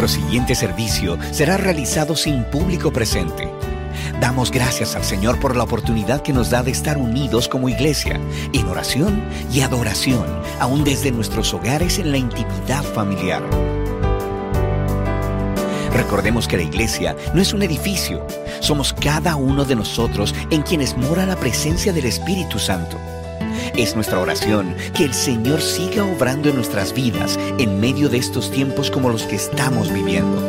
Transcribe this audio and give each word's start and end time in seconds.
Nuestro 0.00 0.22
siguiente 0.22 0.54
servicio 0.54 1.18
será 1.30 1.58
realizado 1.58 2.16
sin 2.16 2.44
público 2.44 2.90
presente. 2.90 3.52
Damos 4.18 4.50
gracias 4.50 4.96
al 4.96 5.04
Señor 5.04 5.38
por 5.38 5.54
la 5.54 5.64
oportunidad 5.64 6.22
que 6.22 6.32
nos 6.32 6.48
da 6.48 6.62
de 6.62 6.70
estar 6.70 6.96
unidos 6.96 7.48
como 7.48 7.68
iglesia, 7.68 8.18
en 8.54 8.66
oración 8.66 9.22
y 9.52 9.60
adoración, 9.60 10.24
aún 10.58 10.84
desde 10.84 11.12
nuestros 11.12 11.52
hogares 11.52 11.98
en 11.98 12.12
la 12.12 12.16
intimidad 12.16 12.82
familiar. 12.82 13.42
Recordemos 15.92 16.48
que 16.48 16.56
la 16.56 16.62
iglesia 16.62 17.14
no 17.34 17.42
es 17.42 17.52
un 17.52 17.62
edificio, 17.62 18.26
somos 18.60 18.94
cada 18.94 19.36
uno 19.36 19.66
de 19.66 19.76
nosotros 19.76 20.34
en 20.48 20.62
quienes 20.62 20.96
mora 20.96 21.26
la 21.26 21.36
presencia 21.36 21.92
del 21.92 22.06
Espíritu 22.06 22.58
Santo. 22.58 22.96
Es 23.76 23.94
nuestra 23.94 24.18
oración 24.18 24.76
que 24.96 25.04
el 25.04 25.14
Señor 25.14 25.62
siga 25.62 26.04
obrando 26.04 26.48
en 26.48 26.56
nuestras 26.56 26.92
vidas 26.92 27.38
en 27.58 27.80
medio 27.80 28.08
de 28.08 28.18
estos 28.18 28.50
tiempos 28.50 28.90
como 28.90 29.08
los 29.08 29.22
que 29.22 29.36
estamos 29.36 29.92
viviendo. 29.92 30.40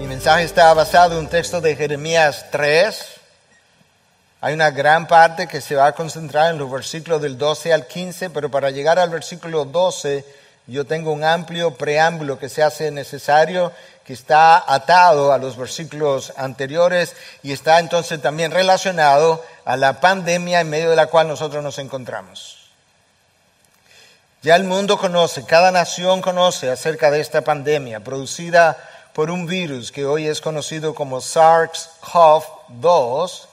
Mi 0.00 0.06
mensaje 0.06 0.44
está 0.44 0.74
basado 0.74 1.12
en 1.12 1.20
un 1.20 1.28
texto 1.28 1.60
de 1.60 1.76
Jeremías 1.76 2.46
3. 2.50 3.06
Hay 4.40 4.52
una 4.52 4.70
gran 4.70 5.06
parte 5.06 5.46
que 5.46 5.60
se 5.60 5.74
va 5.74 5.86
a 5.86 5.92
concentrar 5.92 6.52
en 6.52 6.58
los 6.58 6.70
versículos 6.70 7.22
del 7.22 7.38
12 7.38 7.72
al 7.72 7.86
15, 7.86 8.30
pero 8.30 8.50
para 8.50 8.70
llegar 8.70 8.98
al 8.98 9.10
versículo 9.10 9.64
12 9.64 10.43
yo 10.66 10.86
tengo 10.86 11.12
un 11.12 11.24
amplio 11.24 11.74
preámbulo 11.74 12.38
que 12.38 12.48
se 12.48 12.62
hace 12.62 12.90
necesario 12.90 13.70
que 14.04 14.14
está 14.14 14.62
atado 14.72 15.32
a 15.32 15.38
los 15.38 15.56
versículos 15.56 16.32
anteriores 16.36 17.14
y 17.42 17.52
está 17.52 17.78
entonces 17.78 18.20
también 18.20 18.50
relacionado 18.50 19.44
a 19.64 19.76
la 19.76 20.00
pandemia 20.00 20.60
en 20.60 20.70
medio 20.70 20.90
de 20.90 20.96
la 20.96 21.06
cual 21.06 21.28
nosotros 21.28 21.62
nos 21.62 21.78
encontramos. 21.78 22.58
Ya 24.42 24.56
el 24.56 24.64
mundo 24.64 24.98
conoce, 24.98 25.46
cada 25.46 25.70
nación 25.70 26.20
conoce 26.20 26.68
acerca 26.70 27.10
de 27.10 27.20
esta 27.20 27.42
pandemia 27.42 28.00
producida 28.00 28.76
por 29.14 29.30
un 29.30 29.46
virus 29.46 29.92
que 29.92 30.04
hoy 30.04 30.26
es 30.26 30.40
conocido 30.40 30.92
como 30.94 31.20
SARS-CoV-2, 31.20 33.46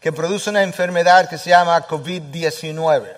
que 0.00 0.12
produce 0.12 0.48
una 0.48 0.62
enfermedad 0.62 1.28
que 1.28 1.36
se 1.36 1.50
llama 1.50 1.84
COVID-19. 1.86 3.16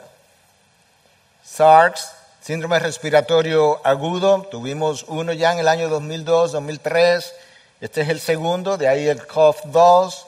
SARS 1.45 2.13
Síndrome 2.43 2.81
respiratorio 2.81 3.81
agudo, 3.87 4.43
tuvimos 4.51 5.05
uno 5.07 5.33
ya 5.33 5.53
en 5.53 5.61
el 5.61 5.69
año 5.69 5.89
2002, 5.89 6.51
2003, 6.51 7.33
este 7.81 8.01
es 8.01 8.09
el 8.09 8.19
segundo, 8.19 8.77
de 8.77 8.89
ahí 8.89 9.07
el 9.07 9.29
COV-2. 9.29 10.25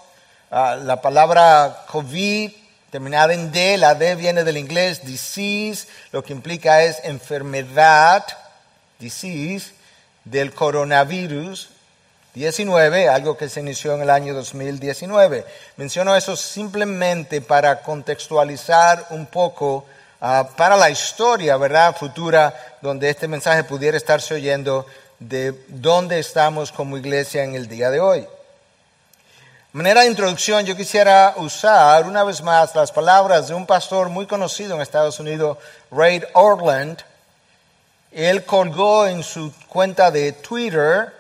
Ah, 0.53 0.79
la 0.81 1.01
palabra 1.01 1.85
COVID, 1.91 2.53
terminada 2.91 3.35
en 3.35 3.51
D, 3.51 3.79
la 3.79 3.97
D 3.97 4.15
viene 4.15 4.45
del 4.45 4.59
inglés 4.59 5.05
disease, 5.05 5.89
lo 6.13 6.23
que 6.23 6.33
implica 6.33 6.85
es 6.85 7.01
enfermedad, 7.03 8.25
disease, 9.01 9.73
del 10.23 10.55
coronavirus 10.55 11.71
19, 12.35 13.09
algo 13.09 13.37
que 13.37 13.49
se 13.49 13.59
inició 13.59 13.93
en 13.97 14.03
el 14.03 14.11
año 14.11 14.35
2019. 14.35 15.45
Menciono 15.79 16.15
eso 16.15 16.37
simplemente 16.37 17.41
para 17.41 17.83
contextualizar 17.83 19.05
un 19.11 19.27
poco 19.27 19.85
Ah, 20.27 20.49
para 20.57 20.75
la 20.75 20.89
historia, 20.89 21.59
¿verdad? 21.59 21.95
Futura, 21.95 22.79
donde 22.81 23.11
este 23.11 23.29
mensaje 23.29 23.63
pudiera 23.63 23.99
estarse 23.99 24.33
oyendo 24.33 24.87
de 25.19 25.53
dónde 25.69 26.19
estamos 26.19 26.73
como 26.73 26.97
iglesia 26.97 27.45
en 27.45 27.55
el 27.55 27.69
día 27.69 27.91
de 27.91 28.01
hoy. 28.01 28.27
Manera 29.73 30.01
de 30.01 30.07
introducción, 30.07 30.65
yo 30.65 30.75
quisiera 30.75 31.35
usar 31.37 32.07
una 32.07 32.25
vez 32.25 32.41
más 32.41 32.75
las 32.75 32.91
palabras 32.91 33.49
de 33.49 33.55
un 33.55 33.67
pastor 33.67 34.09
muy 34.09 34.25
conocido 34.25 34.75
en 34.75 34.81
Estados 34.81 35.21
Unidos, 35.21 35.59
Ray 35.91 36.23
Orland. 36.33 37.03
Él 38.11 38.47
colgó 38.47 39.07
en 39.07 39.23
su 39.23 39.53
cuenta 39.69 40.11
de 40.11 40.33
Twitter 40.33 41.13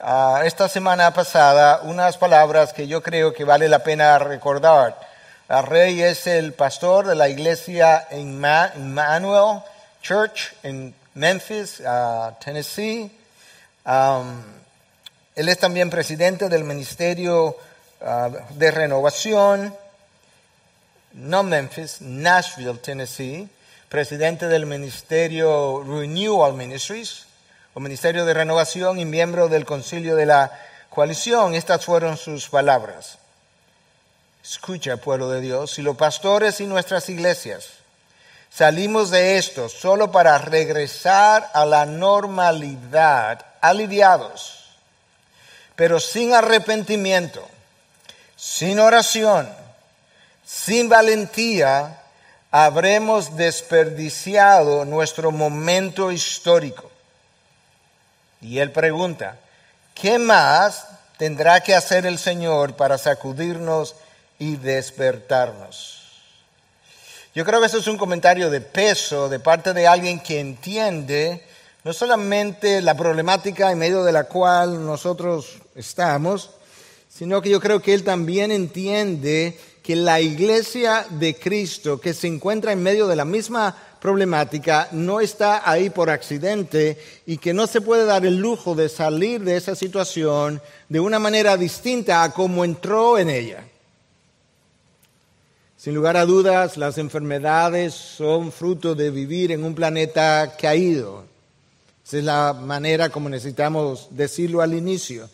ah, 0.00 0.42
esta 0.44 0.68
semana 0.68 1.14
pasada 1.14 1.82
unas 1.84 2.16
palabras 2.16 2.72
que 2.72 2.88
yo 2.88 3.04
creo 3.04 3.32
que 3.32 3.44
vale 3.44 3.68
la 3.68 3.84
pena 3.84 4.18
recordar. 4.18 5.07
Rey 5.48 6.02
es 6.02 6.26
el 6.26 6.52
pastor 6.52 7.06
de 7.06 7.14
la 7.14 7.28
iglesia 7.28 8.06
Emmanuel 8.10 9.62
Church 10.02 10.52
en 10.62 10.94
Memphis, 11.14 11.82
Tennessee. 12.44 13.10
Um, 13.86 14.42
él 15.34 15.48
es 15.48 15.58
también 15.58 15.88
presidente 15.88 16.50
del 16.50 16.64
Ministerio 16.64 17.56
uh, 18.00 18.56
de 18.56 18.70
Renovación, 18.70 19.74
no 21.14 21.42
Memphis, 21.42 22.02
Nashville, 22.02 22.78
Tennessee. 22.78 23.48
Presidente 23.88 24.48
del 24.48 24.66
Ministerio 24.66 25.82
Renewal 25.82 26.52
Ministries, 26.52 27.24
o 27.72 27.80
Ministerio 27.80 28.26
de 28.26 28.34
Renovación 28.34 28.98
y 28.98 29.06
miembro 29.06 29.48
del 29.48 29.64
Concilio 29.64 30.14
de 30.14 30.26
la 30.26 30.52
Coalición. 30.90 31.54
Estas 31.54 31.86
fueron 31.86 32.18
sus 32.18 32.50
palabras. 32.50 33.16
Escucha, 34.50 34.96
pueblo 34.96 35.28
de 35.28 35.42
Dios, 35.42 35.72
si 35.72 35.82
los 35.82 35.98
pastores 35.98 36.58
y 36.62 36.64
nuestras 36.64 37.10
iglesias 37.10 37.68
salimos 38.50 39.10
de 39.10 39.36
esto 39.36 39.68
solo 39.68 40.10
para 40.10 40.38
regresar 40.38 41.50
a 41.52 41.66
la 41.66 41.84
normalidad, 41.84 43.44
aliviados, 43.60 44.70
pero 45.76 46.00
sin 46.00 46.32
arrepentimiento, 46.32 47.46
sin 48.36 48.78
oración, 48.78 49.52
sin 50.46 50.88
valentía, 50.88 52.00
habremos 52.50 53.36
desperdiciado 53.36 54.86
nuestro 54.86 55.30
momento 55.30 56.10
histórico. 56.10 56.90
Y 58.40 58.60
él 58.60 58.72
pregunta, 58.72 59.36
¿qué 59.94 60.18
más 60.18 60.86
tendrá 61.18 61.60
que 61.60 61.74
hacer 61.74 62.06
el 62.06 62.18
Señor 62.18 62.76
para 62.76 62.96
sacudirnos 62.96 63.94
y 64.38 64.56
despertarnos. 64.56 65.98
Yo 67.34 67.44
creo 67.44 67.60
que 67.60 67.66
eso 67.66 67.78
es 67.78 67.86
un 67.86 67.98
comentario 67.98 68.50
de 68.50 68.60
peso 68.60 69.28
de 69.28 69.38
parte 69.38 69.72
de 69.72 69.86
alguien 69.86 70.20
que 70.20 70.40
entiende 70.40 71.44
no 71.84 71.92
solamente 71.92 72.82
la 72.82 72.96
problemática 72.96 73.70
en 73.70 73.78
medio 73.78 74.02
de 74.04 74.12
la 74.12 74.24
cual 74.24 74.84
nosotros 74.84 75.58
estamos, 75.74 76.50
sino 77.08 77.40
que 77.40 77.50
yo 77.50 77.60
creo 77.60 77.80
que 77.80 77.94
él 77.94 78.04
también 78.04 78.50
entiende 78.50 79.58
que 79.82 79.96
la 79.96 80.20
iglesia 80.20 81.06
de 81.10 81.34
Cristo 81.36 82.00
que 82.00 82.12
se 82.12 82.26
encuentra 82.26 82.72
en 82.72 82.82
medio 82.82 83.06
de 83.06 83.16
la 83.16 83.24
misma 83.24 83.74
problemática 84.00 84.88
no 84.92 85.20
está 85.20 85.68
ahí 85.68 85.90
por 85.90 86.10
accidente 86.10 86.98
y 87.26 87.38
que 87.38 87.54
no 87.54 87.66
se 87.66 87.80
puede 87.80 88.04
dar 88.04 88.26
el 88.26 88.38
lujo 88.38 88.74
de 88.74 88.88
salir 88.88 89.42
de 89.42 89.56
esa 89.56 89.74
situación 89.74 90.60
de 90.88 91.00
una 91.00 91.18
manera 91.18 91.56
distinta 91.56 92.22
a 92.22 92.32
como 92.32 92.64
entró 92.64 93.18
en 93.18 93.30
ella. 93.30 93.64
Sin 95.78 95.94
lugar 95.94 96.16
a 96.16 96.26
dudas, 96.26 96.76
las 96.76 96.98
enfermedades 96.98 97.94
son 97.94 98.50
fruto 98.50 98.96
de 98.96 99.12
vivir 99.12 99.52
en 99.52 99.62
un 99.62 99.76
planeta 99.76 100.56
caído. 100.60 101.22
Esa 102.04 102.18
es 102.18 102.24
la 102.24 102.52
manera 102.52 103.10
como 103.10 103.28
necesitamos 103.28 104.08
decirlo 104.10 104.60
al 104.60 104.74
inicio. 104.74 105.30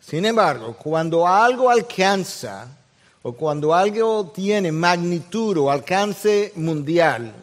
Sin 0.00 0.24
embargo, 0.24 0.76
cuando 0.76 1.26
algo 1.26 1.68
alcanza 1.68 2.68
o 3.22 3.32
cuando 3.32 3.74
algo 3.74 4.30
tiene 4.32 4.70
magnitud 4.70 5.56
o 5.58 5.68
alcance 5.68 6.52
mundial 6.54 7.34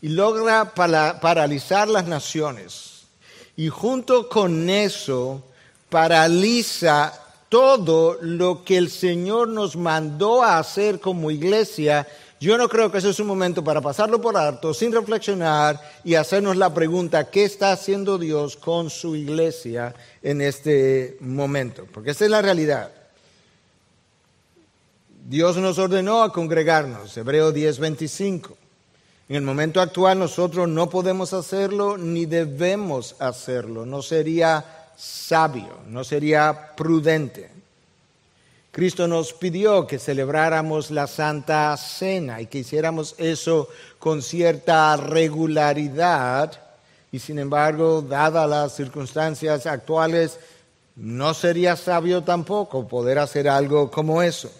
y 0.00 0.10
logra 0.10 0.74
paralizar 0.74 1.88
las 1.88 2.06
naciones 2.06 3.02
y 3.56 3.68
junto 3.68 4.28
con 4.28 4.70
eso 4.70 5.42
paraliza 5.90 7.25
todo 7.56 8.18
lo 8.20 8.64
que 8.64 8.76
el 8.76 8.90
Señor 8.90 9.48
nos 9.48 9.76
mandó 9.76 10.42
a 10.42 10.58
hacer 10.58 11.00
como 11.00 11.30
iglesia, 11.30 12.06
yo 12.38 12.58
no 12.58 12.68
creo 12.68 12.92
que 12.92 12.98
ese 12.98 13.08
es 13.08 13.18
un 13.18 13.28
momento 13.28 13.64
para 13.64 13.80
pasarlo 13.80 14.20
por 14.20 14.36
alto, 14.36 14.74
sin 14.74 14.92
reflexionar 14.92 15.80
y 16.04 16.16
hacernos 16.16 16.58
la 16.58 16.74
pregunta, 16.74 17.30
¿qué 17.30 17.44
está 17.44 17.72
haciendo 17.72 18.18
Dios 18.18 18.58
con 18.58 18.90
su 18.90 19.16
iglesia 19.16 19.94
en 20.22 20.42
este 20.42 21.16
momento? 21.20 21.86
Porque 21.94 22.10
esa 22.10 22.26
es 22.26 22.30
la 22.30 22.42
realidad. 22.42 22.90
Dios 25.26 25.56
nos 25.56 25.78
ordenó 25.78 26.24
a 26.24 26.34
congregarnos, 26.34 27.16
Hebreo 27.16 27.54
10:25. 27.54 28.54
En 29.30 29.36
el 29.36 29.42
momento 29.42 29.80
actual 29.80 30.18
nosotros 30.18 30.68
no 30.68 30.90
podemos 30.90 31.32
hacerlo 31.32 31.96
ni 31.96 32.26
debemos 32.26 33.16
hacerlo. 33.18 33.86
No 33.86 34.02
sería 34.02 34.75
sabio, 34.96 35.80
no 35.88 36.04
sería 36.04 36.74
prudente. 36.76 37.50
Cristo 38.72 39.08
nos 39.08 39.32
pidió 39.32 39.86
que 39.86 39.98
celebráramos 39.98 40.90
la 40.90 41.06
Santa 41.06 41.76
Cena 41.76 42.40
y 42.40 42.46
que 42.46 42.58
hiciéramos 42.58 43.14
eso 43.18 43.68
con 43.98 44.22
cierta 44.22 44.96
regularidad 44.96 46.66
y 47.16 47.18
sin 47.18 47.38
embargo, 47.38 48.02
dadas 48.02 48.48
las 48.48 48.74
circunstancias 48.74 49.64
actuales, 49.64 50.38
no 50.96 51.32
sería 51.32 51.74
sabio 51.74 52.22
tampoco 52.22 52.86
poder 52.86 53.18
hacer 53.18 53.48
algo 53.48 53.90
como 53.90 54.22
eso. 54.22 54.50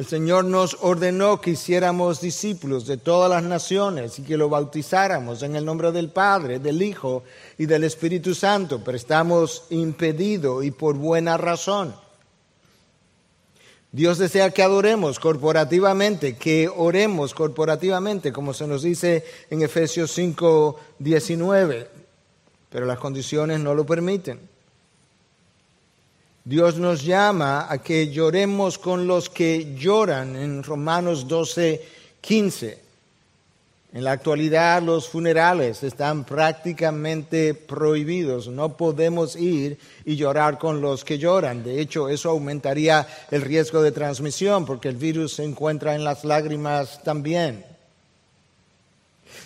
El 0.00 0.06
Señor 0.06 0.46
nos 0.46 0.78
ordenó 0.80 1.42
que 1.42 1.50
hiciéramos 1.50 2.22
discípulos 2.22 2.86
de 2.86 2.96
todas 2.96 3.28
las 3.28 3.42
naciones 3.42 4.18
y 4.18 4.22
que 4.22 4.38
lo 4.38 4.48
bautizáramos 4.48 5.42
en 5.42 5.56
el 5.56 5.66
nombre 5.66 5.92
del 5.92 6.08
Padre, 6.08 6.58
del 6.58 6.80
Hijo 6.80 7.22
y 7.58 7.66
del 7.66 7.84
Espíritu 7.84 8.34
Santo, 8.34 8.80
pero 8.82 8.96
estamos 8.96 9.64
impedidos 9.68 10.64
y 10.64 10.70
por 10.70 10.96
buena 10.96 11.36
razón. 11.36 11.94
Dios 13.92 14.16
desea 14.16 14.52
que 14.52 14.62
adoremos 14.62 15.20
corporativamente, 15.20 16.34
que 16.34 16.70
oremos 16.74 17.34
corporativamente, 17.34 18.32
como 18.32 18.54
se 18.54 18.66
nos 18.66 18.80
dice 18.80 19.22
en 19.50 19.60
Efesios 19.60 20.12
5, 20.12 20.80
19, 20.98 21.90
pero 22.70 22.86
las 22.86 22.98
condiciones 22.98 23.60
no 23.60 23.74
lo 23.74 23.84
permiten. 23.84 24.49
Dios 26.44 26.76
nos 26.76 27.04
llama 27.04 27.66
a 27.68 27.78
que 27.78 28.08
lloremos 28.10 28.78
con 28.78 29.06
los 29.06 29.28
que 29.28 29.74
lloran 29.74 30.36
en 30.36 30.62
Romanos 30.62 31.28
12, 31.28 31.82
15. 32.20 32.78
En 33.92 34.04
la 34.04 34.12
actualidad 34.12 34.80
los 34.82 35.08
funerales 35.08 35.82
están 35.82 36.24
prácticamente 36.24 37.54
prohibidos. 37.54 38.48
No 38.48 38.76
podemos 38.76 39.36
ir 39.36 39.78
y 40.04 40.16
llorar 40.16 40.58
con 40.58 40.80
los 40.80 41.04
que 41.04 41.18
lloran. 41.18 41.62
De 41.62 41.80
hecho, 41.80 42.08
eso 42.08 42.30
aumentaría 42.30 43.06
el 43.30 43.42
riesgo 43.42 43.82
de 43.82 43.92
transmisión 43.92 44.64
porque 44.64 44.88
el 44.88 44.96
virus 44.96 45.34
se 45.34 45.44
encuentra 45.44 45.94
en 45.94 46.04
las 46.04 46.24
lágrimas 46.24 47.02
también. 47.02 47.69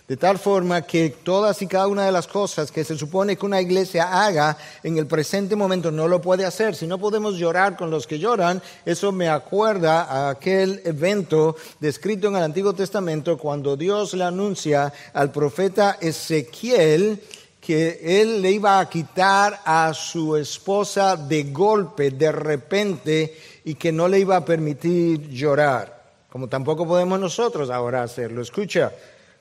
De 0.08 0.16
tal 0.16 0.38
forma 0.38 0.82
que 0.82 1.10
todas 1.10 1.60
y 1.62 1.66
cada 1.66 1.86
una 1.86 2.06
de 2.06 2.12
las 2.12 2.26
cosas 2.26 2.70
que 2.70 2.84
se 2.84 2.96
supone 2.96 3.36
que 3.36 3.46
una 3.46 3.60
iglesia 3.60 4.24
haga 4.24 4.56
en 4.82 4.98
el 4.98 5.06
presente 5.06 5.56
momento 5.56 5.90
no 5.90 6.08
lo 6.08 6.20
puede 6.20 6.44
hacer. 6.44 6.74
Si 6.74 6.86
no 6.86 6.98
podemos 6.98 7.36
llorar 7.36 7.76
con 7.76 7.90
los 7.90 8.06
que 8.06 8.18
lloran, 8.18 8.62
eso 8.84 9.12
me 9.12 9.28
acuerda 9.28 10.02
a 10.02 10.30
aquel 10.30 10.82
evento 10.84 11.56
descrito 11.80 12.28
en 12.28 12.36
el 12.36 12.42
Antiguo 12.42 12.72
Testamento 12.72 13.38
cuando 13.38 13.76
Dios 13.76 14.14
le 14.14 14.24
anuncia 14.24 14.92
al 15.12 15.30
profeta 15.30 15.98
Ezequiel 16.00 17.20
que 17.64 18.20
él 18.20 18.42
le 18.42 18.50
iba 18.52 18.78
a 18.78 18.88
quitar 18.90 19.58
a 19.64 19.94
su 19.94 20.36
esposa 20.36 21.16
de 21.16 21.44
golpe, 21.44 22.10
de 22.10 22.30
repente, 22.30 23.38
y 23.64 23.74
que 23.76 23.90
no 23.90 24.06
le 24.06 24.18
iba 24.18 24.36
a 24.36 24.44
permitir 24.44 25.30
llorar, 25.30 26.02
como 26.28 26.46
tampoco 26.46 26.86
podemos 26.86 27.18
nosotros 27.18 27.70
ahora 27.70 28.02
hacerlo. 28.02 28.42
Escucha, 28.42 28.92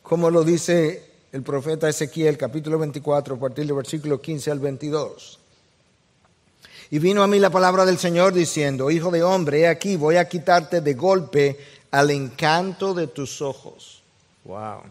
como 0.04 0.30
lo 0.30 0.44
dice 0.44 1.10
el 1.32 1.42
profeta 1.42 1.90
Ezequiel, 1.90 2.38
capítulo 2.38 2.78
24, 2.78 3.36
a 3.36 3.40
partir 3.40 3.66
del 3.66 3.76
versículo 3.76 4.22
15 4.22 4.52
al 4.52 4.60
22. 4.60 5.40
Y 6.92 7.00
vino 7.00 7.24
a 7.24 7.28
mí 7.28 7.40
la 7.40 7.50
palabra 7.50 7.86
del 7.86 7.98
Señor 7.98 8.34
diciendo, 8.34 8.92
Hijo 8.92 9.10
de 9.10 9.24
hombre, 9.24 9.62
he 9.62 9.68
aquí, 9.68 9.96
voy 9.96 10.18
a 10.18 10.28
quitarte 10.28 10.82
de 10.82 10.94
golpe 10.94 11.58
al 11.90 12.12
encanto 12.12 12.94
de 12.94 13.08
tus 13.08 13.42
ojos. 13.42 14.04
Wow. 14.44 14.82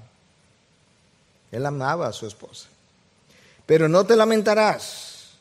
Él 1.53 1.67
amaba 1.67 2.09
a 2.09 2.13
su 2.13 2.27
esposa. 2.27 2.69
Pero 3.67 3.89
no 3.89 4.05
te 4.05 4.17
lamentarás, 4.17 5.35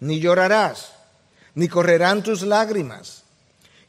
ni 0.00 0.20
llorarás, 0.20 0.92
ni 1.54 1.68
correrán 1.68 2.22
tus 2.22 2.42
lágrimas. 2.42 3.24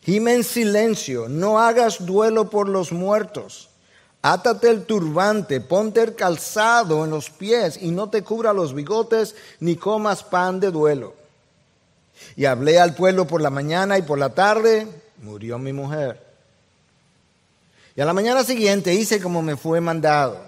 Gime 0.02 0.34
en 0.34 0.44
silencio, 0.44 1.30
no 1.30 1.60
hagas 1.60 2.06
duelo 2.06 2.50
por 2.50 2.68
los 2.68 2.92
muertos 2.92 3.70
Átate 4.22 4.70
el 4.70 4.86
turbante, 4.86 5.62
ponte 5.62 6.02
el 6.02 6.16
calzado 6.16 7.06
en 7.06 7.12
los 7.12 7.30
pies 7.30 7.78
y 7.82 7.92
no 7.92 8.10
te 8.10 8.24
cubra 8.24 8.54
los 8.54 8.74
bigotes 8.74 9.36
ni 9.60 9.76
comas 9.76 10.24
pan 10.24 10.60
de 10.60 10.72
duelo. 10.72 11.14
Y 12.36 12.46
hablé 12.46 12.80
al 12.80 12.96
pueblo 12.96 13.28
por 13.28 13.42
la 13.42 13.50
mañana 13.50 13.98
y 13.98 14.02
por 14.02 14.18
la 14.18 14.30
tarde, 14.30 14.88
murió 15.22 15.60
mi 15.60 15.72
mujer. 15.72 16.26
Y 17.96 18.02
a 18.02 18.06
la 18.06 18.14
mañana 18.14 18.44
siguiente 18.44 18.94
hice 18.94 19.22
como 19.22 19.42
me 19.42 19.56
fue 19.56 19.82
mandado. 19.82 20.40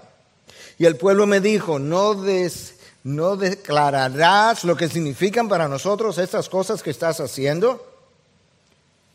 Y 0.77 0.85
el 0.85 0.95
pueblo 0.95 1.25
me 1.27 1.39
dijo, 1.39 1.79
no, 1.79 2.15
des, 2.15 2.75
no 3.03 3.35
declararás 3.37 4.63
lo 4.63 4.75
que 4.75 4.87
significan 4.87 5.49
para 5.49 5.67
nosotros 5.67 6.17
estas 6.17 6.49
cosas 6.49 6.83
que 6.83 6.91
estás 6.91 7.19
haciendo. 7.19 7.85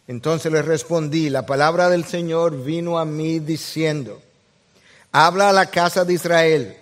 Entonces 0.07 0.53
le 0.53 0.63
respondí, 0.63 1.31
la 1.31 1.47
palabra 1.47 1.89
del 1.89 2.05
Señor 2.05 2.63
vino 2.63 2.99
a 2.99 3.05
mí 3.05 3.39
diciendo, 3.39 4.21
Habla 5.17 5.51
a 5.51 5.53
la 5.53 5.67
casa 5.67 6.05
de 6.05 6.15
Israel. 6.15 6.77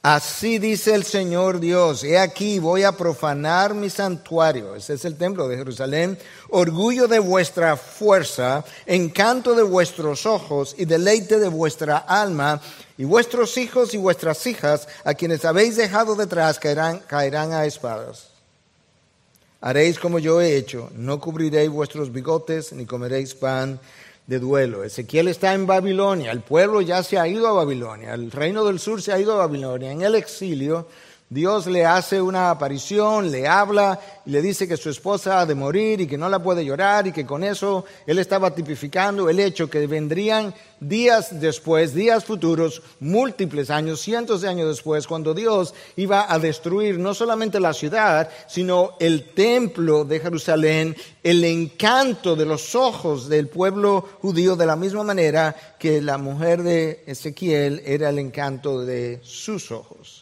Así 0.00 0.58
dice 0.58 0.94
el 0.94 1.04
Señor 1.04 1.60
Dios, 1.60 2.02
he 2.04 2.18
aquí 2.18 2.58
voy 2.58 2.84
a 2.84 2.92
profanar 2.92 3.74
mi 3.74 3.90
santuario, 3.90 4.74
ese 4.74 4.94
es 4.94 5.04
el 5.04 5.18
templo 5.18 5.46
de 5.46 5.58
Jerusalén, 5.58 6.18
orgullo 6.48 7.06
de 7.06 7.18
vuestra 7.18 7.76
fuerza, 7.76 8.64
encanto 8.86 9.54
de 9.54 9.62
vuestros 9.62 10.24
ojos 10.24 10.74
y 10.78 10.86
deleite 10.86 11.38
de 11.38 11.48
vuestra 11.48 11.98
alma, 11.98 12.62
y 12.96 13.04
vuestros 13.04 13.58
hijos 13.58 13.92
y 13.92 13.98
vuestras 13.98 14.46
hijas, 14.46 14.88
a 15.04 15.12
quienes 15.12 15.44
habéis 15.44 15.76
dejado 15.76 16.14
detrás, 16.14 16.58
caerán, 16.58 17.00
caerán 17.00 17.52
a 17.52 17.66
espadas. 17.66 18.28
Haréis 19.60 19.98
como 19.98 20.18
yo 20.18 20.40
he 20.40 20.56
hecho, 20.56 20.88
no 20.94 21.20
cubriréis 21.20 21.68
vuestros 21.68 22.10
bigotes, 22.10 22.72
ni 22.72 22.86
comeréis 22.86 23.34
pan 23.34 23.78
de 24.30 24.38
duelo. 24.38 24.84
Ezequiel 24.84 25.26
está 25.26 25.54
en 25.54 25.66
Babilonia, 25.66 26.30
el 26.30 26.40
pueblo 26.40 26.80
ya 26.82 27.02
se 27.02 27.18
ha 27.18 27.26
ido 27.26 27.48
a 27.48 27.52
Babilonia, 27.52 28.14
el 28.14 28.30
reino 28.30 28.64
del 28.64 28.78
sur 28.78 29.02
se 29.02 29.12
ha 29.12 29.18
ido 29.18 29.32
a 29.32 29.44
Babilonia, 29.44 29.90
en 29.90 30.02
el 30.02 30.14
exilio, 30.14 30.86
Dios 31.32 31.68
le 31.68 31.86
hace 31.86 32.20
una 32.20 32.50
aparición, 32.50 33.30
le 33.30 33.46
habla 33.46 34.00
y 34.26 34.30
le 34.30 34.42
dice 34.42 34.66
que 34.66 34.76
su 34.76 34.90
esposa 34.90 35.38
ha 35.38 35.46
de 35.46 35.54
morir 35.54 36.00
y 36.00 36.08
que 36.08 36.18
no 36.18 36.28
la 36.28 36.42
puede 36.42 36.64
llorar 36.64 37.06
y 37.06 37.12
que 37.12 37.24
con 37.24 37.44
eso 37.44 37.84
él 38.04 38.18
estaba 38.18 38.52
tipificando 38.52 39.30
el 39.30 39.38
hecho 39.38 39.70
que 39.70 39.86
vendrían 39.86 40.52
días 40.80 41.40
después, 41.40 41.94
días 41.94 42.24
futuros, 42.24 42.82
múltiples 42.98 43.70
años, 43.70 44.00
cientos 44.00 44.40
de 44.40 44.48
años 44.48 44.66
después, 44.70 45.06
cuando 45.06 45.32
Dios 45.32 45.72
iba 45.94 46.26
a 46.28 46.40
destruir 46.40 46.98
no 46.98 47.14
solamente 47.14 47.60
la 47.60 47.74
ciudad, 47.74 48.28
sino 48.48 48.96
el 48.98 49.32
templo 49.32 50.04
de 50.04 50.18
Jerusalén, 50.18 50.96
el 51.22 51.44
encanto 51.44 52.34
de 52.34 52.44
los 52.44 52.74
ojos 52.74 53.28
del 53.28 53.46
pueblo 53.46 54.04
judío 54.20 54.56
de 54.56 54.66
la 54.66 54.74
misma 54.74 55.04
manera 55.04 55.54
que 55.78 56.02
la 56.02 56.18
mujer 56.18 56.64
de 56.64 57.04
Ezequiel 57.06 57.82
era 57.86 58.08
el 58.08 58.18
encanto 58.18 58.84
de 58.84 59.20
sus 59.22 59.70
ojos 59.70 60.19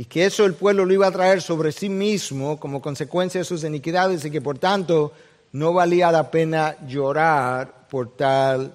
y 0.00 0.06
que 0.06 0.24
eso 0.24 0.46
el 0.46 0.54
pueblo 0.54 0.86
lo 0.86 0.94
iba 0.94 1.08
a 1.08 1.12
traer 1.12 1.42
sobre 1.42 1.72
sí 1.72 1.90
mismo 1.90 2.58
como 2.58 2.80
consecuencia 2.80 3.42
de 3.42 3.44
sus 3.44 3.64
iniquidades 3.64 4.24
y 4.24 4.30
que 4.30 4.40
por 4.40 4.58
tanto 4.58 5.12
no 5.52 5.74
valía 5.74 6.10
la 6.10 6.30
pena 6.30 6.74
llorar 6.86 7.86
por 7.90 8.16
tal 8.16 8.74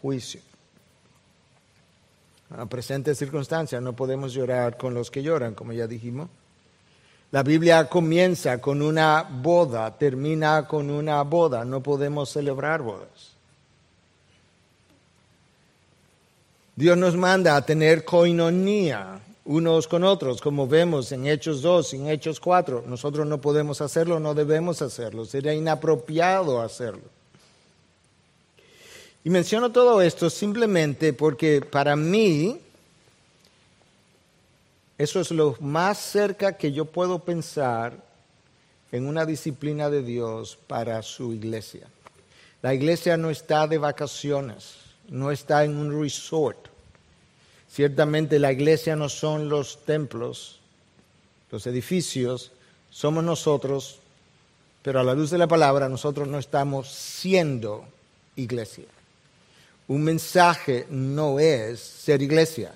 juicio. 0.00 0.40
A 2.56 2.66
presente 2.66 3.16
circunstancia 3.16 3.80
no 3.80 3.94
podemos 3.94 4.32
llorar 4.32 4.76
con 4.76 4.94
los 4.94 5.10
que 5.10 5.24
lloran, 5.24 5.54
como 5.54 5.72
ya 5.72 5.88
dijimos. 5.88 6.28
La 7.32 7.42
Biblia 7.42 7.88
comienza 7.88 8.60
con 8.60 8.80
una 8.80 9.24
boda, 9.24 9.98
termina 9.98 10.68
con 10.68 10.88
una 10.88 11.20
boda, 11.22 11.64
no 11.64 11.82
podemos 11.82 12.30
celebrar 12.30 12.80
bodas. 12.80 13.32
Dios 16.76 16.96
nos 16.96 17.16
manda 17.16 17.56
a 17.56 17.66
tener 17.66 18.04
coinonía, 18.04 19.20
unos 19.44 19.86
con 19.86 20.04
otros, 20.04 20.40
como 20.40 20.66
vemos 20.66 21.12
en 21.12 21.26
Hechos 21.26 21.60
2 21.60 21.94
y 21.94 21.96
en 21.96 22.08
Hechos 22.08 22.40
4. 22.40 22.84
Nosotros 22.86 23.26
no 23.26 23.40
podemos 23.40 23.80
hacerlo, 23.80 24.18
no 24.18 24.34
debemos 24.34 24.80
hacerlo, 24.80 25.24
sería 25.24 25.52
inapropiado 25.52 26.60
hacerlo. 26.62 27.02
Y 29.22 29.30
menciono 29.30 29.72
todo 29.72 30.02
esto 30.02 30.28
simplemente 30.28 31.12
porque 31.12 31.60
para 31.60 31.96
mí 31.96 32.60
eso 34.96 35.20
es 35.20 35.30
lo 35.30 35.56
más 35.60 35.98
cerca 35.98 36.56
que 36.56 36.72
yo 36.72 36.84
puedo 36.84 37.18
pensar 37.18 37.94
en 38.92 39.06
una 39.06 39.26
disciplina 39.26 39.90
de 39.90 40.02
Dios 40.02 40.58
para 40.66 41.02
su 41.02 41.32
iglesia. 41.32 41.88
La 42.62 42.74
iglesia 42.74 43.16
no 43.16 43.28
está 43.28 43.66
de 43.66 43.76
vacaciones, 43.76 44.76
no 45.08 45.30
está 45.30 45.64
en 45.64 45.76
un 45.76 46.00
resort 46.00 46.73
Ciertamente 47.74 48.38
la 48.38 48.52
iglesia 48.52 48.94
no 48.94 49.08
son 49.08 49.48
los 49.48 49.84
templos, 49.84 50.60
los 51.50 51.66
edificios, 51.66 52.52
somos 52.88 53.24
nosotros, 53.24 53.98
pero 54.80 55.00
a 55.00 55.02
la 55.02 55.12
luz 55.12 55.30
de 55.30 55.38
la 55.38 55.48
palabra 55.48 55.88
nosotros 55.88 56.28
no 56.28 56.38
estamos 56.38 56.88
siendo 56.88 57.84
iglesia. 58.36 58.84
Un 59.88 60.04
mensaje 60.04 60.86
no 60.88 61.40
es 61.40 61.80
ser 61.80 62.22
iglesia. 62.22 62.70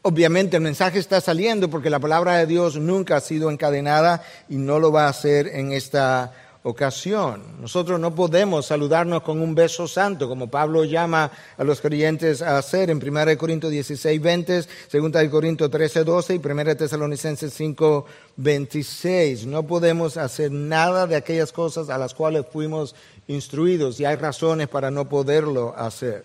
Obviamente 0.00 0.56
el 0.56 0.62
mensaje 0.62 1.00
está 1.00 1.20
saliendo 1.20 1.68
porque 1.68 1.90
la 1.90 2.00
palabra 2.00 2.38
de 2.38 2.46
Dios 2.46 2.76
nunca 2.76 3.16
ha 3.16 3.20
sido 3.20 3.50
encadenada 3.50 4.24
y 4.48 4.56
no 4.56 4.78
lo 4.78 4.90
va 4.90 5.04
a 5.04 5.10
hacer 5.10 5.48
en 5.48 5.74
esta 5.74 6.32
ocasión. 6.62 7.42
Nosotros 7.60 8.00
no 8.00 8.14
podemos 8.14 8.66
saludarnos 8.66 9.22
con 9.22 9.40
un 9.40 9.54
beso 9.54 9.86
santo, 9.86 10.28
como 10.28 10.48
Pablo 10.48 10.84
llama 10.84 11.30
a 11.56 11.64
los 11.64 11.80
creyentes 11.80 12.42
a 12.42 12.58
hacer 12.58 12.90
en 12.90 12.96
1 12.98 13.38
Corintios 13.38 13.72
16, 13.72 14.20
20, 14.20 14.64
2 14.92 15.28
Corintios 15.30 15.70
13, 15.70 16.04
12 16.04 16.34
y 16.34 16.38
1 16.38 16.76
Tesalonicenses 16.76 17.52
5, 17.54 18.04
26. 18.36 19.46
No 19.46 19.62
podemos 19.64 20.16
hacer 20.16 20.50
nada 20.50 21.06
de 21.06 21.16
aquellas 21.16 21.52
cosas 21.52 21.90
a 21.90 21.98
las 21.98 22.14
cuales 22.14 22.44
fuimos 22.50 22.94
instruidos 23.28 24.00
y 24.00 24.04
hay 24.04 24.16
razones 24.16 24.68
para 24.68 24.90
no 24.90 25.08
poderlo 25.08 25.74
hacer. 25.76 26.24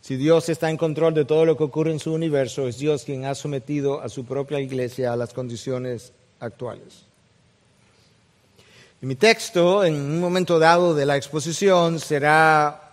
Si 0.00 0.16
Dios 0.16 0.48
está 0.48 0.68
en 0.68 0.76
control 0.76 1.14
de 1.14 1.24
todo 1.24 1.44
lo 1.44 1.56
que 1.56 1.62
ocurre 1.62 1.92
en 1.92 2.00
su 2.00 2.12
universo, 2.12 2.66
es 2.66 2.78
Dios 2.78 3.04
quien 3.04 3.24
ha 3.24 3.36
sometido 3.36 4.00
a 4.00 4.08
su 4.08 4.24
propia 4.24 4.58
iglesia 4.58 5.12
a 5.12 5.16
las 5.16 5.32
condiciones 5.32 6.12
actuales. 6.40 7.11
Y 9.02 9.06
mi 9.06 9.16
texto, 9.16 9.84
en 9.84 9.96
un 9.96 10.20
momento 10.20 10.60
dado 10.60 10.94
de 10.94 11.04
la 11.04 11.16
exposición, 11.16 11.98
será 11.98 12.92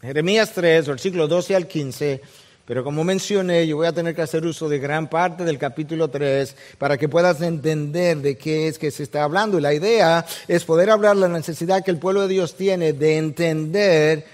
Jeremías 0.00 0.50
3, 0.54 0.88
versículo 0.88 1.28
12 1.28 1.54
al 1.54 1.66
15, 1.66 2.22
pero 2.64 2.82
como 2.82 3.04
mencioné, 3.04 3.66
yo 3.66 3.76
voy 3.76 3.86
a 3.86 3.92
tener 3.92 4.14
que 4.14 4.22
hacer 4.22 4.46
uso 4.46 4.66
de 4.66 4.78
gran 4.78 5.10
parte 5.10 5.44
del 5.44 5.58
capítulo 5.58 6.08
3 6.08 6.56
para 6.78 6.96
que 6.96 7.10
puedas 7.10 7.42
entender 7.42 8.16
de 8.22 8.38
qué 8.38 8.66
es 8.66 8.78
que 8.78 8.90
se 8.90 9.02
está 9.02 9.24
hablando. 9.24 9.58
Y 9.58 9.60
la 9.60 9.74
idea 9.74 10.24
es 10.48 10.64
poder 10.64 10.88
hablar 10.88 11.16
la 11.16 11.28
necesidad 11.28 11.84
que 11.84 11.90
el 11.90 11.98
pueblo 11.98 12.22
de 12.22 12.28
Dios 12.28 12.56
tiene 12.56 12.94
de 12.94 13.18
entender 13.18 14.24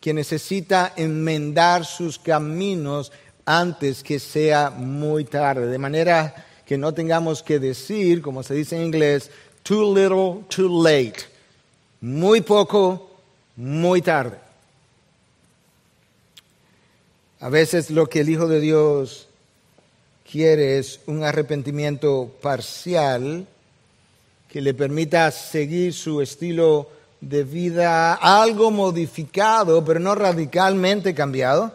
que 0.00 0.14
necesita 0.14 0.94
enmendar 0.96 1.84
sus 1.84 2.18
caminos 2.18 3.12
antes 3.44 4.02
que 4.02 4.18
sea 4.18 4.70
muy 4.70 5.26
tarde, 5.26 5.66
de 5.66 5.78
manera 5.78 6.34
que 6.64 6.78
no 6.78 6.94
tengamos 6.94 7.42
que 7.42 7.58
decir, 7.58 8.22
como 8.22 8.42
se 8.42 8.54
dice 8.54 8.76
en 8.76 8.86
inglés, 8.86 9.30
too 9.64 9.94
little, 9.94 10.44
too 10.48 10.68
late, 10.68 11.24
muy 12.00 12.42
poco, 12.42 13.10
muy 13.56 14.00
tarde. 14.02 14.38
A 17.40 17.48
veces 17.48 17.90
lo 17.90 18.06
que 18.06 18.20
el 18.20 18.28
Hijo 18.28 18.46
de 18.46 18.60
Dios 18.60 19.26
quiere 20.30 20.78
es 20.78 21.00
un 21.06 21.24
arrepentimiento 21.24 22.30
parcial 22.40 23.46
que 24.48 24.60
le 24.60 24.74
permita 24.74 25.30
seguir 25.30 25.92
su 25.94 26.20
estilo 26.20 26.88
de 27.20 27.42
vida 27.42 28.14
algo 28.14 28.70
modificado, 28.70 29.84
pero 29.84 29.98
no 29.98 30.14
radicalmente 30.14 31.14
cambiado, 31.14 31.72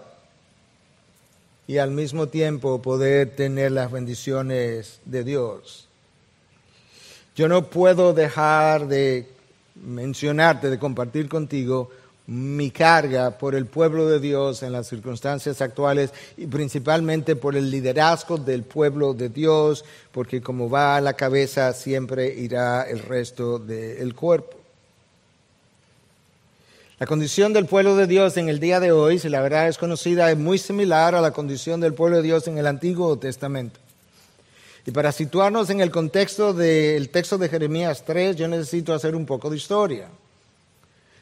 y 1.68 1.78
al 1.78 1.92
mismo 1.92 2.28
tiempo 2.28 2.82
poder 2.82 3.36
tener 3.36 3.72
las 3.72 3.92
bendiciones 3.92 5.00
de 5.06 5.24
Dios. 5.24 5.89
Yo 7.40 7.48
no 7.48 7.70
puedo 7.70 8.12
dejar 8.12 8.90
de 8.90 9.26
mencionarte, 9.76 10.70
de 10.70 10.78
compartir 10.78 11.30
contigo 11.30 11.90
mi 12.28 12.70
carga 12.70 13.38
por 13.38 13.56
el 13.56 13.66
pueblo 13.66 14.10
de 14.10 14.20
Dios 14.20 14.62
en 14.62 14.74
las 14.74 14.88
circunstancias 14.88 15.62
actuales 15.62 16.12
y 16.36 16.48
principalmente 16.48 17.38
por 17.38 17.56
el 17.56 17.72
liderazgo 17.72 18.38
del 18.38 18.64
pueblo 18.64 19.14
de 19.14 19.30
Dios, 19.30 19.86
porque 20.12 20.42
como 20.42 20.70
va 20.70 20.98
a 20.98 21.00
la 21.00 21.14
cabeza 21.14 21.72
siempre 21.72 22.28
irá 22.28 22.84
el 22.84 23.00
resto 23.00 23.58
del 23.58 24.14
cuerpo. 24.16 24.58
La 27.00 27.08
condición 27.08 27.54
del 27.54 27.68
pueblo 27.68 27.96
de 27.96 28.08
Dios 28.08 28.36
en 28.36 28.50
el 28.50 28.60
día 28.60 28.82
de 28.82 28.92
hoy, 28.92 29.18
si 29.18 29.30
la 29.30 29.40
verdad 29.40 29.70
es 29.70 29.78
conocida, 29.78 30.30
es 30.30 30.38
muy 30.38 30.58
similar 30.58 31.16
a 31.16 31.22
la 31.22 31.32
condición 31.32 31.80
del 31.80 31.94
pueblo 31.94 32.18
de 32.18 32.24
Dios 32.24 32.50
en 32.50 32.58
el 32.58 32.68
Antiguo 32.68 33.18
Testamento. 33.18 33.80
Y 34.90 34.92
para 34.92 35.12
situarnos 35.12 35.70
en 35.70 35.82
el 35.82 35.92
contexto 35.92 36.52
del 36.52 37.10
texto 37.10 37.38
de 37.38 37.48
Jeremías 37.48 38.04
3, 38.08 38.36
yo 38.36 38.48
necesito 38.48 38.92
hacer 38.92 39.16
un 39.16 39.24
poco 39.24 39.48
de 39.52 39.58
historia. 39.58 40.08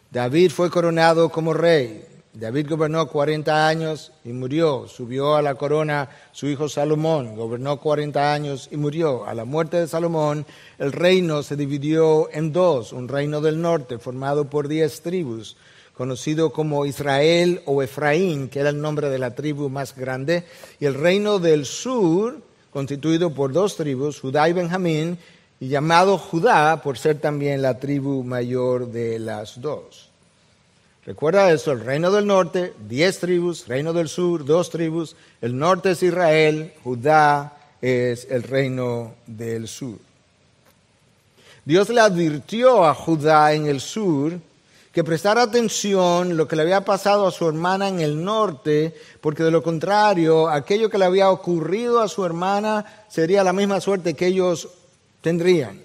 David 0.09 0.51
fue 0.51 0.69
coronado 0.69 1.27
como 1.27 1.53
rey. 1.53 2.05
David 2.31 2.69
gobernó 2.69 3.05
40 3.09 3.67
años 3.67 4.13
y 4.23 4.29
murió. 4.29 4.87
Subió 4.87 5.35
a 5.35 5.41
la 5.41 5.55
corona 5.55 6.07
su 6.31 6.47
hijo 6.47 6.69
Salomón. 6.69 7.35
Gobernó 7.35 7.77
40 7.77 8.33
años 8.33 8.69
y 8.71 8.77
murió. 8.77 9.25
A 9.25 9.33
la 9.33 9.43
muerte 9.43 9.75
de 9.75 9.89
Salomón, 9.89 10.45
el 10.79 10.93
reino 10.93 11.43
se 11.43 11.57
dividió 11.57 12.29
en 12.31 12.53
dos. 12.53 12.93
Un 12.93 13.09
reino 13.09 13.41
del 13.41 13.61
norte 13.61 13.97
formado 13.97 14.49
por 14.49 14.69
diez 14.69 15.01
tribus 15.01 15.57
conocido 15.97 16.51
como 16.51 16.85
Israel 16.85 17.63
o 17.65 17.81
Efraín, 17.81 18.49
que 18.49 18.59
era 18.59 18.69
el 18.69 18.79
nombre 18.79 19.09
de 19.09 19.17
la 19.17 19.33
tribu 19.33 19.67
más 19.67 19.95
grande, 19.95 20.43
y 20.79 20.85
el 20.85 20.93
reino 20.93 21.39
del 21.39 21.65
sur, 21.65 22.37
constituido 22.77 23.31
por 23.31 23.53
dos 23.53 23.75
tribus, 23.75 24.19
Judá 24.19 24.47
y 24.47 24.53
Benjamín, 24.53 25.17
y 25.59 25.67
llamado 25.67 26.19
Judá 26.19 26.79
por 26.83 26.99
ser 26.99 27.19
también 27.19 27.63
la 27.63 27.79
tribu 27.79 28.23
mayor 28.23 28.91
de 28.91 29.17
las 29.17 29.59
dos. 29.59 30.09
Recuerda 31.03 31.51
eso, 31.51 31.71
el 31.71 31.79
reino 31.79 32.11
del 32.11 32.27
norte, 32.27 32.75
diez 32.87 33.17
tribus, 33.17 33.67
reino 33.67 33.93
del 33.93 34.07
sur, 34.07 34.45
dos 34.45 34.69
tribus, 34.69 35.15
el 35.41 35.57
norte 35.57 35.89
es 35.89 36.03
Israel, 36.03 36.71
Judá 36.83 37.57
es 37.81 38.27
el 38.29 38.43
reino 38.43 39.15
del 39.25 39.67
sur. 39.67 39.97
Dios 41.65 41.89
le 41.89 42.01
advirtió 42.01 42.85
a 42.85 42.93
Judá 42.93 43.53
en 43.53 43.65
el 43.65 43.81
sur 43.81 44.39
que 44.97 45.03
prestara 45.03 45.43
atención 45.43 46.35
lo 46.35 46.47
que 46.47 46.55
le 46.55 46.63
había 46.63 46.83
pasado 46.83 47.27
a 47.27 47.31
su 47.31 47.47
hermana 47.47 47.87
en 47.87 47.99
el 47.99 48.25
norte, 48.25 48.95
porque 49.21 49.43
de 49.43 49.51
lo 49.51 49.61
contrario, 49.61 50.49
aquello 50.49 50.89
que 50.89 50.97
le 50.97 51.05
había 51.05 51.29
ocurrido 51.29 52.01
a 52.01 52.07
su 52.07 52.25
hermana 52.25 52.83
sería 53.07 53.43
la 53.43 53.53
misma 53.53 53.79
suerte 53.79 54.15
que 54.15 54.25
ellos 54.25 54.69
tendrían. 55.21 55.79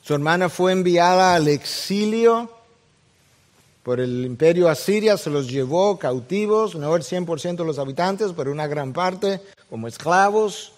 Su 0.00 0.14
hermana 0.14 0.48
fue 0.48 0.72
enviada 0.72 1.34
al 1.34 1.46
exilio 1.48 2.50
por 3.82 4.00
el 4.00 4.24
imperio 4.24 4.70
asiria, 4.70 5.18
se 5.18 5.28
los 5.28 5.46
llevó 5.46 5.98
cautivos, 5.98 6.76
no 6.76 6.96
el 6.96 7.02
100% 7.02 7.56
de 7.56 7.64
los 7.66 7.78
habitantes, 7.78 8.32
pero 8.34 8.50
una 8.50 8.66
gran 8.66 8.94
parte 8.94 9.42
como 9.68 9.88
esclavos. 9.88 10.72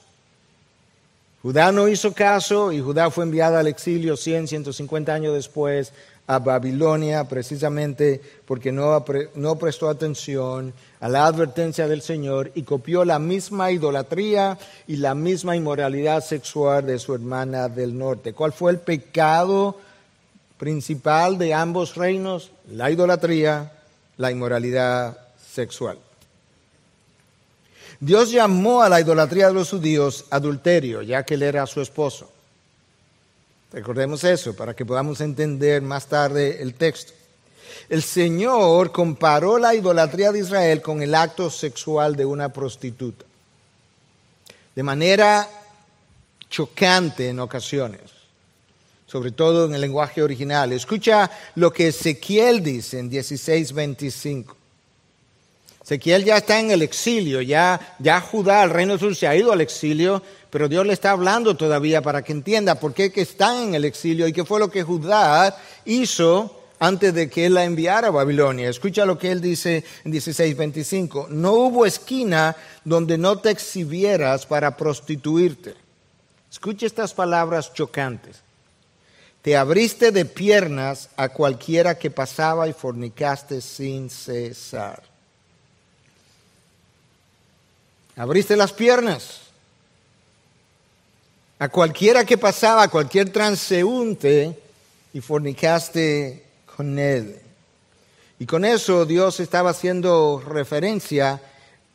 Judá 1.40 1.70
no 1.70 1.86
hizo 1.86 2.12
caso 2.14 2.72
y 2.72 2.80
Judá 2.80 3.12
fue 3.12 3.22
enviada 3.22 3.60
al 3.60 3.68
exilio 3.68 4.16
100, 4.16 4.48
150 4.48 5.14
años 5.14 5.34
después 5.34 5.92
a 6.32 6.38
Babilonia 6.38 7.24
precisamente 7.24 8.20
porque 8.46 8.72
no, 8.72 9.04
no 9.34 9.56
prestó 9.56 9.88
atención 9.88 10.72
a 11.00 11.08
la 11.08 11.26
advertencia 11.26 11.86
del 11.88 12.02
Señor 12.02 12.50
y 12.54 12.62
copió 12.62 13.04
la 13.04 13.18
misma 13.18 13.70
idolatría 13.70 14.58
y 14.86 14.96
la 14.96 15.14
misma 15.14 15.56
inmoralidad 15.56 16.24
sexual 16.24 16.86
de 16.86 16.98
su 16.98 17.14
hermana 17.14 17.68
del 17.68 17.96
norte. 17.96 18.32
¿Cuál 18.32 18.52
fue 18.52 18.72
el 18.72 18.78
pecado 18.78 19.76
principal 20.58 21.38
de 21.38 21.54
ambos 21.54 21.94
reinos? 21.96 22.50
La 22.70 22.90
idolatría, 22.90 23.72
la 24.16 24.30
inmoralidad 24.30 25.18
sexual. 25.52 25.98
Dios 28.00 28.32
llamó 28.32 28.82
a 28.82 28.88
la 28.88 29.00
idolatría 29.00 29.46
de 29.46 29.54
los 29.54 29.70
judíos 29.70 30.24
adulterio, 30.30 31.02
ya 31.02 31.22
que 31.22 31.34
él 31.34 31.42
era 31.42 31.66
su 31.66 31.80
esposo. 31.80 32.28
Recordemos 33.72 34.22
eso 34.24 34.54
para 34.54 34.74
que 34.74 34.84
podamos 34.84 35.20
entender 35.20 35.80
más 35.82 36.06
tarde 36.06 36.62
el 36.62 36.74
texto. 36.74 37.12
El 37.88 38.02
Señor 38.02 38.92
comparó 38.92 39.58
la 39.58 39.74
idolatría 39.74 40.30
de 40.30 40.40
Israel 40.40 40.82
con 40.82 41.02
el 41.02 41.14
acto 41.14 41.50
sexual 41.50 42.14
de 42.14 42.24
una 42.24 42.50
prostituta. 42.50 43.24
De 44.74 44.82
manera 44.82 45.48
chocante 46.48 47.28
en 47.28 47.40
ocasiones, 47.40 48.02
sobre 49.06 49.30
todo 49.32 49.66
en 49.66 49.74
el 49.74 49.80
lenguaje 49.80 50.22
original. 50.22 50.72
Escucha 50.72 51.30
lo 51.54 51.72
que 51.72 51.88
Ezequiel 51.88 52.62
dice 52.62 52.98
en 52.98 53.10
16:25. 53.10 54.61
Ezequiel 55.84 56.24
ya 56.24 56.36
está 56.36 56.60
en 56.60 56.70
el 56.70 56.82
exilio, 56.82 57.40
ya, 57.40 57.96
ya 57.98 58.20
Judá, 58.20 58.62
el 58.62 58.70
reino 58.70 58.98
sur, 58.98 59.16
se 59.16 59.26
ha 59.26 59.34
ido 59.34 59.52
al 59.52 59.60
exilio 59.60 60.22
pero 60.52 60.68
Dios 60.68 60.86
le 60.86 60.92
está 60.92 61.12
hablando 61.12 61.56
todavía 61.56 62.02
para 62.02 62.20
que 62.20 62.32
entienda 62.32 62.74
por 62.74 62.92
qué 62.92 63.10
que 63.10 63.22
está 63.22 63.62
en 63.62 63.74
el 63.74 63.86
exilio 63.86 64.28
y 64.28 64.34
qué 64.34 64.44
fue 64.44 64.60
lo 64.60 64.70
que 64.70 64.82
Judá 64.82 65.56
hizo 65.86 66.64
antes 66.78 67.14
de 67.14 67.30
que 67.30 67.46
él 67.46 67.54
la 67.54 67.64
enviara 67.64 68.08
a 68.08 68.10
Babilonia. 68.10 68.68
Escucha 68.68 69.06
lo 69.06 69.18
que 69.18 69.32
él 69.32 69.40
dice 69.40 69.82
en 70.04 70.12
16:25. 70.12 71.28
No 71.30 71.52
hubo 71.52 71.86
esquina 71.86 72.54
donde 72.84 73.16
no 73.16 73.38
te 73.38 73.48
exhibieras 73.48 74.44
para 74.44 74.76
prostituirte. 74.76 75.74
Escucha 76.50 76.84
estas 76.84 77.14
palabras 77.14 77.72
chocantes. 77.72 78.42
Te 79.40 79.56
abriste 79.56 80.12
de 80.12 80.26
piernas 80.26 81.08
a 81.16 81.30
cualquiera 81.30 81.98
que 81.98 82.10
pasaba 82.10 82.68
y 82.68 82.74
fornicaste 82.74 83.62
sin 83.62 84.10
cesar. 84.10 85.11
Abriste 88.16 88.56
las 88.56 88.72
piernas 88.72 89.40
a 91.58 91.68
cualquiera 91.68 92.24
que 92.24 92.36
pasaba, 92.36 92.82
a 92.82 92.88
cualquier 92.88 93.30
transeúnte, 93.30 94.58
y 95.14 95.20
fornicaste 95.20 96.44
con 96.76 96.98
él. 96.98 97.38
Y 98.38 98.46
con 98.46 98.64
eso 98.64 99.04
Dios 99.04 99.38
estaba 99.40 99.70
haciendo 99.70 100.42
referencia 100.44 101.40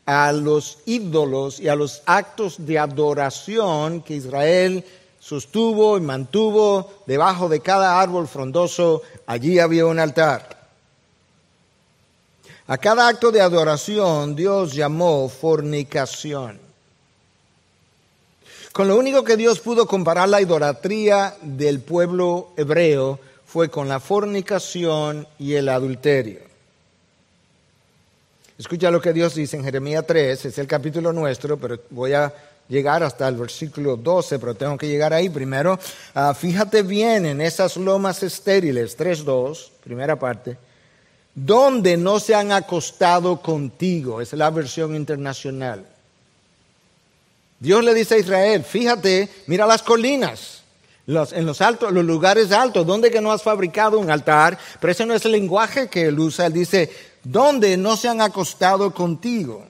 a 0.06 0.32
los 0.32 0.80
ídolos 0.86 1.60
y 1.60 1.68
a 1.68 1.76
los 1.76 2.02
actos 2.06 2.66
de 2.66 2.80
adoración 2.80 4.02
que 4.02 4.16
Israel 4.16 4.86
sostuvo 5.20 5.98
y 5.98 6.02
mantuvo 6.02 7.04
debajo 7.06 7.50
de 7.50 7.60
cada 7.60 8.00
árbol 8.00 8.28
frondoso. 8.28 9.02
Allí 9.26 9.60
había 9.60 9.86
un 9.86 10.00
altar. 10.00 10.57
A 12.70 12.78
cada 12.78 13.08
acto 13.08 13.32
de 13.32 13.40
adoración 13.40 14.36
Dios 14.36 14.74
llamó 14.74 15.30
fornicación. 15.30 16.60
Con 18.74 18.90
lo 18.90 18.98
único 18.98 19.24
que 19.24 19.38
Dios 19.38 19.60
pudo 19.60 19.88
comparar 19.88 20.28
la 20.28 20.42
idolatría 20.42 21.36
del 21.42 21.80
pueblo 21.80 22.50
hebreo 22.58 23.20
fue 23.46 23.70
con 23.70 23.88
la 23.88 24.02
fornicación 24.02 25.26
y 25.40 25.54
el 25.54 25.70
adulterio. 25.70 26.42
Escucha 28.58 28.92
lo 28.92 29.00
que 29.00 29.14
Dios 29.14 29.36
dice 29.36 29.56
en 29.56 29.64
Jeremías 29.64 30.04
3, 30.06 30.46
es 30.46 30.58
el 30.58 30.68
capítulo 30.68 31.14
nuestro, 31.14 31.58
pero 31.58 31.80
voy 31.90 32.14
a 32.14 32.34
llegar 32.68 33.02
hasta 33.02 33.28
el 33.30 33.38
versículo 33.38 33.96
12, 33.96 34.40
pero 34.40 34.56
tengo 34.56 34.78
que 34.78 34.88
llegar 34.88 35.14
ahí 35.14 35.30
primero. 35.30 35.80
Ah, 36.14 36.34
fíjate 36.34 36.82
bien 36.82 37.26
en 37.26 37.40
esas 37.40 37.78
lomas 37.78 38.24
estériles, 38.24 38.98
3.2, 38.98 39.70
primera 39.84 40.18
parte, 40.18 40.58
donde 41.38 41.98
no 41.98 42.20
se 42.20 42.34
han 42.34 42.52
acostado 42.52 43.40
contigo, 43.44 44.22
es 44.22 44.34
la 44.34 44.50
versión 44.50 44.96
internacional. 44.96 45.86
Dios 47.60 47.84
le 47.84 47.94
dice 47.94 48.16
a 48.16 48.18
Israel, 48.18 48.64
fíjate, 48.64 49.30
mira 49.46 49.68
las 49.68 49.84
colinas, 49.84 50.64
en 51.06 51.46
los 51.46 51.62
altos, 51.62 51.94
los 51.94 52.04
lugares 52.04 52.52
altos, 52.52 52.88
donde 52.88 53.12
que 53.12 53.22
no 53.22 53.32
has 53.32 53.44
fabricado 53.44 54.00
un 54.00 54.10
altar, 54.10 54.58
pero 54.82 54.92
ese 54.92 55.06
no 55.06 55.14
es 55.14 55.26
el 55.26 55.34
lenguaje 55.34 55.90
que 55.90 56.08
él 56.08 56.20
usa, 56.20 56.48
él 56.48 56.54
dice, 56.54 56.92
donde 57.24 57.78
no 57.78 57.98
se 57.98 58.10
han 58.10 58.20
acostado 58.22 58.92
contigo. 58.92 59.64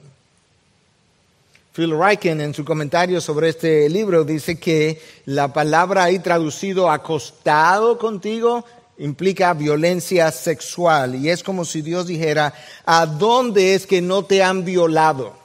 Phil 1.74 1.92
Ryken 2.00 2.40
en 2.40 2.54
su 2.54 2.64
comentario 2.64 3.20
sobre 3.20 3.50
este 3.50 3.90
libro 3.90 4.24
dice 4.24 4.58
que 4.58 5.02
la 5.26 5.52
palabra 5.52 6.04
ahí 6.04 6.18
traducido 6.18 6.90
acostado 6.90 7.98
contigo 7.98 8.64
implica 8.98 9.54
violencia 9.54 10.30
sexual 10.32 11.14
y 11.14 11.30
es 11.30 11.42
como 11.42 11.64
si 11.64 11.82
Dios 11.82 12.06
dijera, 12.06 12.52
¿a 12.84 13.06
dónde 13.06 13.74
es 13.74 13.86
que 13.86 14.02
no 14.02 14.24
te 14.24 14.42
han 14.42 14.64
violado? 14.64 15.36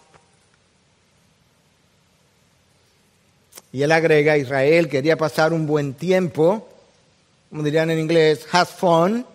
Y 3.72 3.82
él 3.82 3.92
agrega, 3.92 4.38
Israel 4.38 4.90
quería 4.90 5.18
pasar 5.18 5.54
un 5.54 5.66
buen 5.66 5.94
tiempo, 5.94 6.68
como 7.50 7.64
dirían 7.64 7.90
en 7.90 8.00
inglés, 8.00 8.46
have 8.52 8.70
fun. 8.70 9.26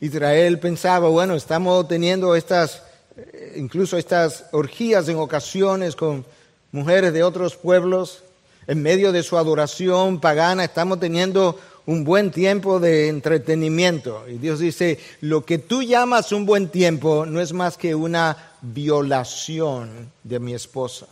Israel 0.00 0.58
pensaba, 0.58 1.08
bueno, 1.08 1.34
estamos 1.34 1.86
teniendo 1.88 2.34
estas, 2.34 2.82
eh, 3.16 3.54
incluso 3.56 3.96
estas 3.96 4.44
orgías 4.52 5.08
en 5.08 5.16
ocasiones 5.16 5.94
con 5.96 6.24
mujeres 6.72 7.12
de 7.12 7.22
otros 7.22 7.56
pueblos, 7.56 8.22
en 8.66 8.82
medio 8.82 9.12
de 9.12 9.22
su 9.22 9.36
adoración 9.36 10.20
pagana, 10.20 10.64
estamos 10.64 11.00
teniendo 11.00 11.58
un 11.86 12.04
buen 12.04 12.30
tiempo 12.30 12.78
de 12.78 13.08
entretenimiento. 13.08 14.24
Y 14.28 14.38
Dios 14.38 14.60
dice, 14.60 14.98
lo 15.22 15.44
que 15.44 15.58
tú 15.58 15.82
llamas 15.82 16.32
un 16.32 16.46
buen 16.46 16.68
tiempo 16.68 17.26
no 17.26 17.40
es 17.40 17.52
más 17.52 17.76
que 17.76 17.94
una 17.94 18.36
violación 18.62 20.12
de 20.22 20.38
mi 20.38 20.54
esposa. 20.54 21.06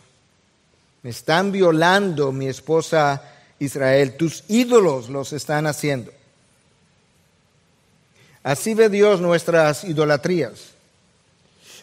Me 1.01 1.09
están 1.09 1.51
violando 1.51 2.31
mi 2.31 2.47
esposa 2.47 3.21
Israel. 3.59 4.15
Tus 4.15 4.43
ídolos 4.47 5.09
los 5.09 5.33
están 5.33 5.67
haciendo. 5.67 6.11
Así 8.43 8.73
ve 8.73 8.89
Dios 8.89 9.19
nuestras 9.21 9.83
idolatrías. 9.83 10.68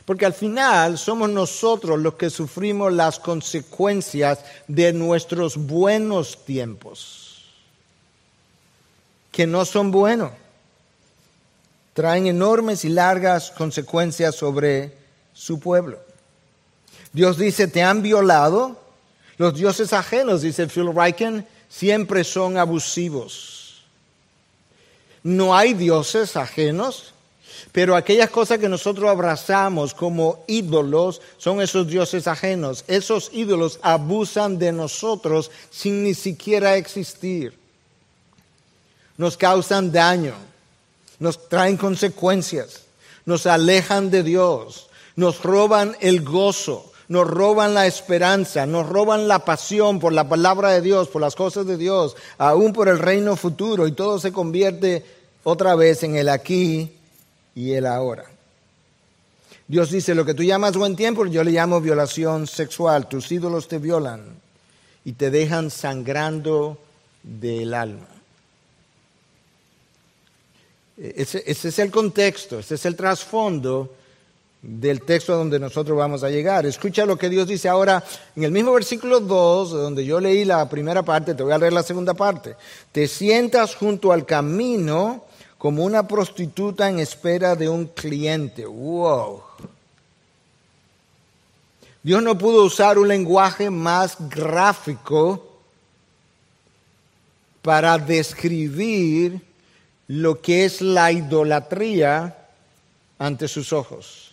Porque 0.07 0.25
al 0.25 0.33
final 0.33 0.97
somos 0.99 1.29
nosotros 1.29 1.99
los 1.99 2.15
que 2.15 2.31
sufrimos 2.31 2.93
las 2.93 3.19
consecuencias 3.19 4.39
de 4.69 4.93
nuestros 4.93 5.57
buenos 5.57 6.45
tiempos, 6.45 7.45
que 9.33 9.47
no 9.49 9.65
son 9.65 9.91
buenos. 9.91 10.30
Traen 11.93 12.28
enormes 12.28 12.85
y 12.85 12.89
largas 12.89 13.50
consecuencias 13.50 14.37
sobre 14.37 14.97
su 15.35 15.59
pueblo. 15.59 15.99
Dios 17.13 17.37
dice, 17.37 17.67
te 17.67 17.83
han 17.83 18.00
violado, 18.00 18.80
los 19.39 19.54
dioses 19.54 19.93
ajenos, 19.93 20.43
dice 20.43 20.69
Phil 20.69 20.95
Ryken, 20.95 21.47
siempre 21.69 22.23
son 22.23 22.59
abusivos. 22.59 23.83
No 25.25 25.57
hay 25.57 25.75
dioses 25.75 26.37
ajenos, 26.37 27.13
pero 27.73 27.97
aquellas 27.97 28.30
cosas 28.30 28.58
que 28.58 28.69
nosotros 28.69 29.08
abrazamos 29.08 29.95
como 29.95 30.45
ídolos 30.47 31.21
son 31.38 31.60
esos 31.60 31.86
dioses 31.86 32.26
ajenos. 32.26 32.84
Esos 32.88 33.30
ídolos 33.32 33.78
abusan 33.82 34.58
de 34.58 34.73
nosotros 34.73 35.50
sin 35.71 36.02
ni 36.02 36.14
siquiera 36.14 36.76
existir. 36.76 37.58
Nos 39.16 39.36
causan 39.36 39.92
daño, 39.92 40.34
nos 41.19 41.49
traen 41.49 41.76
consecuencias, 41.76 42.82
nos 43.25 43.47
alejan 43.47 44.10
de 44.10 44.23
Dios, 44.23 44.88
nos 45.16 45.42
roban 45.42 45.97
el 46.00 46.23
gozo, 46.23 46.92
nos 47.08 47.26
roban 47.26 47.73
la 47.73 47.86
esperanza, 47.86 48.66
nos 48.66 48.88
roban 48.88 49.28
la 49.28 49.45
pasión 49.45 50.00
por 50.00 50.12
la 50.12 50.28
palabra 50.28 50.71
de 50.71 50.82
Dios, 50.82 51.08
por 51.08 51.23
las 51.23 51.34
cosas 51.34 51.66
de 51.66 51.76
Dios, 51.76 52.16
aún 52.36 52.73
por 52.73 52.88
el 52.88 52.99
reino 52.99 53.36
futuro, 53.36 53.86
y 53.86 53.92
todo 53.92 54.19
se 54.19 54.32
convierte 54.32 55.04
otra 55.45 55.75
vez 55.76 56.02
en 56.02 56.16
el 56.16 56.28
aquí 56.28 56.92
y 57.56 57.73
el 57.73 57.86
ahora. 57.86 58.26
Dios 59.66 59.90
dice, 59.90 60.14
lo 60.14 60.25
que 60.25 60.34
tú 60.34 60.45
llamas 60.45 60.76
buen 60.76 60.95
tiempo, 60.95 61.26
yo 61.26 61.42
le 61.42 61.50
llamo 61.50 61.80
violación 61.80 62.47
sexual. 62.47 63.08
Tus 63.08 63.32
ídolos 63.32 63.66
te 63.66 63.78
violan 63.78 64.23
y 65.04 65.14
te 65.14 65.30
dejan 65.30 65.71
sangrando 65.71 66.78
del 67.25 67.75
alma. 67.75 68.06
Ese, 70.97 71.42
ese 71.47 71.69
es 71.69 71.78
el 71.80 71.90
contexto, 71.90 72.60
ese 72.60 72.76
es 72.76 72.86
el 72.86 72.95
trasfondo 72.95 73.92
del 74.62 75.02
texto 75.02 75.36
donde 75.36 75.58
nosotros 75.58 75.97
vamos 75.97 76.23
a 76.23 76.30
llegar. 76.30 76.64
Escucha 76.64 77.04
lo 77.04 77.19
que 77.19 77.28
Dios 77.28 77.49
dice 77.49 77.69
ahora 77.69 78.02
en 78.34 78.45
el 78.45 78.52
mismo 78.52 78.73
versículo 78.73 79.21
2, 79.21 79.71
donde 79.71 80.04
yo 80.04 80.21
leí 80.21 80.45
la 80.45 80.69
primera 80.69 81.02
parte, 81.02 81.34
te 81.34 81.42
voy 81.42 81.52
a 81.52 81.58
leer 81.58 81.73
la 81.73 81.82
segunda 81.82 82.14
parte. 82.14 82.56
Te 82.92 83.08
sientas 83.08 83.75
junto 83.75 84.12
al 84.12 84.25
camino 84.25 85.25
como 85.58 85.84
una 85.84 86.06
prostituta 86.06 86.88
en 86.88 86.99
espera 86.99 87.54
de 87.54 87.69
un 87.69 87.86
cliente. 87.86 88.66
Wow. 88.66 89.42
Dios 92.02 92.23
no 92.23 92.38
pudo 92.38 92.64
usar 92.64 92.99
un 92.99 93.08
lenguaje 93.08 93.71
más 93.71 94.16
gráfico 94.28 95.45
para 97.62 97.99
describir 97.99 99.40
lo 100.08 100.40
que 100.40 100.64
es 100.64 100.80
la 100.80 101.10
idolatría 101.10 102.36
ante 103.19 103.49
sus 103.49 103.73
ojos. 103.73 104.30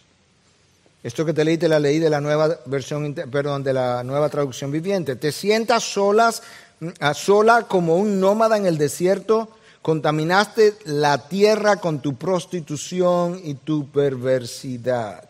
Esto 1.04 1.26
que 1.26 1.34
te 1.34 1.44
leí 1.44 1.58
te 1.58 1.68
la 1.68 1.80
leí 1.80 2.00
de 2.00 2.10
la 2.10 2.22
nueva 2.22 2.60
versión, 2.66 3.14
perdón, 3.14 3.64
de 3.64 3.74
la 3.74 4.04
nueva 4.04 4.30
traducción 4.30 4.72
viviente. 4.72 5.16
Te 5.16 5.32
sientas 5.32 5.84
solas, 5.84 6.44
a 7.00 7.14
sola 7.14 7.64
como 7.64 7.96
un 7.96 8.20
nómada 8.20 8.56
en 8.56 8.66
el 8.66 8.78
desierto, 8.78 9.50
contaminaste 9.84 10.76
la 10.86 11.28
tierra 11.28 11.76
con 11.76 12.02
tu 12.02 12.16
prostitución 12.16 13.40
y 13.44 13.54
tu 13.56 13.90
perversidad. 13.90 15.30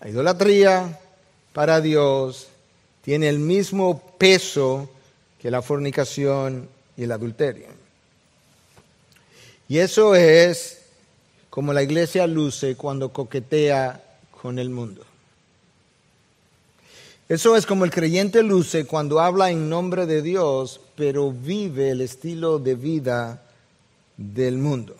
La 0.00 0.08
idolatría 0.08 0.98
para 1.52 1.80
Dios 1.82 2.48
tiene 3.02 3.28
el 3.28 3.38
mismo 3.38 4.00
peso 4.18 4.88
que 5.38 5.50
la 5.50 5.60
fornicación 5.60 6.68
y 6.96 7.04
el 7.04 7.12
adulterio. 7.12 7.66
Y 9.68 9.78
eso 9.78 10.14
es 10.14 10.80
como 11.50 11.74
la 11.74 11.82
iglesia 11.82 12.26
luce 12.26 12.76
cuando 12.76 13.12
coquetea 13.12 14.02
con 14.30 14.58
el 14.58 14.70
mundo. 14.70 15.04
Eso 17.28 17.56
es 17.56 17.66
como 17.66 17.84
el 17.84 17.90
creyente 17.90 18.44
luce 18.44 18.86
cuando 18.86 19.18
habla 19.18 19.50
en 19.50 19.68
nombre 19.68 20.06
de 20.06 20.22
Dios, 20.22 20.80
pero 20.94 21.32
vive 21.32 21.90
el 21.90 22.00
estilo 22.00 22.60
de 22.60 22.76
vida 22.76 23.42
del 24.16 24.58
mundo. 24.58 24.94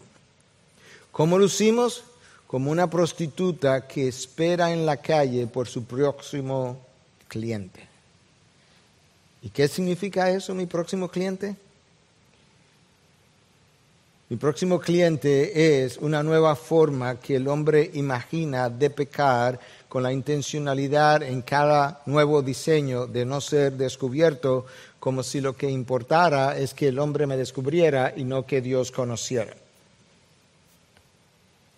¿Cómo 1.13 1.39
lucimos? 1.39 2.03
Como 2.49 2.73
una 2.73 2.91
prostituta 2.91 3.87
que 3.87 4.09
espera 4.09 4.73
en 4.73 4.85
la 4.85 4.97
calle 4.97 5.47
por 5.47 5.69
su 5.69 5.85
próximo 5.85 6.85
cliente. 7.29 7.87
¿Y 9.43 9.51
qué 9.51 9.69
significa 9.69 10.29
eso, 10.29 10.53
mi 10.53 10.67
próximo 10.67 11.09
cliente? 11.09 11.55
Mi 14.29 14.37
próximo 14.37 14.81
cliente 14.81 15.85
es 15.85 15.99
una 15.99 16.25
nueva 16.25 16.57
forma 16.57 17.21
que 17.21 17.37
el 17.37 17.47
hombre 17.47 17.89
imagina 17.95 18.69
de 18.69 18.91
pecar 18.91 19.61
con 19.89 20.03
la 20.03 20.13
intencionalidad 20.13 21.23
en 21.23 21.43
cada 21.43 22.03
nuevo 22.07 22.43
diseño 22.43 23.07
de 23.07 23.25
no 23.25 23.41
ser 23.41 23.73
descubierto 23.73 24.67
como 24.99 25.23
si 25.23 25.41
lo 25.41 25.57
que 25.57 25.71
importara 25.71 26.59
es 26.59 26.75
que 26.75 26.89
el 26.89 26.99
hombre 26.99 27.27
me 27.27 27.37
descubriera 27.37 28.13
y 28.17 28.25
no 28.25 28.47
que 28.47 28.61
Dios 28.61 28.91
conociera. 28.91 29.55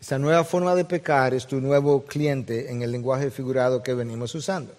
Esta 0.01 0.19
nueva 0.19 0.45
forma 0.45 0.75
de 0.75 0.85
pecar 0.85 1.35
es 1.35 1.47
tu 1.47 1.61
nuevo 1.61 2.05
cliente 2.05 2.71
en 2.71 2.83
el 2.83 2.93
lenguaje 2.93 3.31
figurado 3.31 3.83
que 3.83 3.95
venimos 3.95 4.35
usando. 4.35 4.73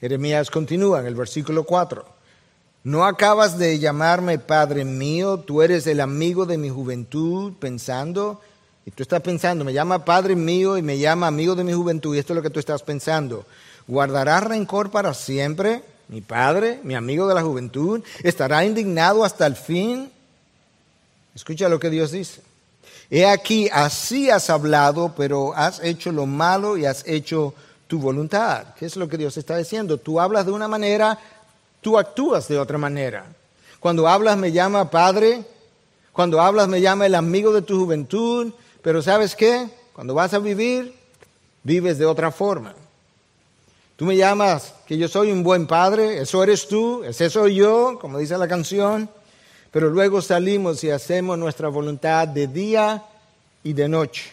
Jeremías 0.00 0.50
continúa 0.50 1.00
en 1.00 1.06
el 1.06 1.14
versículo 1.14 1.64
4. 1.64 2.04
¿No 2.84 3.04
acabas 3.04 3.58
de 3.58 3.78
llamarme 3.78 4.38
Padre 4.38 4.86
mío? 4.86 5.38
Tú 5.38 5.60
eres 5.60 5.86
el 5.86 6.00
amigo 6.00 6.46
de 6.46 6.56
mi 6.56 6.70
juventud, 6.70 7.52
pensando, 7.60 8.40
y 8.86 8.90
tú 8.90 9.02
estás 9.02 9.20
pensando, 9.20 9.64
me 9.64 9.72
llama 9.72 10.04
Padre 10.04 10.34
mío 10.34 10.76
y 10.76 10.82
me 10.82 10.98
llama 10.98 11.26
amigo 11.26 11.54
de 11.54 11.64
mi 11.64 11.72
juventud, 11.72 12.14
y 12.14 12.18
esto 12.18 12.32
es 12.32 12.36
lo 12.36 12.42
que 12.42 12.50
tú 12.50 12.60
estás 12.60 12.82
pensando, 12.82 13.44
¿guardará 13.86 14.40
rencor 14.40 14.90
para 14.90 15.14
siempre? 15.14 15.82
Mi 16.08 16.20
Padre, 16.20 16.80
mi 16.82 16.94
amigo 16.94 17.28
de 17.28 17.34
la 17.34 17.42
juventud, 17.42 18.02
estará 18.24 18.64
indignado 18.64 19.24
hasta 19.24 19.46
el 19.46 19.54
fin. 19.54 20.10
Escucha 21.36 21.68
lo 21.68 21.78
que 21.78 21.88
Dios 21.88 22.10
dice. 22.10 22.42
He 23.10 23.26
aquí, 23.26 23.68
así 23.72 24.28
has 24.28 24.50
hablado, 24.50 25.14
pero 25.16 25.54
has 25.54 25.78
hecho 25.84 26.10
lo 26.10 26.26
malo 26.26 26.76
y 26.76 26.84
has 26.84 27.06
hecho 27.06 27.54
tu 27.86 28.00
voluntad. 28.00 28.74
¿Qué 28.76 28.86
es 28.86 28.96
lo 28.96 29.08
que 29.08 29.18
Dios 29.18 29.36
está 29.36 29.56
diciendo? 29.56 29.98
Tú 29.98 30.20
hablas 30.20 30.46
de 30.46 30.52
una 30.52 30.66
manera, 30.66 31.18
tú 31.80 31.98
actúas 31.98 32.48
de 32.48 32.58
otra 32.58 32.78
manera. 32.78 33.26
Cuando 33.78 34.08
hablas 34.08 34.36
me 34.36 34.52
llama 34.52 34.90
Padre, 34.90 35.44
cuando 36.12 36.40
hablas 36.40 36.66
me 36.68 36.80
llama 36.80 37.06
el 37.06 37.14
amigo 37.14 37.52
de 37.52 37.62
tu 37.62 37.78
juventud, 37.78 38.52
pero 38.82 39.02
¿sabes 39.02 39.34
qué? 39.36 39.68
Cuando 39.92 40.14
vas 40.14 40.32
a 40.34 40.38
vivir, 40.38 40.94
vives 41.62 41.98
de 41.98 42.06
otra 42.06 42.30
forma. 42.30 42.74
Tú 43.96 44.06
me 44.06 44.16
llamas 44.16 44.72
que 44.86 44.96
yo 44.96 45.08
soy 45.08 45.30
un 45.30 45.42
buen 45.42 45.66
padre, 45.66 46.22
eso 46.22 46.42
eres 46.42 46.66
tú, 46.66 47.04
ese 47.04 47.28
soy 47.28 47.56
yo, 47.56 47.98
como 48.00 48.18
dice 48.18 48.38
la 48.38 48.48
canción, 48.48 49.10
pero 49.70 49.90
luego 49.90 50.22
salimos 50.22 50.82
y 50.84 50.90
hacemos 50.90 51.38
nuestra 51.38 51.68
voluntad 51.68 52.26
de 52.26 52.46
día 52.46 53.04
y 53.62 53.74
de 53.74 53.88
noche. 53.88 54.32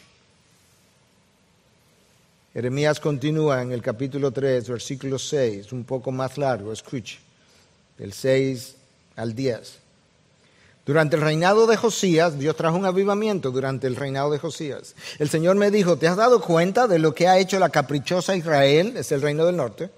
Jeremías 2.54 3.00
continúa 3.00 3.62
en 3.62 3.72
el 3.72 3.82
capítulo 3.82 4.32
3, 4.32 4.70
versículo 4.70 5.20
6, 5.20 5.72
un 5.74 5.84
poco 5.84 6.12
más 6.12 6.38
largo, 6.38 6.72
escuche, 6.72 7.20
del 7.98 8.14
6 8.14 8.76
al 9.18 9.36
10. 9.36 9.87
Durante 10.88 11.18
el 11.18 11.22
reinado 11.22 11.68
de 11.68 11.76
Josías, 11.76 12.40
Dios 12.40 12.56
trajo 12.56 12.78
un 12.78 12.86
avivamiento 12.86 13.52
durante 13.52 13.88
el 13.88 13.98
reinado 13.98 14.32
de 14.32 14.40
Josías. 14.40 14.96
El 15.20 15.28
Señor 15.28 15.58
me 15.58 15.70
dijo, 15.70 15.98
¿te 15.98 16.08
has 16.08 16.16
dado 16.16 16.42
cuenta 16.42 16.88
de 16.88 16.98
lo 16.98 17.14
que 17.14 17.28
ha 17.28 17.38
hecho 17.38 17.60
la 17.60 17.68
caprichosa 17.68 18.38
Israel, 18.38 18.96
es 18.96 19.12
el 19.12 19.22
reino 19.22 19.46
del 19.46 19.58
norte? 19.58 19.90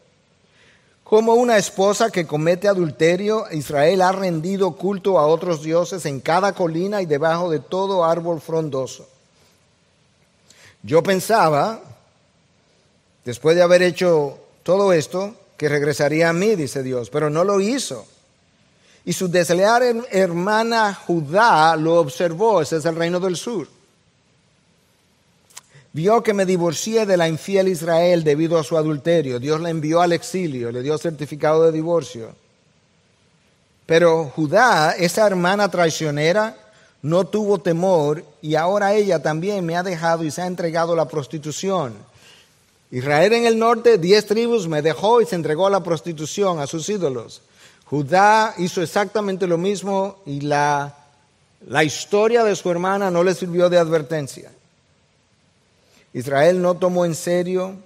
Como 1.03 1.35
una 1.35 1.57
esposa 1.57 2.09
que 2.09 2.25
comete 2.25 2.67
adulterio, 2.67 3.45
Israel 3.51 4.01
ha 4.01 4.11
rendido 4.11 4.71
culto 4.71 5.19
a 5.19 5.27
otros 5.27 5.61
dioses 5.61 6.07
en 6.07 6.21
cada 6.21 6.53
colina 6.53 7.03
y 7.03 7.05
debajo 7.05 7.51
de 7.51 7.59
todo 7.59 8.03
árbol 8.03 8.41
frondoso. 8.41 9.07
Yo 10.81 11.03
pensaba, 11.03 11.81
después 13.25 13.55
de 13.55 13.61
haber 13.61 13.83
hecho 13.83 14.39
todo 14.63 14.91
esto, 14.91 15.35
que 15.55 15.69
regresaría 15.69 16.29
a 16.29 16.33
mí, 16.33 16.55
dice 16.55 16.81
Dios, 16.81 17.11
pero 17.11 17.29
no 17.29 17.43
lo 17.43 17.61
hizo. 17.61 18.07
Y 19.05 19.13
su 19.13 19.27
desleal 19.27 20.05
hermana 20.11 20.93
Judá 20.93 21.75
lo 21.75 21.99
observó, 21.99 22.61
ese 22.61 22.77
es 22.77 22.85
el 22.85 22.95
reino 22.95 23.19
del 23.19 23.37
sur. 23.37 23.67
Vio 25.91 26.21
que 26.21 26.33
me 26.33 26.45
divorcié 26.45 27.05
de 27.05 27.17
la 27.17 27.27
infiel 27.27 27.67
Israel 27.67 28.23
debido 28.23 28.59
a 28.59 28.63
su 28.63 28.77
adulterio. 28.77 29.39
Dios 29.39 29.59
la 29.59 29.69
envió 29.69 30.01
al 30.01 30.11
exilio, 30.11 30.71
le 30.71 30.83
dio 30.83 30.97
certificado 30.97 31.63
de 31.63 31.71
divorcio. 31.71 32.35
Pero 33.87 34.25
Judá, 34.35 34.91
esa 34.91 35.25
hermana 35.25 35.69
traicionera, 35.71 36.55
no 37.01 37.25
tuvo 37.25 37.59
temor 37.59 38.23
y 38.41 38.55
ahora 38.55 38.93
ella 38.93 39.21
también 39.21 39.65
me 39.65 39.75
ha 39.75 39.83
dejado 39.83 40.23
y 40.23 40.31
se 40.31 40.43
ha 40.43 40.47
entregado 40.47 40.93
a 40.93 40.97
la 40.97 41.07
prostitución. 41.07 41.95
Israel 42.91 43.33
en 43.33 43.45
el 43.45 43.57
norte, 43.57 43.97
diez 43.97 44.25
tribus, 44.25 44.67
me 44.67 44.81
dejó 44.81 45.21
y 45.21 45.25
se 45.25 45.35
entregó 45.35 45.65
a 45.65 45.71
la 45.71 45.83
prostitución, 45.83 46.59
a 46.59 46.67
sus 46.67 46.87
ídolos. 46.89 47.41
Judá 47.89 48.53
hizo 48.59 48.83
exactamente 48.83 49.47
lo 49.47 49.57
mismo 49.57 50.17
y 50.25 50.41
la, 50.41 50.95
la 51.67 51.83
historia 51.83 52.43
de 52.43 52.55
su 52.55 52.69
hermana 52.69 53.09
no 53.09 53.23
le 53.23 53.33
sirvió 53.33 53.67
de 53.67 53.79
advertencia. 53.79 54.51
Israel 56.13 56.61
no 56.61 56.75
tomó 56.75 57.03
en 57.05 57.15
serio 57.15 57.77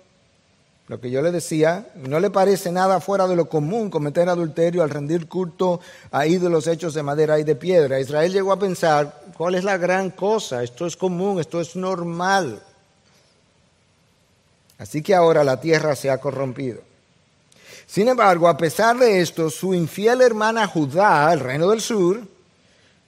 lo 0.87 0.99
que 0.99 1.09
yo 1.09 1.21
le 1.21 1.31
decía, 1.31 1.87
no 1.95 2.19
le 2.19 2.29
parece 2.29 2.69
nada 2.69 2.99
fuera 2.99 3.27
de 3.27 3.37
lo 3.37 3.47
común 3.47 3.89
cometer 3.89 4.27
adulterio 4.27 4.83
al 4.83 4.89
rendir 4.89 5.29
culto 5.29 5.79
a 6.11 6.25
ídolos 6.25 6.67
hechos 6.67 6.93
de 6.93 7.03
madera 7.03 7.39
y 7.39 7.45
de 7.45 7.55
piedra. 7.55 8.01
Israel 8.01 8.33
llegó 8.33 8.51
a 8.51 8.59
pensar, 8.59 9.23
¿cuál 9.37 9.55
es 9.55 9.63
la 9.63 9.77
gran 9.77 10.09
cosa? 10.09 10.63
Esto 10.63 10.85
es 10.85 10.97
común, 10.97 11.39
esto 11.39 11.61
es 11.61 11.77
normal. 11.77 12.61
Así 14.77 15.01
que 15.01 15.15
ahora 15.15 15.45
la 15.45 15.61
tierra 15.61 15.95
se 15.95 16.09
ha 16.09 16.17
corrompido. 16.17 16.81
Sin 17.85 18.07
embargo, 18.07 18.47
a 18.47 18.57
pesar 18.57 18.97
de 18.97 19.21
esto, 19.21 19.49
su 19.49 19.73
infiel 19.73 20.21
hermana 20.21 20.67
Judá, 20.67 21.31
el 21.33 21.39
reino 21.39 21.69
del 21.69 21.81
sur, 21.81 22.21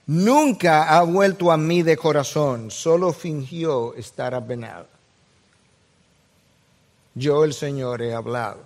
nunca 0.06 0.96
ha 0.96 1.02
vuelto 1.02 1.50
a 1.50 1.56
mí 1.56 1.82
de 1.82 1.96
corazón, 1.96 2.70
solo 2.70 3.12
fingió 3.12 3.94
estar 3.94 4.34
apenado. 4.34 4.86
Yo 7.14 7.44
el 7.44 7.54
Señor 7.54 8.02
he 8.02 8.14
hablado. 8.14 8.58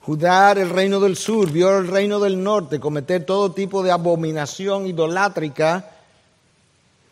Judá, 0.00 0.52
el 0.52 0.70
reino 0.70 1.00
del 1.00 1.16
sur, 1.16 1.50
vio 1.50 1.78
el 1.78 1.88
reino 1.88 2.20
del 2.20 2.42
norte 2.42 2.78
cometer 2.78 3.24
todo 3.24 3.52
tipo 3.52 3.82
de 3.82 3.90
abominación 3.90 4.86
idolátrica 4.86 5.93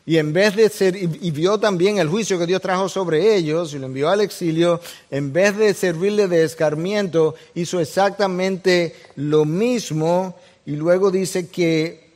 y 0.04 0.16
en 0.16 0.32
vez 0.32 0.56
de 0.56 0.68
ser, 0.68 0.96
y 0.96 1.30
vio 1.30 1.58
también 1.58 1.98
el 1.98 2.08
juicio 2.08 2.38
que 2.38 2.46
Dios 2.46 2.60
trajo 2.60 2.88
sobre 2.88 3.36
ellos 3.36 3.72
y 3.72 3.78
lo 3.78 3.86
envió 3.86 4.08
al 4.08 4.20
exilio, 4.20 4.80
en 5.10 5.32
vez 5.32 5.56
de 5.56 5.74
servirle 5.74 6.26
de 6.26 6.42
escarmiento, 6.42 7.36
hizo 7.54 7.78
exactamente 7.78 8.96
lo 9.14 9.44
mismo 9.44 10.34
y 10.66 10.72
luego 10.72 11.12
dice 11.12 11.48
que 11.48 12.10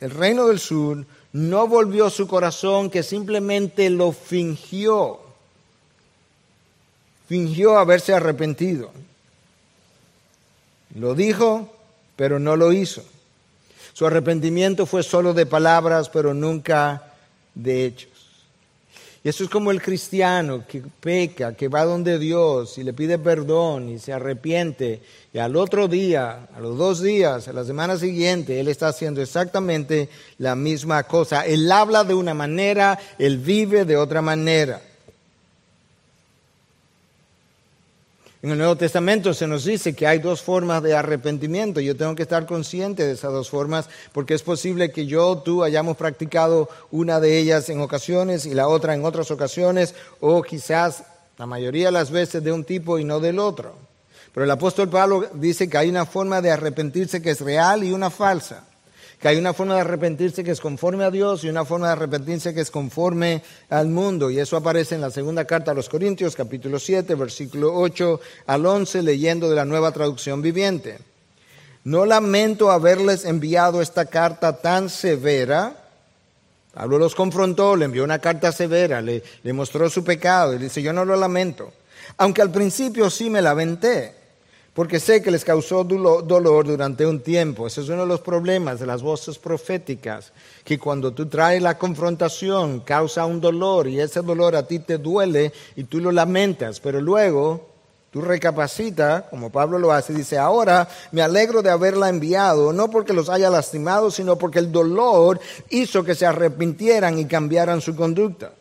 el 0.00 0.10
reino 0.10 0.46
del 0.46 0.60
sur 0.60 1.04
no 1.32 1.66
volvió 1.66 2.08
su 2.10 2.28
corazón, 2.28 2.88
que 2.88 3.02
simplemente 3.02 3.90
lo 3.90 4.12
fingió. 4.12 5.18
Fingió 7.28 7.78
haberse 7.78 8.14
arrepentido. 8.14 8.92
Lo 10.94 11.14
dijo, 11.14 11.74
pero 12.14 12.38
no 12.38 12.54
lo 12.54 12.72
hizo. 12.72 13.02
Su 13.92 14.06
arrepentimiento 14.06 14.86
fue 14.86 15.02
solo 15.02 15.34
de 15.34 15.46
palabras, 15.46 16.08
pero 16.08 16.34
nunca 16.34 17.13
de 17.54 17.86
hechos. 17.86 18.10
Y 19.24 19.30
eso 19.30 19.42
es 19.42 19.48
como 19.48 19.70
el 19.70 19.80
cristiano 19.80 20.66
que 20.68 20.82
peca, 21.00 21.54
que 21.54 21.68
va 21.68 21.86
donde 21.86 22.18
Dios 22.18 22.76
y 22.76 22.84
le 22.84 22.92
pide 22.92 23.18
perdón 23.18 23.88
y 23.88 23.98
se 23.98 24.12
arrepiente. 24.12 25.00
Y 25.32 25.38
al 25.38 25.56
otro 25.56 25.88
día, 25.88 26.46
a 26.54 26.60
los 26.60 26.76
dos 26.76 27.00
días, 27.00 27.48
a 27.48 27.54
la 27.54 27.64
semana 27.64 27.96
siguiente, 27.96 28.60
Él 28.60 28.68
está 28.68 28.88
haciendo 28.88 29.22
exactamente 29.22 30.10
la 30.36 30.54
misma 30.54 31.04
cosa. 31.04 31.46
Él 31.46 31.72
habla 31.72 32.04
de 32.04 32.12
una 32.12 32.34
manera, 32.34 32.98
Él 33.18 33.38
vive 33.38 33.86
de 33.86 33.96
otra 33.96 34.20
manera. 34.20 34.82
En 38.44 38.50
el 38.50 38.58
Nuevo 38.58 38.76
Testamento 38.76 39.32
se 39.32 39.46
nos 39.46 39.64
dice 39.64 39.94
que 39.94 40.06
hay 40.06 40.18
dos 40.18 40.42
formas 40.42 40.82
de 40.82 40.94
arrepentimiento. 40.94 41.80
Yo 41.80 41.96
tengo 41.96 42.14
que 42.14 42.24
estar 42.24 42.44
consciente 42.44 43.06
de 43.06 43.12
esas 43.12 43.32
dos 43.32 43.48
formas 43.48 43.88
porque 44.12 44.34
es 44.34 44.42
posible 44.42 44.92
que 44.92 45.06
yo, 45.06 45.38
tú 45.38 45.64
hayamos 45.64 45.96
practicado 45.96 46.68
una 46.90 47.20
de 47.20 47.38
ellas 47.38 47.70
en 47.70 47.80
ocasiones 47.80 48.44
y 48.44 48.52
la 48.52 48.68
otra 48.68 48.94
en 48.94 49.06
otras 49.06 49.30
ocasiones 49.30 49.94
o 50.20 50.42
quizás 50.42 51.04
la 51.38 51.46
mayoría 51.46 51.86
de 51.86 51.92
las 51.92 52.10
veces 52.10 52.44
de 52.44 52.52
un 52.52 52.64
tipo 52.64 52.98
y 52.98 53.04
no 53.04 53.18
del 53.18 53.38
otro. 53.38 53.76
Pero 54.34 54.44
el 54.44 54.50
apóstol 54.50 54.90
Pablo 54.90 55.26
dice 55.32 55.70
que 55.70 55.78
hay 55.78 55.88
una 55.88 56.04
forma 56.04 56.42
de 56.42 56.50
arrepentirse 56.50 57.22
que 57.22 57.30
es 57.30 57.40
real 57.40 57.82
y 57.82 57.92
una 57.92 58.10
falsa 58.10 58.64
que 59.24 59.28
hay 59.28 59.38
una 59.38 59.54
forma 59.54 59.76
de 59.76 59.80
arrepentirse 59.80 60.44
que 60.44 60.50
es 60.50 60.60
conforme 60.60 61.02
a 61.02 61.10
Dios 61.10 61.44
y 61.44 61.48
una 61.48 61.64
forma 61.64 61.86
de 61.86 61.92
arrepentirse 61.92 62.52
que 62.52 62.60
es 62.60 62.70
conforme 62.70 63.42
al 63.70 63.88
mundo. 63.88 64.30
Y 64.30 64.38
eso 64.38 64.54
aparece 64.54 64.96
en 64.96 65.00
la 65.00 65.10
segunda 65.10 65.46
carta 65.46 65.70
a 65.70 65.74
los 65.74 65.88
Corintios, 65.88 66.36
capítulo 66.36 66.78
7, 66.78 67.14
versículo 67.14 67.74
8 67.74 68.20
al 68.48 68.66
11, 68.66 69.02
leyendo 69.02 69.48
de 69.48 69.56
la 69.56 69.64
nueva 69.64 69.92
traducción 69.92 70.42
viviente. 70.42 70.98
No 71.84 72.04
lamento 72.04 72.70
haberles 72.70 73.24
enviado 73.24 73.80
esta 73.80 74.04
carta 74.04 74.60
tan 74.60 74.90
severa. 74.90 75.74
Pablo 76.74 76.98
los 76.98 77.14
confrontó, 77.14 77.76
le 77.76 77.86
envió 77.86 78.04
una 78.04 78.18
carta 78.18 78.52
severa, 78.52 79.00
le, 79.00 79.22
le 79.42 79.52
mostró 79.54 79.88
su 79.88 80.04
pecado 80.04 80.52
y 80.52 80.58
dice, 80.58 80.82
yo 80.82 80.92
no 80.92 81.06
lo 81.06 81.16
lamento. 81.16 81.72
Aunque 82.18 82.42
al 82.42 82.52
principio 82.52 83.08
sí 83.08 83.30
me 83.30 83.40
lamenté 83.40 84.23
porque 84.74 84.98
sé 84.98 85.22
que 85.22 85.30
les 85.30 85.44
causó 85.44 85.84
dolor 85.84 86.66
durante 86.66 87.06
un 87.06 87.20
tiempo. 87.20 87.66
Ese 87.66 87.80
es 87.80 87.88
uno 87.88 88.02
de 88.02 88.08
los 88.08 88.20
problemas 88.20 88.80
de 88.80 88.86
las 88.86 89.02
voces 89.02 89.38
proféticas, 89.38 90.32
que 90.64 90.78
cuando 90.78 91.12
tú 91.12 91.26
traes 91.26 91.62
la 91.62 91.78
confrontación 91.78 92.80
causa 92.80 93.24
un 93.24 93.40
dolor 93.40 93.86
y 93.86 94.00
ese 94.00 94.20
dolor 94.20 94.56
a 94.56 94.66
ti 94.66 94.80
te 94.80 94.98
duele 94.98 95.52
y 95.76 95.84
tú 95.84 96.00
lo 96.00 96.10
lamentas, 96.10 96.80
pero 96.80 97.00
luego 97.00 97.68
tú 98.10 98.20
recapacitas, 98.20 99.24
como 99.30 99.50
Pablo 99.50 99.78
lo 99.78 99.92
hace, 99.92 100.12
dice, 100.12 100.38
ahora 100.38 100.88
me 101.12 101.22
alegro 101.22 101.62
de 101.62 101.70
haberla 101.70 102.08
enviado, 102.08 102.72
no 102.72 102.90
porque 102.90 103.12
los 103.12 103.28
haya 103.28 103.50
lastimado, 103.50 104.10
sino 104.10 104.36
porque 104.38 104.58
el 104.58 104.72
dolor 104.72 105.40
hizo 105.70 106.02
que 106.02 106.16
se 106.16 106.26
arrepintieran 106.26 107.18
y 107.18 107.26
cambiaran 107.26 107.80
su 107.80 107.94
conducta. 107.94 108.52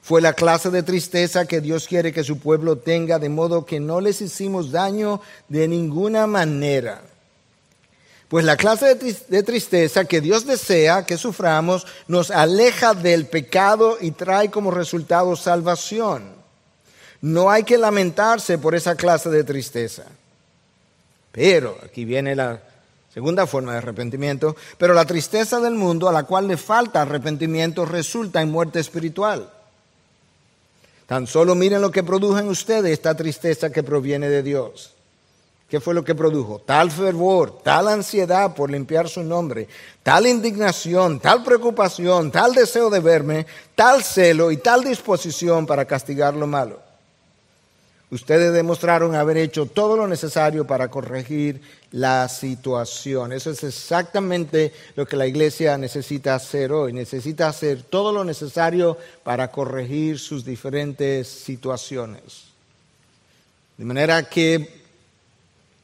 Fue 0.00 0.20
la 0.20 0.32
clase 0.32 0.70
de 0.70 0.82
tristeza 0.82 1.46
que 1.46 1.60
Dios 1.60 1.86
quiere 1.86 2.12
que 2.12 2.24
su 2.24 2.38
pueblo 2.38 2.76
tenga, 2.78 3.18
de 3.18 3.28
modo 3.28 3.66
que 3.66 3.80
no 3.80 4.00
les 4.00 4.20
hicimos 4.20 4.72
daño 4.72 5.20
de 5.48 5.68
ninguna 5.68 6.26
manera. 6.26 7.02
Pues 8.28 8.46
la 8.46 8.56
clase 8.56 8.94
de 8.94 9.42
tristeza 9.42 10.06
que 10.06 10.22
Dios 10.22 10.46
desea 10.46 11.04
que 11.04 11.18
suframos 11.18 11.86
nos 12.08 12.30
aleja 12.30 12.94
del 12.94 13.26
pecado 13.26 13.98
y 14.00 14.12
trae 14.12 14.50
como 14.50 14.70
resultado 14.70 15.36
salvación. 15.36 16.32
No 17.20 17.50
hay 17.50 17.64
que 17.64 17.76
lamentarse 17.76 18.56
por 18.56 18.74
esa 18.74 18.96
clase 18.96 19.28
de 19.28 19.44
tristeza. 19.44 20.04
Pero, 21.30 21.76
aquí 21.84 22.04
viene 22.04 22.34
la 22.34 22.60
segunda 23.12 23.46
forma 23.46 23.72
de 23.72 23.78
arrepentimiento, 23.78 24.56
pero 24.78 24.94
la 24.94 25.04
tristeza 25.04 25.60
del 25.60 25.74
mundo 25.74 26.08
a 26.08 26.12
la 26.12 26.24
cual 26.24 26.48
le 26.48 26.56
falta 26.56 27.02
arrepentimiento 27.02 27.84
resulta 27.84 28.40
en 28.40 28.50
muerte 28.50 28.80
espiritual. 28.80 29.50
Tan 31.06 31.26
solo 31.26 31.54
miren 31.54 31.80
lo 31.80 31.90
que 31.90 32.02
produjo 32.02 32.38
en 32.38 32.48
ustedes 32.48 32.92
esta 32.92 33.14
tristeza 33.14 33.70
que 33.70 33.82
proviene 33.82 34.28
de 34.28 34.42
Dios. 34.42 34.94
¿Qué 35.68 35.80
fue 35.80 35.94
lo 35.94 36.04
que 36.04 36.14
produjo? 36.14 36.58
Tal 36.58 36.90
fervor, 36.90 37.62
tal 37.62 37.88
ansiedad 37.88 38.54
por 38.54 38.70
limpiar 38.70 39.08
su 39.08 39.22
nombre, 39.22 39.68
tal 40.02 40.26
indignación, 40.26 41.18
tal 41.18 41.42
preocupación, 41.42 42.30
tal 42.30 42.54
deseo 42.54 42.90
de 42.90 43.00
verme, 43.00 43.46
tal 43.74 44.04
celo 44.04 44.50
y 44.50 44.58
tal 44.58 44.84
disposición 44.84 45.66
para 45.66 45.86
castigar 45.86 46.34
lo 46.34 46.46
malo. 46.46 46.91
Ustedes 48.12 48.52
demostraron 48.52 49.14
haber 49.14 49.38
hecho 49.38 49.64
todo 49.64 49.96
lo 49.96 50.06
necesario 50.06 50.66
para 50.66 50.88
corregir 50.88 51.62
la 51.92 52.28
situación. 52.28 53.32
Eso 53.32 53.50
es 53.50 53.64
exactamente 53.64 54.74
lo 54.96 55.06
que 55.06 55.16
la 55.16 55.26
iglesia 55.26 55.78
necesita 55.78 56.34
hacer 56.34 56.72
hoy. 56.72 56.92
Necesita 56.92 57.48
hacer 57.48 57.84
todo 57.84 58.12
lo 58.12 58.22
necesario 58.22 58.98
para 59.24 59.50
corregir 59.50 60.18
sus 60.18 60.44
diferentes 60.44 61.26
situaciones. 61.26 62.52
De 63.78 63.86
manera 63.86 64.28
que 64.28 64.82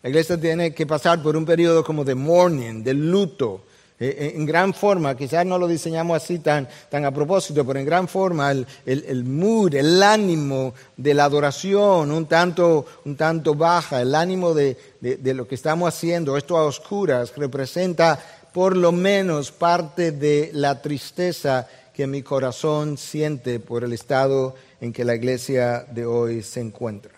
la 0.02 0.10
iglesia 0.10 0.38
tiene 0.38 0.74
que 0.74 0.86
pasar 0.86 1.22
por 1.22 1.34
un 1.34 1.46
periodo 1.46 1.82
como 1.82 2.04
de 2.04 2.14
mourning, 2.14 2.84
de 2.84 2.92
luto, 2.92 3.64
eh, 4.00 4.16
eh, 4.16 4.32
en 4.36 4.46
gran 4.46 4.72
forma, 4.74 5.16
quizás 5.16 5.44
no 5.44 5.58
lo 5.58 5.66
diseñamos 5.66 6.22
así 6.22 6.38
tan, 6.38 6.68
tan 6.88 7.04
a 7.04 7.10
propósito, 7.10 7.66
pero 7.66 7.80
en 7.80 7.86
gran 7.86 8.06
forma 8.06 8.52
el, 8.52 8.66
el, 8.86 9.24
mood, 9.24 9.74
el 9.74 10.00
ánimo 10.02 10.72
de 10.96 11.14
la 11.14 11.24
adoración 11.24 12.12
un 12.12 12.26
tanto, 12.26 12.86
un 13.04 13.16
tanto 13.16 13.56
baja, 13.56 14.00
el 14.00 14.14
ánimo 14.14 14.54
de, 14.54 14.76
de 15.00 15.34
lo 15.34 15.48
que 15.48 15.56
estamos 15.56 15.92
haciendo, 15.92 16.36
esto 16.36 16.56
a 16.56 16.64
oscuras, 16.64 17.32
representa 17.36 18.20
por 18.52 18.76
lo 18.76 18.92
menos 18.92 19.50
parte 19.50 20.12
de 20.12 20.50
la 20.54 20.80
tristeza 20.80 21.66
que 21.92 22.06
mi 22.06 22.22
corazón 22.22 22.96
siente 22.96 23.58
por 23.58 23.82
el 23.82 23.92
estado 23.92 24.54
en 24.80 24.92
que 24.92 25.04
la 25.04 25.16
iglesia 25.16 25.84
de 25.90 26.06
hoy 26.06 26.44
se 26.44 26.60
encuentra. 26.60 27.17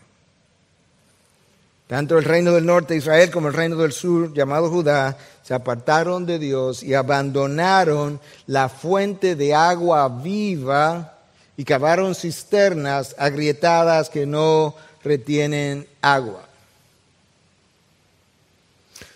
Tanto 1.90 2.16
el 2.16 2.24
reino 2.24 2.52
del 2.52 2.66
norte 2.66 2.94
de 2.94 2.98
Israel 2.98 3.32
como 3.32 3.48
el 3.48 3.54
reino 3.54 3.74
del 3.74 3.90
sur, 3.90 4.32
llamado 4.32 4.70
Judá, 4.70 5.18
se 5.42 5.54
apartaron 5.54 6.24
de 6.24 6.38
Dios 6.38 6.84
y 6.84 6.94
abandonaron 6.94 8.20
la 8.46 8.68
fuente 8.68 9.34
de 9.34 9.54
agua 9.56 10.08
viva 10.08 11.18
y 11.56 11.64
cavaron 11.64 12.14
cisternas 12.14 13.16
agrietadas 13.18 14.08
que 14.08 14.24
no 14.24 14.76
retienen 15.02 15.84
agua. 16.00 16.49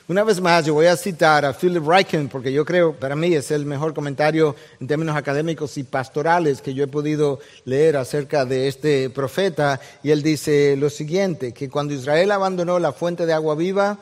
Una 0.07 0.23
vez 0.23 0.39
más, 0.39 0.67
yo 0.67 0.75
voy 0.75 0.85
a 0.85 0.99
citar 0.99 1.47
a 1.47 1.55
Philip 1.55 1.83
Ryken, 1.83 2.29
porque 2.29 2.53
yo 2.53 2.67
creo, 2.67 2.93
para 2.93 3.17
mí 3.17 3.33
es 3.33 3.51
el 3.51 3.65
mejor 3.65 3.95
comentario 3.95 4.55
en 4.79 4.87
términos 4.87 5.17
académicos 5.17 5.79
y 5.79 5.83
pastorales 5.83 6.61
que 6.61 6.75
yo 6.75 6.85
he 6.85 6.89
podido 6.89 7.39
leer 7.65 7.97
acerca 7.97 8.45
de 8.45 8.69
este 8.69 9.09
profeta. 9.09 9.81
Y 10.03 10.11
él 10.11 10.23
dice 10.23 10.77
lo 10.77 10.91
siguiente, 10.91 11.55
que 11.55 11.71
cuando 11.71 11.95
Israel 11.95 12.33
abandonó 12.33 12.79
la 12.79 12.93
fuente 12.93 13.25
de 13.25 13.33
agua 13.33 13.55
viva 13.55 13.97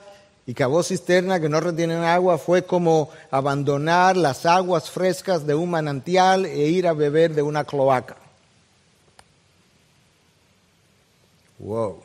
y 0.45 0.55
cavó 0.55 0.83
cisterna 0.83 1.39
que 1.39 1.49
no 1.49 1.61
retienen 1.61 2.03
agua, 2.03 2.37
fue 2.37 2.65
como 2.65 3.11
abandonar 3.31 4.17
las 4.17 4.45
aguas 4.45 4.91
frescas 4.91 5.47
de 5.47 5.55
un 5.55 5.71
manantial 5.71 6.47
e 6.47 6.67
ir 6.67 6.89
a 6.89 6.95
beber 6.95 7.33
de 7.33 7.43
una 7.43 7.63
cloaca. 7.63 8.17
Wow. 11.61 12.03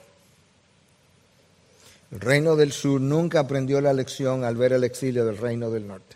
El 2.12 2.20
reino 2.22 2.56
del 2.56 2.72
sur 2.72 3.02
nunca 3.02 3.40
aprendió 3.40 3.82
la 3.82 3.94
lección 3.94 4.44
al 4.44 4.56
ver 4.56 4.74
el 4.74 4.84
exilio 4.84 5.26
del 5.26 5.38
reino 5.38 5.70
del 5.70 5.88
norte. 5.88 6.16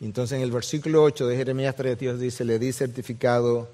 Entonces 0.00 0.36
en 0.36 0.42
el 0.42 0.50
versículo 0.50 1.02
8 1.02 1.26
de 1.26 1.36
Jeremías 1.36 1.74
3 1.76 1.98
Dios 1.98 2.20
dice, 2.20 2.44
le 2.44 2.58
di 2.58 2.72
certificado 2.72 3.68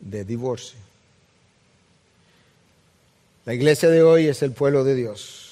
de 0.00 0.24
divorcio. 0.24 0.78
La 3.44 3.54
iglesia 3.54 3.88
de 3.88 4.02
hoy 4.02 4.26
es 4.26 4.42
el 4.42 4.50
pueblo 4.50 4.82
de 4.82 4.96
Dios. 4.96 5.46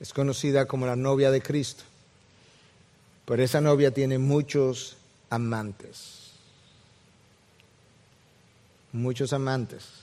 Es 0.00 0.12
conocida 0.12 0.66
como 0.66 0.84
la 0.86 0.96
novia 0.96 1.30
de 1.30 1.40
Cristo. 1.40 1.84
Pero 3.24 3.42
esa 3.42 3.62
novia 3.62 3.90
tiene 3.90 4.18
muchos 4.18 4.96
amantes. 5.30 6.32
Muchos 8.92 9.32
amantes. 9.32 9.99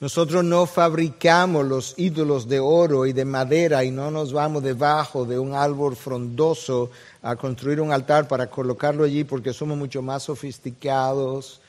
Nosotros 0.00 0.42
no 0.42 0.64
fabricamos 0.64 1.66
los 1.66 1.94
ídolos 1.98 2.48
de 2.48 2.58
oro 2.58 3.04
y 3.04 3.12
de 3.12 3.26
madera 3.26 3.84
y 3.84 3.90
no 3.90 4.10
nos 4.10 4.32
vamos 4.32 4.62
debajo 4.62 5.26
de 5.26 5.38
un 5.38 5.52
árbol 5.52 5.94
frondoso 5.94 6.90
a 7.20 7.36
construir 7.36 7.82
un 7.82 7.92
altar 7.92 8.26
para 8.26 8.48
colocarlo 8.48 9.04
allí 9.04 9.24
porque 9.24 9.52
somos 9.52 9.76
mucho 9.76 10.00
más 10.00 10.22
sofisticados 10.22 11.60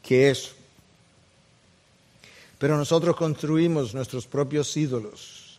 que 0.00 0.30
eso. 0.30 0.52
Pero 2.56 2.76
nosotros 2.76 3.16
construimos 3.16 3.92
nuestros 3.94 4.28
propios 4.28 4.76
ídolos 4.76 5.58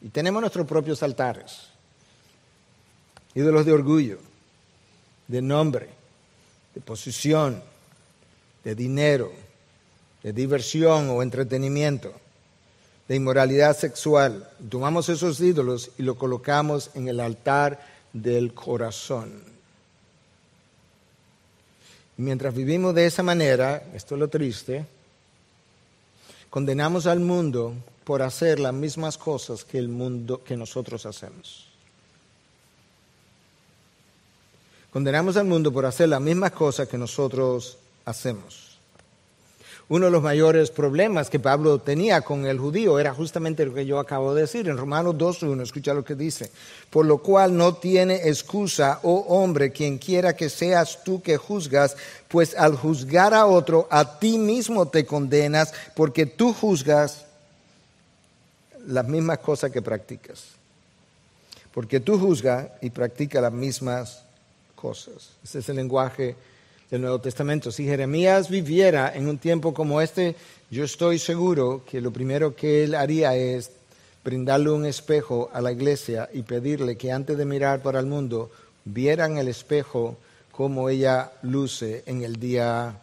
y 0.00 0.08
tenemos 0.08 0.40
nuestros 0.40 0.66
propios 0.66 1.02
altares. 1.02 1.68
Ídolos 3.34 3.66
de 3.66 3.72
orgullo, 3.72 4.18
de 5.26 5.42
nombre, 5.42 5.90
de 6.74 6.80
posición, 6.80 7.62
de 8.64 8.74
dinero 8.74 9.47
de 10.22 10.32
diversión 10.32 11.10
o 11.10 11.22
entretenimiento, 11.22 12.12
de 13.06 13.16
inmoralidad 13.16 13.76
sexual. 13.76 14.48
Tomamos 14.68 15.08
esos 15.08 15.40
ídolos 15.40 15.90
y 15.98 16.02
lo 16.02 16.16
colocamos 16.16 16.90
en 16.94 17.08
el 17.08 17.20
altar 17.20 17.80
del 18.12 18.54
corazón. 18.54 19.58
mientras 22.16 22.52
vivimos 22.52 22.96
de 22.96 23.06
esa 23.06 23.22
manera, 23.22 23.90
esto 23.94 24.16
es 24.16 24.18
lo 24.18 24.26
triste, 24.26 24.84
condenamos 26.50 27.06
al 27.06 27.20
mundo 27.20 27.74
por 28.02 28.22
hacer 28.22 28.58
las 28.58 28.74
mismas 28.74 29.16
cosas 29.16 29.64
que 29.64 29.78
el 29.78 29.88
mundo 29.88 30.42
que 30.42 30.56
nosotros 30.56 31.06
hacemos. 31.06 31.68
Condenamos 34.90 35.36
al 35.36 35.44
mundo 35.44 35.70
por 35.72 35.86
hacer 35.86 36.08
las 36.08 36.20
mismas 36.20 36.50
cosas 36.52 36.88
que 36.88 36.98
nosotros 36.98 37.78
hacemos. 38.04 38.67
Uno 39.90 40.04
de 40.04 40.10
los 40.10 40.22
mayores 40.22 40.70
problemas 40.70 41.30
que 41.30 41.40
Pablo 41.40 41.78
tenía 41.78 42.20
con 42.20 42.44
el 42.44 42.58
judío 42.58 42.98
era 42.98 43.14
justamente 43.14 43.64
lo 43.64 43.72
que 43.72 43.86
yo 43.86 43.98
acabo 43.98 44.34
de 44.34 44.42
decir 44.42 44.68
en 44.68 44.76
Romanos 44.76 45.14
2.1, 45.14 45.62
escucha 45.62 45.94
lo 45.94 46.04
que 46.04 46.14
dice, 46.14 46.50
por 46.90 47.06
lo 47.06 47.18
cual 47.18 47.56
no 47.56 47.74
tiene 47.76 48.28
excusa, 48.28 49.00
oh 49.02 49.24
hombre, 49.28 49.72
quien 49.72 49.96
quiera 49.96 50.36
que 50.36 50.50
seas 50.50 51.02
tú 51.04 51.22
que 51.22 51.38
juzgas, 51.38 51.96
pues 52.28 52.54
al 52.54 52.76
juzgar 52.76 53.32
a 53.32 53.46
otro, 53.46 53.88
a 53.90 54.18
ti 54.18 54.36
mismo 54.36 54.88
te 54.88 55.06
condenas, 55.06 55.72
porque 55.96 56.26
tú 56.26 56.52
juzgas 56.52 57.24
las 58.86 59.08
mismas 59.08 59.38
cosas 59.38 59.70
que 59.70 59.80
practicas. 59.80 60.44
Porque 61.72 61.98
tú 61.98 62.18
juzgas 62.18 62.66
y 62.82 62.90
practicas 62.90 63.40
las 63.40 63.52
mismas 63.52 64.22
cosas. 64.74 65.30
Ese 65.42 65.60
es 65.60 65.68
el 65.70 65.76
lenguaje 65.76 66.36
del 66.90 67.02
Nuevo 67.02 67.20
Testamento. 67.20 67.70
Si 67.70 67.84
Jeremías 67.84 68.48
viviera 68.48 69.12
en 69.14 69.28
un 69.28 69.38
tiempo 69.38 69.74
como 69.74 70.00
este, 70.00 70.34
yo 70.70 70.84
estoy 70.84 71.18
seguro 71.18 71.82
que 71.88 72.00
lo 72.00 72.10
primero 72.10 72.56
que 72.56 72.84
él 72.84 72.94
haría 72.94 73.36
es 73.36 73.70
brindarle 74.24 74.70
un 74.70 74.86
espejo 74.86 75.50
a 75.52 75.60
la 75.60 75.72
iglesia 75.72 76.28
y 76.32 76.42
pedirle 76.42 76.96
que 76.96 77.12
antes 77.12 77.36
de 77.36 77.44
mirar 77.44 77.82
para 77.82 78.00
el 78.00 78.06
mundo, 78.06 78.50
vieran 78.84 79.38
el 79.38 79.48
espejo 79.48 80.16
como 80.50 80.88
ella 80.88 81.32
luce 81.42 82.02
en 82.06 82.22
el 82.22 82.36
día 82.36 82.98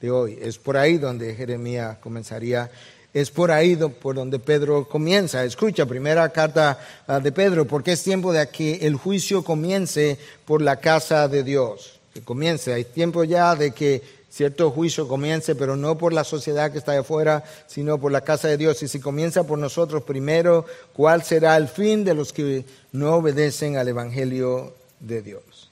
de 0.00 0.10
hoy. 0.10 0.38
Es 0.40 0.58
por 0.58 0.76
ahí 0.76 0.98
donde 0.98 1.34
Jeremías 1.34 1.98
comenzaría. 1.98 2.70
Es 3.14 3.30
por 3.30 3.50
ahí 3.50 3.76
por 3.76 4.16
donde 4.16 4.38
Pedro 4.38 4.86
comienza. 4.88 5.44
Escucha, 5.44 5.86
primera 5.86 6.28
carta 6.30 6.78
ah, 7.06 7.20
de 7.20 7.32
Pedro, 7.32 7.66
porque 7.66 7.92
es 7.92 8.02
tiempo 8.02 8.32
de 8.32 8.46
que 8.48 8.86
el 8.86 8.96
juicio 8.96 9.42
comience 9.42 10.18
por 10.44 10.60
la 10.60 10.76
casa 10.76 11.28
de 11.28 11.42
Dios 11.42 11.95
que 12.16 12.24
comience. 12.24 12.72
Hay 12.72 12.84
tiempo 12.84 13.24
ya 13.24 13.54
de 13.54 13.72
que 13.72 14.02
cierto 14.30 14.70
juicio 14.70 15.06
comience, 15.06 15.54
pero 15.54 15.76
no 15.76 15.98
por 15.98 16.12
la 16.12 16.24
sociedad 16.24 16.72
que 16.72 16.78
está 16.78 16.92
de 16.92 16.98
afuera, 16.98 17.44
sino 17.66 17.98
por 17.98 18.10
la 18.10 18.22
casa 18.22 18.48
de 18.48 18.56
Dios. 18.56 18.82
Y 18.82 18.88
si 18.88 19.00
comienza 19.00 19.44
por 19.44 19.58
nosotros 19.58 20.02
primero, 20.02 20.64
¿cuál 20.94 21.22
será 21.22 21.56
el 21.56 21.68
fin 21.68 22.04
de 22.04 22.14
los 22.14 22.32
que 22.32 22.64
no 22.92 23.16
obedecen 23.16 23.76
al 23.76 23.88
Evangelio 23.88 24.74
de 25.00 25.22
Dios? 25.22 25.70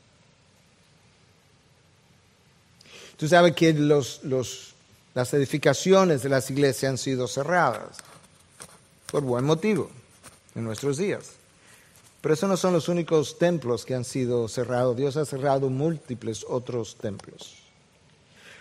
Tú 3.16 3.28
sabes 3.28 3.54
que 3.54 3.72
las 3.72 5.34
edificaciones 5.34 6.22
de 6.22 6.28
las 6.28 6.50
iglesias 6.50 6.90
han 6.90 6.98
sido 6.98 7.26
cerradas 7.26 7.96
por 9.10 9.22
buen 9.22 9.44
motivo 9.44 9.90
en 10.54 10.64
nuestros 10.64 10.98
días. 10.98 11.43
Pero 12.24 12.32
esos 12.32 12.48
no 12.48 12.56
son 12.56 12.72
los 12.72 12.88
únicos 12.88 13.36
templos 13.36 13.84
que 13.84 13.94
han 13.94 14.02
sido 14.02 14.48
cerrados. 14.48 14.96
Dios 14.96 15.14
ha 15.18 15.26
cerrado 15.26 15.68
múltiples 15.68 16.42
otros 16.48 16.96
templos. 16.96 17.56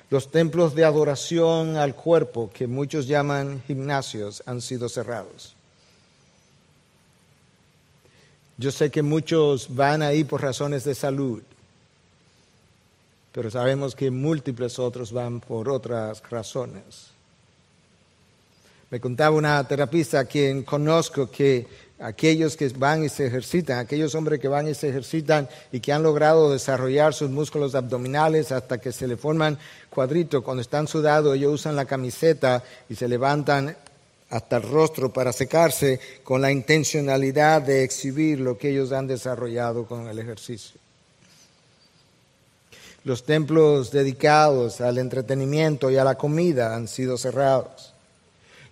Los 0.10 0.30
templos 0.30 0.76
de 0.76 0.84
adoración 0.84 1.78
al 1.78 1.96
cuerpo, 1.96 2.52
que 2.54 2.68
muchos 2.68 3.08
llaman 3.08 3.64
gimnasios, 3.66 4.44
han 4.46 4.60
sido 4.60 4.90
cerrados. 4.90 5.56
Yo 8.58 8.70
sé 8.70 8.92
que 8.92 9.02
muchos 9.02 9.74
van 9.74 10.02
ahí 10.02 10.26
por 10.26 10.42
razones 10.42 10.84
de 10.84 10.94
salud, 10.94 11.42
pero 13.32 13.50
sabemos 13.50 13.96
que 13.96 14.12
múltiples 14.12 14.78
otros 14.78 15.14
van 15.14 15.40
por 15.40 15.70
otras 15.70 16.22
razones. 16.30 17.12
Me 18.90 19.00
contaba 19.00 19.38
una 19.38 19.66
terapista 19.66 20.20
a 20.20 20.26
quien 20.26 20.64
conozco 20.64 21.32
que 21.32 21.66
aquellos 22.04 22.58
que 22.58 22.68
van 22.68 23.06
y 23.06 23.10
se 23.10 23.26
ejercitan, 23.28 23.80
aquellos 23.80 24.14
hombres 24.14 24.42
que 24.42 24.50
van 24.50 24.68
y 24.68 24.74
se 24.74 24.90
ejercitan 24.90 25.48
y 25.72 25.80
que 25.80 25.94
han 25.94 26.04
logrado 26.04 26.52
desarrollar 26.52 27.14
sus 27.14 27.30
músculos 27.30 27.76
abdominales 27.76 28.52
hasta 28.52 28.78
que 28.78 28.92
se 28.92 29.08
le 29.08 29.16
forman 29.16 29.58
cuadritos, 29.90 30.44
cuando 30.44 30.62
están 30.62 30.88
sudados 30.88 31.36
ellos 31.36 31.54
usan 31.54 31.78
la 31.78 31.86
camiseta 31.86 32.62
y 32.90 32.96
se 32.96 33.08
levantan 33.08 33.78
hasta 34.30 34.58
el 34.58 34.64
rostro 34.64 35.14
para 35.14 35.32
secarse 35.32 36.00
con 36.24 36.42
la 36.42 36.52
intencionalidad 36.52 37.62
de 37.62 37.84
exhibir 37.84 38.40
lo 38.40 38.58
que 38.58 38.72
ellos 38.72 38.92
han 38.92 39.08
desarrollado 39.08 39.86
con 39.86 40.08
el 40.08 40.20
ejercicio. 40.20 40.82
Los 43.06 43.24
templos 43.24 43.92
dedicados 43.92 44.82
al 44.82 44.98
entretenimiento 44.98 45.90
y 45.90 45.98
a 45.98 46.04
la 46.04 46.16
comida 46.16 46.76
han 46.76 46.90
sido 46.90 47.18
cerrados. 47.18 47.93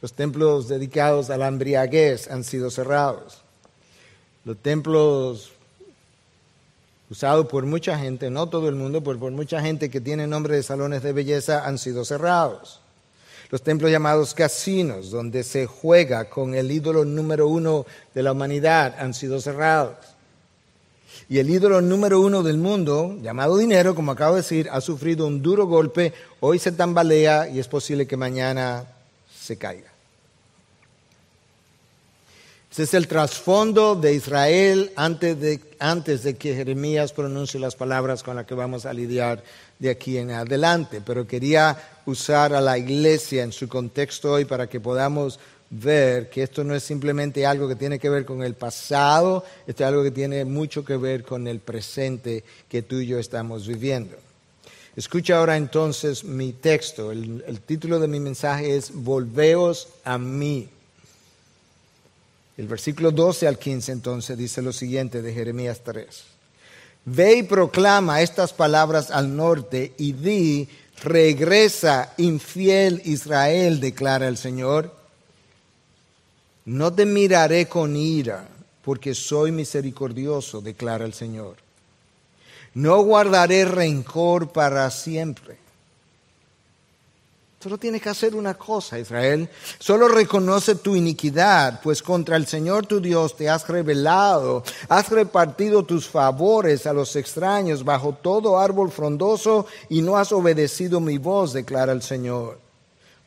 Los 0.02 0.14
templos 0.14 0.68
dedicados 0.68 1.30
a 1.30 1.38
la 1.38 1.48
embriaguez 1.48 2.30
han 2.30 2.44
sido 2.44 2.72
cerrados. 2.72 3.42
Los 4.44 4.58
templos 4.58 5.52
usados 7.12 7.46
por 7.48 7.66
mucha 7.66 8.00
gente, 8.00 8.32
no 8.32 8.48
todo 8.50 8.70
el 8.70 8.76
mundo, 8.76 9.04
pero 9.04 9.20
por 9.20 9.32
mucha 9.32 9.62
gente 9.62 9.92
que 9.92 10.02
tiene 10.02 10.26
nombre 10.26 10.56
de 10.56 10.64
salones 10.64 11.04
de 11.04 11.14
belleza, 11.14 11.68
han 11.68 11.78
sido 11.78 12.04
cerrados. 12.04 12.80
Los 13.52 13.62
templos 13.62 13.92
llamados 13.92 14.34
casinos, 14.34 15.12
donde 15.12 15.44
se 15.44 15.68
juega 15.68 16.30
con 16.30 16.56
el 16.56 16.72
ídolo 16.72 17.04
número 17.04 17.48
uno 17.48 17.86
de 18.16 18.24
la 18.24 18.32
humanidad, 18.32 18.96
han 18.98 19.14
sido 19.14 19.42
cerrados. 19.42 19.98
Y 21.30 21.38
el 21.40 21.50
ídolo 21.50 21.82
número 21.82 22.22
uno 22.22 22.44
del 22.44 22.58
mundo, 22.58 23.18
llamado 23.22 23.58
dinero, 23.58 23.94
como 23.94 24.14
acabo 24.14 24.36
de 24.36 24.42
decir, 24.42 24.70
ha 24.72 24.82
sufrido 24.82 25.28
un 25.28 25.42
duro 25.42 25.66
golpe, 25.66 26.14
hoy 26.40 26.60
se 26.60 26.72
tambalea 26.72 27.50
y 27.50 27.60
es 27.60 27.68
posible 27.68 28.08
que 28.08 28.18
mañana 28.18 28.86
se 29.38 29.58
caiga. 29.58 29.91
Ese 32.72 32.84
es 32.84 32.94
el 32.94 33.10
trasfondo 33.10 33.96
de 33.96 34.14
Israel 34.14 34.94
antes 34.96 35.38
de, 35.42 35.60
antes 35.78 36.24
de 36.24 36.36
que 36.38 36.56
Jeremías 36.56 37.12
pronuncie 37.12 37.60
las 37.60 37.76
palabras 37.76 38.24
con 38.24 38.38
las 38.38 38.46
que 38.46 38.54
vamos 38.54 38.86
a 38.86 38.94
lidiar 38.94 39.44
de 39.78 39.90
aquí 39.90 40.18
en 40.18 40.32
adelante. 40.32 41.02
Pero 41.06 41.28
quería 41.28 41.78
usar 42.06 42.54
a 42.54 42.62
la 42.62 42.78
iglesia 42.78 43.44
en 43.44 43.52
su 43.52 43.68
contexto 43.68 44.32
hoy 44.32 44.46
para 44.46 44.70
que 44.70 44.80
podamos 44.80 45.38
ver 45.70 46.30
que 46.30 46.44
esto 46.44 46.64
no 46.64 46.74
es 46.74 46.84
simplemente 46.84 47.46
algo 47.46 47.68
que 47.68 47.76
tiene 47.76 48.00
que 48.00 48.10
ver 48.10 48.24
con 48.24 48.42
el 48.42 48.54
pasado, 48.54 49.44
esto 49.68 49.84
es 49.84 49.88
algo 49.90 50.02
que 50.02 50.12
tiene 50.12 50.46
mucho 50.46 50.86
que 50.86 50.96
ver 50.96 51.24
con 51.24 51.50
el 51.50 51.60
presente 51.60 52.46
que 52.70 52.84
tú 52.84 53.02
y 53.02 53.08
yo 53.08 53.20
estamos 53.20 53.68
viviendo. 53.68 54.16
Escucha 54.96 55.40
ahora 55.40 55.58
entonces 55.58 56.24
mi 56.24 56.54
texto. 56.54 57.12
El, 57.12 57.44
el 57.46 57.60
título 57.60 58.00
de 58.00 58.08
mi 58.08 58.22
mensaje 58.22 58.78
es 58.78 58.92
Volveos 58.94 59.90
a 60.06 60.18
mí. 60.18 60.70
El 62.58 62.68
versículo 62.68 63.12
12 63.12 63.48
al 63.48 63.58
15 63.58 63.92
entonces 63.92 64.38
dice 64.38 64.62
lo 64.62 64.74
siguiente 64.74 65.22
de 65.22 65.34
Jeremías 65.34 65.82
3. 65.84 66.24
Ve 67.06 67.38
y 67.38 67.44
proclama 67.44 68.22
estas 68.22 68.54
palabras 68.54 69.10
al 69.10 69.36
norte 69.36 69.94
y 69.98 70.14
di, 70.14 70.70
regresa 71.02 72.14
infiel 72.18 73.02
Israel, 73.06 73.80
declara 73.80 74.28
el 74.28 74.38
Señor. 74.38 74.94
No 76.66 76.94
te 76.94 77.06
miraré 77.06 77.68
con 77.68 77.96
ira, 77.96 78.48
porque 78.84 79.16
soy 79.16 79.52
misericordioso, 79.52 80.62
declara 80.62 81.06
el 81.06 81.14
Señor. 81.14 81.56
No 82.74 83.02
guardaré 83.02 83.66
rencor 83.66 84.52
para 84.52 84.90
siempre 84.92 85.61
Solo 87.62 87.78
tienes 87.78 88.02
que 88.02 88.10
hacer 88.10 88.34
una 88.34 88.56
cosa, 88.56 88.98
Israel. 88.98 89.48
Solo 89.78 90.08
reconoce 90.08 90.74
tu 90.74 90.96
iniquidad, 90.96 91.80
pues 91.84 92.02
contra 92.02 92.36
el 92.36 92.48
Señor 92.48 92.88
tu 92.88 93.00
Dios 93.00 93.36
te 93.36 93.50
has 93.50 93.68
rebelado. 93.68 94.64
Has 94.90 95.10
repartido 95.10 95.84
tus 95.84 96.08
favores 96.08 96.88
a 96.88 96.94
los 96.94 97.16
extraños 97.16 97.84
bajo 97.84 98.18
todo 98.20 98.58
árbol 98.58 98.90
frondoso 98.90 99.68
y 99.90 100.02
no 100.02 100.18
has 100.18 100.32
obedecido 100.32 101.00
mi 101.00 101.20
voz, 101.20 101.54
declara 101.54 101.92
el 101.92 102.02
Señor. 102.02 102.58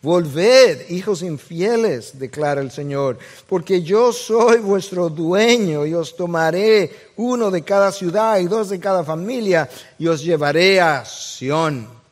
Volved, 0.02 0.90
hijos 0.90 1.22
infieles, 1.22 2.18
declara 2.18 2.60
el 2.60 2.72
Señor, 2.72 3.18
porque 3.48 3.82
yo 3.82 4.12
soy 4.12 4.58
vuestro 4.58 5.10
dueño 5.10 5.86
y 5.86 5.94
os 5.94 6.16
tomaré 6.16 7.12
uno 7.16 7.52
de 7.52 7.62
cada 7.62 7.92
ciudad 7.92 8.40
y 8.40 8.48
dos 8.48 8.68
de 8.68 8.80
cada 8.80 9.04
familia 9.04 9.70
y 9.96 10.08
os 10.08 10.24
llevaré 10.24 10.80
a 10.80 11.04
Sión 11.04 12.03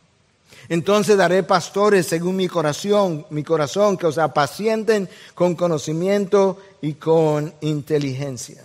entonces 0.68 1.16
daré 1.16 1.42
pastores 1.42 2.06
según 2.06 2.36
mi 2.36 2.48
corazón, 2.48 3.26
mi 3.30 3.42
corazón, 3.42 3.96
que 3.96 4.06
os 4.06 4.18
apacienten 4.18 5.08
con 5.34 5.54
conocimiento 5.54 6.58
y 6.80 6.94
con 6.94 7.52
inteligencia. 7.60 8.62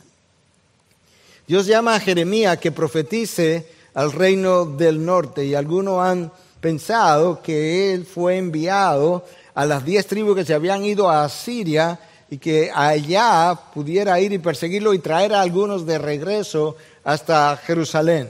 Dios 1.48 1.66
llama 1.66 1.96
a 1.96 2.00
Jeremías 2.00 2.58
que 2.58 2.72
profetice 2.72 3.68
al 3.94 4.12
reino 4.12 4.66
del 4.66 5.04
norte 5.04 5.46
y 5.46 5.56
algunos 5.56 6.06
han 6.06 6.32
pensado 6.60 7.42
que 7.42 7.94
él 7.94 8.06
fue 8.06 8.38
enviado 8.38 9.26
a 9.56 9.66
las 9.66 9.84
diez 9.84 10.06
tribus 10.06 10.36
que 10.36 10.46
se 10.46 10.54
habían 10.54 10.84
ido 10.86 11.10
a 11.10 11.28
Siria 11.30 12.00
y 12.30 12.38
que 12.38 12.70
allá 12.74 13.58
pudiera 13.74 14.20
ir 14.20 14.34
y 14.34 14.38
perseguirlo 14.38 14.94
y 14.94 15.00
traer 15.00 15.34
a 15.34 15.42
algunos 15.42 15.86
de 15.86 15.98
regreso 15.98 16.76
hasta 17.04 17.56
Jerusalén. 17.58 18.30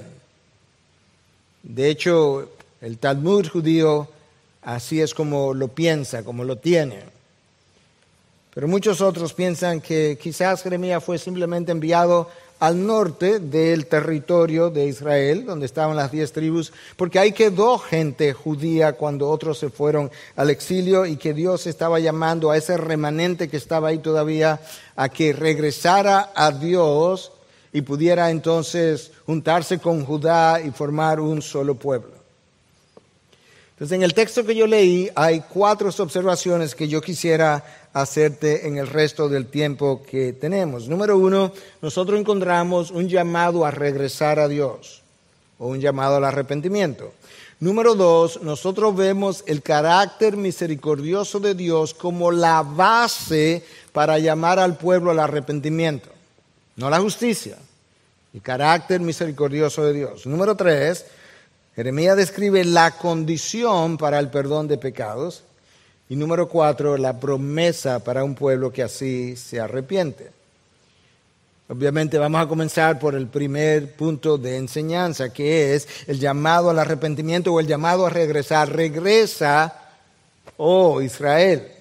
De 1.63 1.89
hecho, 1.89 2.49
el 2.82 2.98
Talmud 2.98 3.48
judío 3.48 4.08
así 4.62 5.02
es 5.02 5.13
como 5.13 5.54
lo 5.54 5.70
piensa, 5.70 6.24
como 6.24 6.44
lo 6.44 6.58
tiene. 6.58 7.04
Pero 8.54 8.68
muchos 8.68 9.02
otros 9.02 9.34
piensan 9.34 9.82
que 9.82 10.18
quizás 10.22 10.63
Jeremías 10.63 11.04
fue 11.04 11.18
simplemente 11.18 11.72
enviado 11.72 12.30
al 12.60 12.86
norte 12.86 13.40
del 13.40 13.86
territorio 13.86 14.70
de 14.70 14.88
Israel, 14.88 15.46
donde 15.46 15.68
estaban 15.68 15.96
las 15.96 16.12
diez 16.12 16.32
tribus, 16.32 16.74
porque 16.96 17.20
ahí 17.20 17.32
quedó 17.32 17.78
gente 17.78 18.34
judía 18.34 18.94
cuando 18.94 19.30
otros 19.30 19.60
se 19.60 19.70
fueron 19.70 20.10
al 20.36 20.50
exilio 20.50 21.06
y 21.06 21.18
que 21.18 21.34
Dios 21.34 21.68
estaba 21.68 22.00
llamando 22.00 22.50
a 22.50 22.58
ese 22.58 22.78
remanente 22.78 23.48
que 23.48 23.58
estaba 23.58 23.90
ahí 23.90 24.00
todavía 24.00 24.60
a 24.96 25.10
que 25.10 25.34
regresara 25.34 26.32
a 26.34 26.52
Dios 26.52 27.32
y 27.72 27.82
pudiera 27.82 28.32
entonces 28.32 29.12
juntarse 29.26 29.78
con 29.78 30.04
Judá 30.04 30.60
y 30.62 30.72
formar 30.72 31.20
un 31.20 31.44
solo 31.44 31.76
pueblo. 31.76 32.16
Entonces, 33.78 33.96
en 33.96 34.02
el 34.02 34.16
texto 34.16 34.44
que 34.44 34.56
yo 34.56 34.66
leí 34.66 35.08
hay 35.13 35.44
cuatro 35.48 35.90
observaciones 35.90 36.74
que 36.74 36.88
yo 36.88 37.00
quisiera 37.00 37.63
hacerte 37.94 38.68
en 38.68 38.80
el 38.80 38.88
resto 38.88 39.30
del 39.30 39.46
tiempo 39.46 40.02
que 40.02 40.34
tenemos. 40.34 40.88
Número 40.88 41.16
uno, 41.16 41.54
nosotros 41.80 42.19
encontramos 42.19 42.90
un 42.90 43.08
llamado 43.08 43.67
a 43.67 43.69
regresar 43.69 44.40
a 44.40 44.48
Dios 44.48 45.04
o 45.60 45.67
un 45.67 45.80
llamado 45.80 46.15
al 46.15 46.25
arrepentimiento. 46.25 47.13
Número 47.60 47.94
dos, 47.94 48.42
nosotros 48.42 48.96
vemos 48.96 49.44
el 49.46 49.62
carácter 49.62 50.38
misericordioso 50.38 51.40
de 51.40 51.54
Dios 51.54 51.94
como 51.94 52.32
la 52.32 52.63
base 52.63 53.63
para 53.92 54.17
llamar 54.17 54.58
al 54.58 54.75
pueblo 54.75 55.12
al 55.12 55.19
arrepentimiento, 55.19 56.10
no 56.78 56.90
la 56.90 57.00
justicia, 57.00 57.60
el 58.34 58.42
carácter 58.42 59.02
misericordioso 59.02 59.86
de 59.86 59.94
Dios. 59.94 60.25
Número 60.25 60.56
tres, 60.56 61.06
Jeremías 61.78 62.17
describe 62.17 62.65
la 62.65 62.90
condición 62.98 64.00
para 64.00 64.17
el 64.17 64.32
perdón 64.32 64.67
de 64.67 64.80
pecados. 64.80 65.44
Y 66.10 66.15
número 66.15 66.50
cuatro, 66.50 66.98
la 66.98 67.19
promesa 67.19 68.04
para 68.04 68.23
un 68.23 68.34
pueblo 68.34 68.73
que 68.73 68.82
así 68.82 69.36
se 69.36 69.60
arrepiente. 69.60 70.32
Obviamente 71.69 72.17
vamos 72.17 72.42
a 72.42 72.48
comenzar 72.48 72.98
por 72.98 73.13
el 73.13 73.28
primer 73.28 73.96
punto 73.96 74.40
de 74.40 74.58
enseñanza, 74.58 75.32
que 75.32 75.75
es 75.75 75.88
el 76.08 76.19
llamado 76.19 76.71
al 76.71 76.80
arrepentimiento 76.80 77.54
o 77.54 77.60
el 77.60 77.67
llamado 77.67 78.08
a 78.08 78.10
regresar. 78.10 78.73
Regresa, 78.73 79.75
oh 80.58 81.00
Israel. 81.00 81.77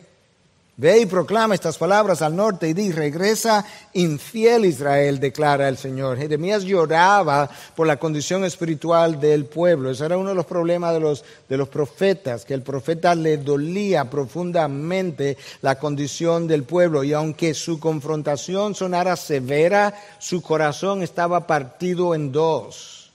Ve 0.79 1.01
y 1.01 1.07
proclama 1.07 1.55
estas 1.55 1.79
palabras 1.79 2.21
al 2.21 2.37
norte 2.37 2.69
y 2.69 2.75
di, 2.75 2.93
regresa 2.93 3.65
infiel 3.95 4.67
Israel, 4.67 5.19
declara 5.19 5.71
el 5.71 5.79
Señor. 5.79 6.19
Jeremías 6.19 6.65
lloraba 6.65 7.49
por 7.75 7.87
la 7.87 7.97
condición 7.97 8.45
espiritual 8.45 9.19
del 9.19 9.47
pueblo. 9.47 9.91
Ese 9.91 10.05
era 10.05 10.19
uno 10.19 10.29
de 10.29 10.35
los 10.35 10.45
problemas 10.45 10.93
de 10.93 11.01
los, 11.01 11.25
de 11.49 11.57
los 11.57 11.71
profetas, 11.71 12.45
que 12.45 12.53
el 12.53 12.61
profeta 12.61 13.15
le 13.15 13.39
dolía 13.39 14.05
profundamente 14.11 15.39
la 15.63 15.79
condición 15.79 16.47
del 16.47 16.65
pueblo. 16.65 17.03
Y 17.05 17.15
aunque 17.15 17.55
su 17.55 17.81
confrontación 17.81 18.75
sonara 18.75 19.17
severa, 19.17 19.95
su 20.19 20.43
corazón 20.43 21.03
estaba 21.03 21.47
partido 21.47 22.15
en 22.15 22.33
dos. 22.33 23.11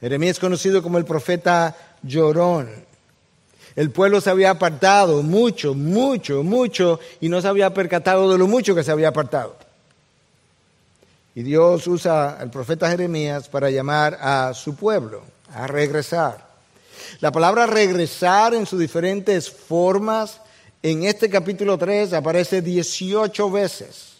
Jeremías 0.00 0.32
es 0.32 0.40
conocido 0.40 0.82
como 0.82 0.98
el 0.98 1.04
profeta 1.04 1.76
llorón. 2.02 2.91
El 3.74 3.90
pueblo 3.90 4.20
se 4.20 4.30
había 4.30 4.50
apartado 4.50 5.22
mucho, 5.22 5.74
mucho, 5.74 6.42
mucho 6.42 7.00
y 7.20 7.28
no 7.28 7.40
se 7.40 7.48
había 7.48 7.72
percatado 7.72 8.30
de 8.30 8.38
lo 8.38 8.46
mucho 8.46 8.74
que 8.74 8.84
se 8.84 8.90
había 8.90 9.08
apartado. 9.08 9.56
Y 11.34 11.42
Dios 11.42 11.86
usa 11.86 12.38
al 12.38 12.50
profeta 12.50 12.90
Jeremías 12.90 13.48
para 13.48 13.70
llamar 13.70 14.18
a 14.20 14.52
su 14.54 14.76
pueblo 14.76 15.22
a 15.54 15.66
regresar. 15.66 16.52
La 17.20 17.32
palabra 17.32 17.66
regresar 17.66 18.54
en 18.54 18.66
sus 18.66 18.78
diferentes 18.78 19.50
formas 19.50 20.40
en 20.82 21.04
este 21.04 21.30
capítulo 21.30 21.78
3 21.78 22.12
aparece 22.12 22.60
18 22.60 23.50
veces. 23.50 24.12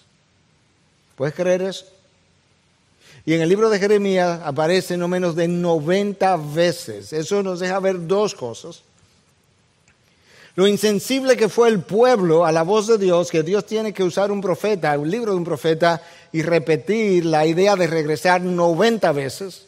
¿Puedes 1.16 1.34
creer 1.34 1.62
eso? 1.62 1.86
Y 3.26 3.34
en 3.34 3.42
el 3.42 3.48
libro 3.48 3.68
de 3.68 3.78
Jeremías 3.78 4.40
aparece 4.44 4.96
no 4.96 5.08
menos 5.08 5.36
de 5.36 5.48
90 5.48 6.36
veces. 6.54 7.12
Eso 7.12 7.42
nos 7.42 7.60
deja 7.60 7.78
ver 7.78 8.06
dos 8.06 8.34
cosas. 8.34 8.82
Lo 10.54 10.66
insensible 10.66 11.36
que 11.36 11.48
fue 11.48 11.68
el 11.68 11.80
pueblo 11.80 12.44
a 12.44 12.52
la 12.52 12.62
voz 12.62 12.86
de 12.86 12.98
Dios, 12.98 13.30
que 13.30 13.42
Dios 13.42 13.64
tiene 13.64 13.94
que 13.94 14.04
usar 14.04 14.30
un 14.30 14.42
profeta, 14.42 14.98
un 14.98 15.10
libro 15.10 15.32
de 15.32 15.38
un 15.38 15.44
profeta, 15.44 16.02
y 16.30 16.42
repetir 16.42 17.24
la 17.24 17.46
idea 17.46 17.74
de 17.74 17.86
regresar 17.86 18.42
90 18.42 19.12
veces, 19.12 19.66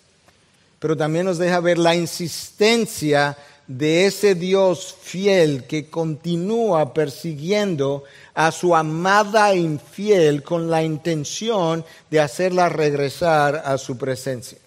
pero 0.79 0.97
también 0.97 1.25
nos 1.25 1.39
deja 1.39 1.61
ver 1.61 1.79
la 1.79 1.95
insistencia 1.95 3.37
de 3.67 4.05
ese 4.05 4.35
Dios 4.35 4.95
fiel 5.01 5.65
que 5.65 5.89
continúa 5.89 6.93
persiguiendo 6.93 8.05
a 8.35 8.53
su 8.53 8.77
amada 8.77 9.55
infiel 9.55 10.43
con 10.43 10.71
la 10.71 10.83
intención 10.83 11.85
de 12.11 12.21
hacerla 12.21 12.69
regresar 12.69 13.63
a 13.65 13.79
su 13.79 13.97
presencia. 13.97 14.59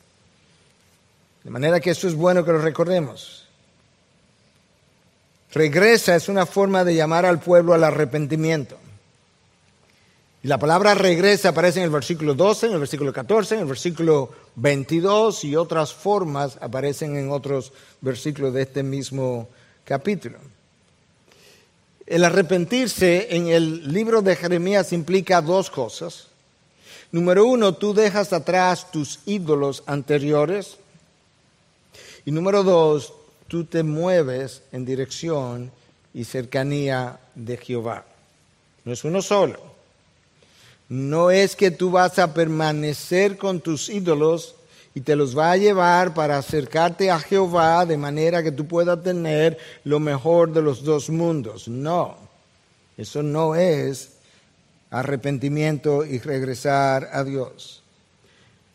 De 1.44 1.52
manera 1.52 1.80
que 1.80 1.92
esto 1.92 2.08
es 2.08 2.16
bueno 2.16 2.44
que 2.44 2.52
lo 2.52 2.60
recordemos. 2.60 3.47
Regresa 5.54 6.16
es 6.16 6.30
una 6.30 6.46
forma 6.46 6.84
de 6.84 6.96
llamar 6.96 7.26
al 7.26 7.40
pueblo 7.40 7.74
al 7.74 7.84
arrepentimiento. 7.84 8.78
Y 10.44 10.48
la 10.48 10.60
palabra 10.60 10.94
regresa 10.94 11.50
aparece 11.50 11.80
en 11.80 11.86
el 11.86 11.90
versículo 11.90 12.34
12, 12.34 12.68
en 12.68 12.74
el 12.74 12.80
versículo 12.80 13.12
14, 13.12 13.56
en 13.56 13.62
el 13.62 13.68
versículo 13.68 14.32
22 14.56 15.44
y 15.46 15.56
otras 15.56 15.94
formas 15.94 16.58
aparecen 16.62 17.18
en 17.18 17.32
otros 17.32 17.72
versículos 18.02 18.54
de 18.54 18.62
este 18.62 18.84
mismo 18.84 19.50
capítulo. 19.84 20.38
El 22.06 22.24
arrepentirse 22.24 23.36
en 23.36 23.48
el 23.48 23.92
libro 23.92 24.22
de 24.22 24.36
Jeremías 24.36 24.94
implica 24.94 25.42
dos 25.42 25.70
cosas. 25.70 26.28
Número 27.12 27.46
uno, 27.46 27.74
tú 27.74 27.94
dejas 27.94 28.32
atrás 28.32 28.92
tus 28.92 29.20
ídolos 29.26 29.84
anteriores. 29.88 30.78
Y 32.26 32.32
número 32.32 32.64
dos, 32.64 33.14
tú 33.48 33.66
te 33.66 33.84
mueves 33.84 34.62
en 34.72 34.86
dirección 34.86 35.72
y 36.14 36.24
cercanía 36.24 37.20
de 37.36 37.58
Jehová. 37.58 38.06
No 38.86 38.94
es 38.94 39.04
uno 39.04 39.22
solo. 39.22 39.62
No 40.90 41.32
es 41.32 41.56
que 41.56 41.72
tú 41.72 41.92
vas 41.92 42.18
a 42.20 42.34
permanecer 42.34 43.38
con 43.38 43.60
tus 43.60 43.90
ídolos 43.90 44.56
y 44.96 45.02
te 45.02 45.16
los 45.16 45.38
va 45.38 45.52
a 45.52 45.58
llevar 45.58 46.14
para 46.14 46.38
acercarte 46.38 47.12
a 47.12 47.20
Jehová 47.20 47.86
de 47.86 47.98
manera 47.98 48.42
que 48.42 48.52
tú 48.52 48.68
puedas 48.68 49.04
tener 49.04 49.58
lo 49.84 50.00
mejor 50.00 50.54
de 50.54 50.62
los 50.62 50.84
dos 50.84 51.10
mundos. 51.10 51.68
No, 51.68 52.18
eso 52.98 53.22
no 53.22 53.54
es 53.54 54.14
arrepentimiento 54.90 56.06
y 56.06 56.20
regresar 56.20 57.10
a 57.12 57.24
Dios. 57.24 57.84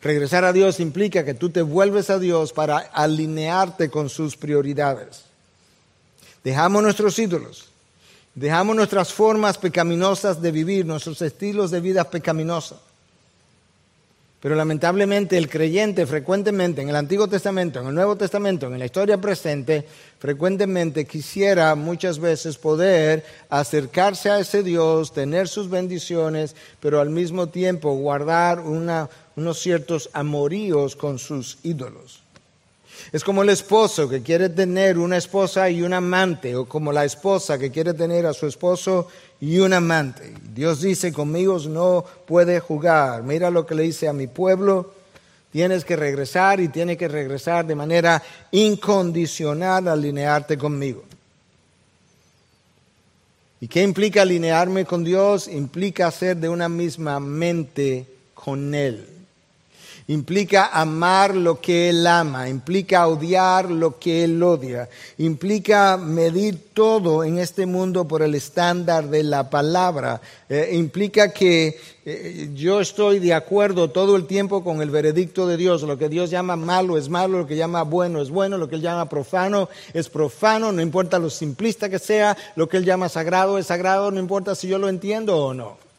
Regresar 0.03 0.43
a 0.43 0.51
Dios 0.51 0.81
implica 0.81 1.23
que 1.23 1.33
tú 1.33 1.49
te 1.49 1.61
vuelves 1.61 2.09
a 2.09 2.19
Dios 2.19 2.51
para 2.51 2.77
alinearte 2.77 3.89
con 3.89 4.09
sus 4.09 4.35
prioridades. 4.35 5.23
Dejamos 6.43 6.83
nuestros 6.83 7.17
ídolos, 7.17 7.69
dejamos 8.35 8.75
nuestras 8.75 9.13
formas 9.13 9.57
pecaminosas 9.57 10.41
de 10.41 10.51
vivir, 10.51 10.85
nuestros 10.85 11.21
estilos 11.21 11.71
de 11.71 11.79
vida 11.79 12.03
pecaminosos. 12.03 12.79
Pero 14.41 14.55
lamentablemente 14.55 15.37
el 15.37 15.47
creyente 15.47 16.05
frecuentemente 16.05 16.81
en 16.81 16.89
el 16.89 16.97
Antiguo 16.97 17.29
Testamento, 17.29 17.79
en 17.79 17.87
el 17.87 17.95
Nuevo 17.95 18.17
Testamento, 18.17 18.67
en 18.67 18.77
la 18.77 18.83
historia 18.83 19.21
presente, 19.21 19.87
frecuentemente 20.19 21.05
quisiera 21.05 21.73
muchas 21.75 22.19
veces 22.19 22.57
poder 22.57 23.23
acercarse 23.47 24.29
a 24.29 24.39
ese 24.39 24.61
Dios, 24.61 25.13
tener 25.13 25.47
sus 25.47 25.69
bendiciones, 25.69 26.57
pero 26.81 26.99
al 26.99 27.09
mismo 27.09 27.47
tiempo 27.47 27.93
guardar 27.93 28.59
una, 28.59 29.09
unos 29.35 29.59
ciertos 29.59 30.09
amoríos 30.13 30.95
con 30.95 31.19
sus 31.19 31.57
ídolos. 31.63 32.23
Es 33.11 33.23
como 33.23 33.43
el 33.43 33.49
esposo 33.49 34.07
que 34.07 34.21
quiere 34.21 34.49
tener 34.49 34.97
una 34.97 35.17
esposa 35.17 35.69
y 35.69 35.81
un 35.81 35.93
amante, 35.93 36.55
o 36.55 36.65
como 36.65 36.91
la 36.91 37.05
esposa 37.05 37.57
que 37.57 37.71
quiere 37.71 37.93
tener 37.93 38.25
a 38.25 38.33
su 38.33 38.47
esposo 38.47 39.07
y 39.41 39.59
un 39.59 39.73
amante. 39.73 40.33
Dios 40.53 40.81
dice, 40.81 41.11
conmigo 41.11 41.59
no 41.67 42.05
puede 42.25 42.59
jugar. 42.59 43.23
Mira 43.23 43.49
lo 43.49 43.65
que 43.65 43.75
le 43.75 43.83
dice 43.83 44.07
a 44.07 44.13
mi 44.13 44.27
pueblo, 44.27 44.93
tienes 45.51 45.85
que 45.85 45.95
regresar 45.95 46.59
y 46.59 46.69
tienes 46.69 46.97
que 46.97 47.07
regresar 47.07 47.65
de 47.65 47.75
manera 47.75 48.21
incondicional 48.51 49.87
alinearte 49.87 50.57
conmigo. 50.57 51.03
¿Y 53.59 53.67
qué 53.67 53.81
implica 53.81 54.23
alinearme 54.23 54.85
con 54.85 55.03
Dios? 55.03 55.47
Implica 55.47 56.11
ser 56.11 56.37
de 56.37 56.49
una 56.49 56.67
misma 56.67 57.19
mente 57.19 58.05
con 58.33 58.75
Él 58.75 59.12
implica 60.07 60.67
amar 60.67 61.35
lo 61.35 61.61
que 61.61 61.89
Él 61.89 62.05
ama, 62.05 62.49
implica 62.49 63.07
odiar 63.07 63.71
lo 63.71 63.99
que 63.99 64.23
Él 64.23 64.41
odia, 64.43 64.89
implica 65.17 65.97
medir 65.97 66.73
todo 66.73 67.23
en 67.23 67.37
este 67.37 67.65
mundo 67.65 68.07
por 68.07 68.21
el 68.21 68.35
estándar 68.35 69.09
de 69.09 69.23
la 69.23 69.49
palabra, 69.49 70.21
eh, 70.49 70.71
implica 70.73 71.31
que 71.31 71.79
eh, 72.05 72.49
yo 72.53 72.81
estoy 72.81 73.19
de 73.19 73.33
acuerdo 73.33 73.89
todo 73.91 74.15
el 74.15 74.25
tiempo 74.25 74.63
con 74.63 74.81
el 74.81 74.89
veredicto 74.89 75.47
de 75.47 75.55
Dios, 75.55 75.83
lo 75.83 75.97
que 75.97 76.09
Dios 76.09 76.29
llama 76.29 76.55
malo 76.55 76.97
es 76.97 77.07
malo, 77.07 77.39
lo 77.39 77.47
que 77.47 77.55
llama 77.55 77.83
bueno 77.83 78.21
es 78.21 78.29
bueno, 78.29 78.57
lo 78.57 78.67
que 78.67 78.75
Él 78.75 78.81
llama 78.81 79.07
profano 79.07 79.69
es 79.93 80.09
profano, 80.09 80.71
no 80.71 80.81
importa 80.81 81.19
lo 81.19 81.29
simplista 81.29 81.89
que 81.89 81.99
sea, 81.99 82.35
lo 82.55 82.67
que 82.67 82.77
Él 82.77 82.85
llama 82.85 83.07
sagrado 83.07 83.57
es 83.57 83.67
sagrado, 83.67 84.11
no 84.11 84.19
importa 84.19 84.55
si 84.55 84.67
yo 84.67 84.77
lo 84.79 84.89
entiendo 84.89 85.37
o 85.37 85.53
no. 85.53 85.92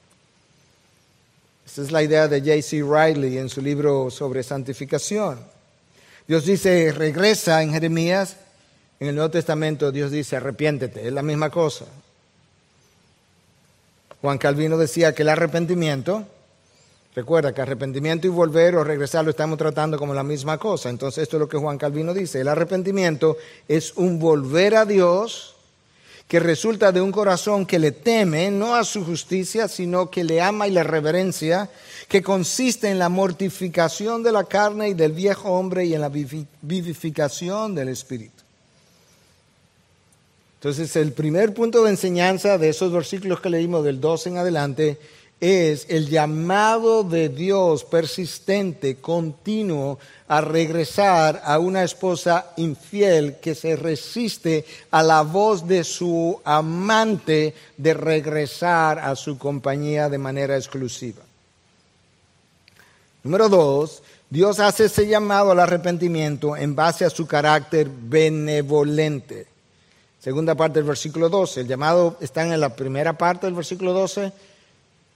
Esa 1.66 1.82
es 1.82 1.90
la 1.90 2.02
idea 2.02 2.28
de 2.28 2.40
J.C. 2.40 2.82
Riley 2.82 3.38
en 3.38 3.48
su 3.48 3.62
libro 3.62 4.10
sobre 4.10 4.42
santificación. 4.42 5.38
Dios 6.26 6.44
dice, 6.44 6.92
regresa 6.92 7.62
en 7.62 7.72
Jeremías. 7.72 8.36
En 9.00 9.08
el 9.08 9.14
Nuevo 9.14 9.30
Testamento 9.30 9.90
Dios 9.90 10.10
dice, 10.10 10.36
arrepiéntete. 10.36 11.06
Es 11.06 11.12
la 11.12 11.22
misma 11.22 11.50
cosa. 11.50 11.86
Juan 14.20 14.38
Calvino 14.38 14.78
decía 14.78 15.14
que 15.14 15.22
el 15.22 15.28
arrepentimiento, 15.28 16.24
recuerda 17.14 17.52
que 17.52 17.60
arrepentimiento 17.60 18.26
y 18.26 18.30
volver 18.30 18.76
o 18.76 18.84
regresar 18.84 19.24
lo 19.24 19.30
estamos 19.30 19.58
tratando 19.58 19.98
como 19.98 20.14
la 20.14 20.22
misma 20.22 20.56
cosa. 20.56 20.88
Entonces 20.88 21.24
esto 21.24 21.36
es 21.36 21.40
lo 21.40 21.48
que 21.48 21.58
Juan 21.58 21.76
Calvino 21.76 22.14
dice. 22.14 22.40
El 22.40 22.48
arrepentimiento 22.48 23.36
es 23.68 23.92
un 23.96 24.18
volver 24.18 24.76
a 24.76 24.86
Dios 24.86 25.53
que 26.28 26.40
resulta 26.40 26.90
de 26.90 27.00
un 27.00 27.12
corazón 27.12 27.66
que 27.66 27.78
le 27.78 27.92
teme, 27.92 28.50
no 28.50 28.74
a 28.74 28.84
su 28.84 29.04
justicia, 29.04 29.68
sino 29.68 30.10
que 30.10 30.24
le 30.24 30.40
ama 30.40 30.66
y 30.66 30.70
le 30.70 30.82
reverencia, 30.82 31.70
que 32.08 32.22
consiste 32.22 32.88
en 32.88 32.98
la 32.98 33.08
mortificación 33.08 34.22
de 34.22 34.32
la 34.32 34.44
carne 34.44 34.88
y 34.88 34.94
del 34.94 35.12
viejo 35.12 35.50
hombre 35.50 35.84
y 35.84 35.94
en 35.94 36.00
la 36.00 36.08
vivificación 36.08 37.74
del 37.74 37.88
espíritu. 37.88 38.42
Entonces, 40.56 40.96
el 40.96 41.12
primer 41.12 41.52
punto 41.52 41.84
de 41.84 41.90
enseñanza 41.90 42.56
de 42.56 42.70
esos 42.70 42.90
versículos 42.90 43.40
que 43.40 43.50
leímos 43.50 43.84
del 43.84 44.00
2 44.00 44.28
en 44.28 44.38
adelante 44.38 44.98
es 45.40 45.86
el 45.88 46.08
llamado 46.08 47.04
de 47.04 47.28
Dios 47.28 47.84
persistente, 47.84 48.96
continuo, 48.96 49.98
a 50.28 50.40
regresar 50.40 51.42
a 51.44 51.58
una 51.58 51.84
esposa 51.84 52.52
infiel 52.56 53.36
que 53.40 53.54
se 53.54 53.76
resiste 53.76 54.64
a 54.90 55.02
la 55.02 55.22
voz 55.22 55.66
de 55.66 55.84
su 55.84 56.40
amante 56.44 57.54
de 57.76 57.94
regresar 57.94 58.98
a 58.98 59.14
su 59.16 59.36
compañía 59.36 60.08
de 60.08 60.18
manera 60.18 60.56
exclusiva. 60.56 61.22
Número 63.22 63.48
dos, 63.48 64.02
Dios 64.30 64.60
hace 64.60 64.86
ese 64.86 65.06
llamado 65.06 65.50
al 65.50 65.60
arrepentimiento 65.60 66.56
en 66.56 66.74
base 66.74 67.04
a 67.04 67.10
su 67.10 67.26
carácter 67.26 67.88
benevolente. 67.88 69.46
Segunda 70.20 70.54
parte 70.54 70.78
del 70.78 70.88
versículo 70.88 71.28
12. 71.28 71.60
El 71.60 71.68
llamado 71.68 72.16
está 72.20 72.42
en 72.42 72.58
la 72.58 72.74
primera 72.74 73.12
parte 73.12 73.46
del 73.46 73.54
versículo 73.54 73.92
12 73.92 74.32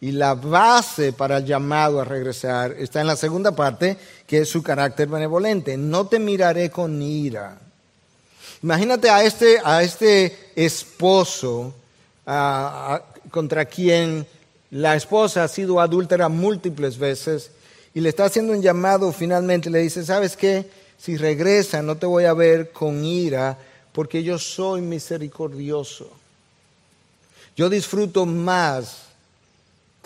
y 0.01 0.13
la 0.13 0.35
base 0.35 1.13
para 1.13 1.39
el 1.39 1.45
llamado 1.45 2.01
a 2.01 2.05
regresar 2.05 2.73
está 2.79 3.01
en 3.01 3.09
la 3.09 3.17
segunda 3.17 3.53
parte, 3.53 3.97
que 4.27 4.39
es 4.39 4.49
su 4.49 4.63
carácter 4.63 5.09
benevolente. 5.09 5.77
No 5.77 6.07
te 6.07 6.19
miraré 6.19 6.71
con 6.71 7.03
ira. 7.03 7.59
Imagínate 8.63 9.11
a 9.11 9.25
este, 9.25 9.59
a 9.65 9.83
este 9.83 10.53
esposo 10.55 11.75
contra 13.31 13.65
quien 13.65 14.27
la 14.71 14.95
esposa 14.95 15.45
ha 15.45 15.49
sido 15.49 15.81
adúltera 15.81 16.29
múltiples 16.29 16.99
veces 16.99 17.51
y 17.95 18.01
le 18.01 18.11
está 18.11 18.27
haciendo 18.27 18.53
un 18.53 18.63
llamado 18.63 19.13
finalmente. 19.13 19.71
Le 19.71 19.81
dice, 19.81 20.05
¿sabes 20.05 20.37
qué? 20.37 20.71
Si 20.99 21.17
regresa 21.17 21.83
no 21.83 21.97
te 21.97 22.07
voy 22.07 22.25
a 22.25 22.35
ver 22.35 22.71
con 22.71 23.05
ira 23.05 23.59
porque 23.93 24.23
yo 24.23 24.39
soy 24.39 24.81
misericordioso. 24.81 26.09
Yo 27.57 27.69
disfruto 27.69 28.27
más 28.27 29.08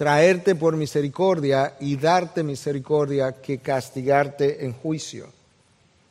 traerte 0.02 0.56
por 0.56 0.74
misericordia 0.74 1.76
y 1.78 1.94
darte 1.94 2.42
misericordia 2.42 3.40
que 3.40 3.58
castigarte 3.58 4.64
en 4.64 4.72
juicio. 4.72 5.28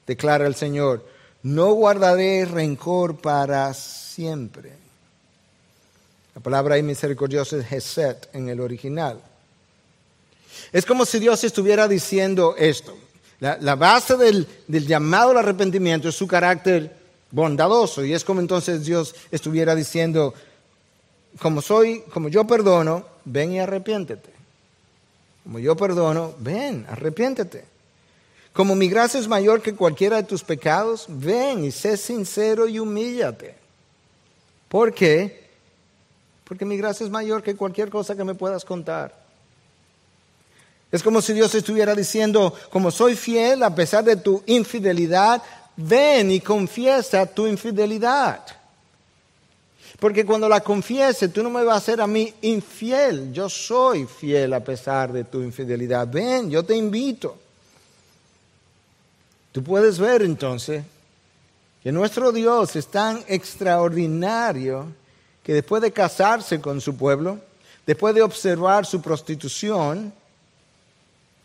Declara 0.08 0.48
el 0.48 0.56
Señor, 0.56 1.06
no 1.44 1.74
guardaré 1.74 2.46
rencor 2.46 3.18
para 3.18 3.74
siempre. 3.74 4.72
La 6.34 6.42
palabra 6.42 6.76
ahí 6.76 6.84
misericordiosa 6.84 7.58
es 7.58 7.66
Geset 7.66 8.30
en 8.32 8.48
el 8.48 8.62
original. 8.62 9.20
Es 10.72 10.86
como 10.86 11.06
si 11.06 11.20
Dios 11.20 11.44
estuviera 11.44 11.90
diciendo 11.90 12.56
esto. 12.58 12.98
La, 13.42 13.76
base 13.76 14.16
del, 14.16 14.48
del 14.68 14.88
llamado 14.88 15.32
al 15.32 15.40
arrepentimiento 15.40 16.08
es 16.08 16.16
su 16.16 16.30
carácter 16.30 16.96
bondadoso. 17.30 18.06
Y 18.06 18.14
es 18.14 18.24
como 18.24 18.40
entonces 18.40 18.86
Dios 18.86 19.14
estuviera 19.32 19.76
diciendo, 19.76 20.34
como 21.42 21.62
soy, 21.62 22.06
como 22.14 22.30
yo 22.30 22.48
perdono, 22.48 23.11
ven 23.26 23.54
y 23.54 23.60
arrepiéntete. 23.60 24.32
Como 25.44 25.60
yo 25.60 25.76
perdono, 25.76 26.34
ven, 26.40 26.86
arrepiéntete. 26.90 27.66
Como 28.54 28.76
mi 28.76 28.90
gracia 28.90 29.20
es 29.20 29.28
mayor 29.28 29.62
que 29.62 29.76
cualquiera 29.76 30.18
de 30.18 30.24
tus 30.24 30.44
pecados, 30.44 31.06
ven 31.08 31.64
y 31.64 31.72
sé 31.72 31.98
sincero 31.98 32.68
y 32.68 32.80
humíllate. 32.80 33.56
¿Por 34.68 34.94
qué? 34.94 35.50
Porque 36.44 36.66
mi 36.66 36.78
gracia 36.78 37.06
es 37.06 37.10
mayor 37.10 37.44
que 37.44 37.56
cualquier 37.56 37.90
cosa 37.90 38.16
que 38.16 38.24
me 38.24 38.36
puedas 38.36 38.66
contar. 38.66 39.16
Es 40.92 41.02
como 41.02 41.22
si 41.22 41.32
Dios 41.32 41.56
estuviera 41.56 41.96
diciendo, 41.96 42.54
como 42.70 42.92
soy 42.92 43.16
fiel 43.16 43.64
a 43.64 43.74
pesar 43.74 44.04
de 44.04 44.18
tu 44.18 44.44
infidelidad, 44.46 45.42
ven 45.78 46.30
y 46.32 46.42
confiesa 46.42 47.26
tu 47.26 47.48
infidelidad. 47.48 48.46
Porque 50.02 50.26
cuando 50.26 50.50
la 50.50 50.62
confiese, 50.62 51.30
tú 51.30 51.44
no 51.44 51.52
me 51.52 51.64
vas 51.64 51.76
a 51.76 51.78
hacer 51.78 52.02
a 52.02 52.08
mí 52.08 52.34
infiel. 52.42 53.32
Yo 53.32 53.48
soy 53.48 54.08
fiel 54.08 54.52
a 54.52 54.60
pesar 54.60 55.14
de 55.14 55.26
tu 55.26 55.44
infidelidad. 55.44 56.08
Ven, 56.08 56.50
yo 56.50 56.64
te 56.64 56.76
invito. 56.76 57.38
Tú 59.52 59.64
puedes 59.64 60.00
ver 60.00 60.24
entonces 60.24 60.84
que 61.84 61.92
nuestro 61.92 62.32
Dios 62.32 62.76
es 62.76 62.88
tan 62.88 63.24
extraordinario 63.28 64.88
que 65.44 65.54
después 65.54 65.84
de 65.84 65.92
casarse 65.92 66.60
con 66.60 66.82
su 66.82 66.98
pueblo, 66.98 67.38
después 67.86 68.16
de 68.16 68.24
observar 68.24 68.88
su 68.88 69.04
prostitución, 69.04 70.12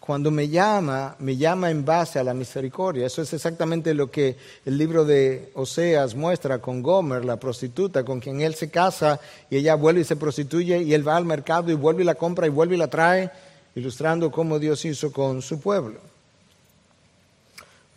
cuando 0.07 0.31
me 0.31 0.49
llama, 0.49 1.17
me 1.19 1.37
llama 1.37 1.69
en 1.69 1.85
base 1.85 2.21
a 2.21 2.25
la 2.25 2.33
misericordia. 2.33 3.07
Eso 3.07 3.23
es 3.23 3.33
exactamente 3.33 3.93
lo 3.93 4.09
que 4.09 4.37
el 4.65 4.79
libro 4.79 5.05
de 5.05 5.51
Oseas 5.55 6.15
muestra 6.15 6.61
con 6.61 6.81
Gomer, 6.81 7.25
la 7.25 7.41
prostituta, 7.41 8.05
con 8.05 8.21
quien 8.21 8.41
él 8.41 8.55
se 8.55 8.71
casa 8.71 9.19
y 9.51 9.57
ella 9.57 9.75
vuelve 9.75 10.03
y 10.03 10.05
se 10.05 10.15
prostituye 10.15 10.81
y 10.81 10.95
él 10.95 11.07
va 11.07 11.17
al 11.17 11.25
mercado 11.25 11.73
y 11.73 11.75
vuelve 11.75 12.05
y 12.05 12.07
la 12.07 12.15
compra 12.15 12.47
y 12.47 12.51
vuelve 12.51 12.77
y 12.77 12.79
la 12.79 12.87
trae, 12.87 13.33
ilustrando 13.75 14.31
cómo 14.31 14.61
Dios 14.61 14.85
hizo 14.85 15.11
con 15.11 15.43
su 15.43 15.59
pueblo. 15.59 15.99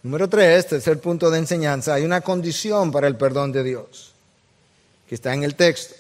Número 0.02 0.28
tres, 0.28 0.66
tercer 0.66 1.00
punto 1.00 1.30
de 1.30 1.38
enseñanza, 1.38 1.94
hay 1.94 2.06
una 2.06 2.22
condición 2.22 2.92
para 2.92 3.08
el 3.08 3.18
perdón 3.18 3.52
de 3.52 3.64
Dios, 3.64 4.14
que 5.08 5.14
está 5.14 5.32
en 5.36 5.44
el 5.44 5.54
texto. 5.54 5.94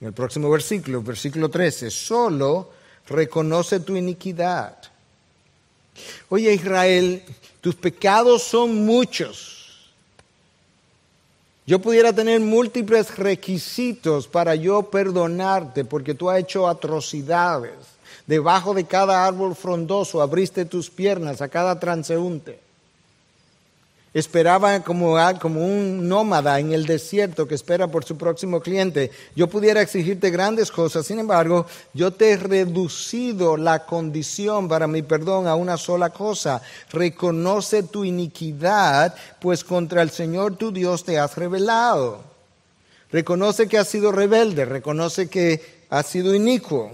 En 0.00 0.06
el 0.06 0.14
próximo 0.14 0.48
versículo, 0.48 1.02
versículo 1.02 1.50
13, 1.50 1.90
solo 1.90 2.70
reconoce 3.06 3.80
tu 3.80 3.96
iniquidad 3.96 4.93
Oye 6.28 6.52
Israel, 6.52 7.22
tus 7.60 7.74
pecados 7.74 8.42
son 8.42 8.84
muchos. 8.84 9.54
Yo 11.66 11.78
pudiera 11.78 12.12
tener 12.12 12.40
múltiples 12.40 13.16
requisitos 13.16 14.28
para 14.28 14.54
yo 14.54 14.82
perdonarte 14.90 15.84
porque 15.84 16.14
tú 16.14 16.28
has 16.28 16.40
hecho 16.40 16.68
atrocidades. 16.68 17.74
Debajo 18.26 18.74
de 18.74 18.84
cada 18.84 19.26
árbol 19.26 19.54
frondoso 19.54 20.20
abriste 20.20 20.64
tus 20.64 20.90
piernas 20.90 21.40
a 21.40 21.48
cada 21.48 21.80
transeúnte. 21.80 22.63
Esperaba 24.14 24.78
como, 24.84 25.16
como 25.40 25.66
un 25.66 26.08
nómada 26.08 26.60
en 26.60 26.72
el 26.72 26.86
desierto 26.86 27.48
que 27.48 27.56
espera 27.56 27.88
por 27.88 28.04
su 28.04 28.16
próximo 28.16 28.60
cliente. 28.60 29.10
Yo 29.34 29.48
pudiera 29.48 29.82
exigirte 29.82 30.30
grandes 30.30 30.70
cosas, 30.70 31.04
sin 31.04 31.18
embargo, 31.18 31.66
yo 31.94 32.12
te 32.12 32.30
he 32.30 32.36
reducido 32.36 33.56
la 33.56 33.86
condición 33.86 34.68
para 34.68 34.86
mi 34.86 35.02
perdón 35.02 35.48
a 35.48 35.56
una 35.56 35.76
sola 35.76 36.10
cosa. 36.10 36.62
Reconoce 36.92 37.82
tu 37.82 38.04
iniquidad, 38.04 39.16
pues 39.40 39.64
contra 39.64 40.00
el 40.00 40.10
Señor 40.10 40.54
tu 40.54 40.70
Dios 40.70 41.02
te 41.02 41.18
has 41.18 41.36
rebelado. 41.36 42.22
Reconoce 43.10 43.66
que 43.66 43.78
has 43.78 43.88
sido 43.88 44.12
rebelde, 44.12 44.64
reconoce 44.64 45.28
que 45.28 45.86
has 45.90 46.06
sido 46.06 46.36
inicuo. 46.36 46.92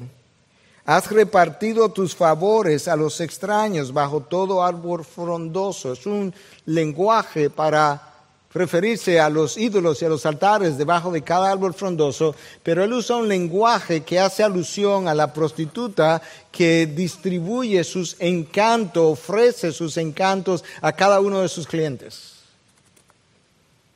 Has 0.91 1.09
repartido 1.09 1.91
tus 1.91 2.17
favores 2.17 2.89
a 2.89 2.97
los 2.97 3.21
extraños 3.21 3.93
bajo 3.93 4.23
todo 4.23 4.65
árbol 4.65 5.05
frondoso. 5.05 5.93
Es 5.93 6.05
un 6.05 6.35
lenguaje 6.67 7.49
para 7.49 8.13
referirse 8.53 9.21
a 9.21 9.31
los 9.31 9.57
ídolos 9.57 10.03
y 10.03 10.07
a 10.07 10.09
los 10.09 10.27
altares 10.27 10.77
debajo 10.77 11.13
de 11.13 11.23
cada 11.23 11.53
árbol 11.53 11.75
frondoso, 11.75 12.35
pero 12.65 12.83
él 12.83 12.93
usa 12.93 13.15
un 13.15 13.29
lenguaje 13.29 14.01
que 14.01 14.19
hace 14.19 14.43
alusión 14.43 15.07
a 15.07 15.15
la 15.15 15.33
prostituta 15.33 16.21
que 16.51 16.89
distribuye 16.89 17.85
sus 17.85 18.17
encantos, 18.19 19.13
ofrece 19.13 19.71
sus 19.71 19.97
encantos 19.97 20.65
a 20.81 20.91
cada 20.91 21.21
uno 21.21 21.43
de 21.43 21.49
sus 21.49 21.69
clientes. 21.69 22.33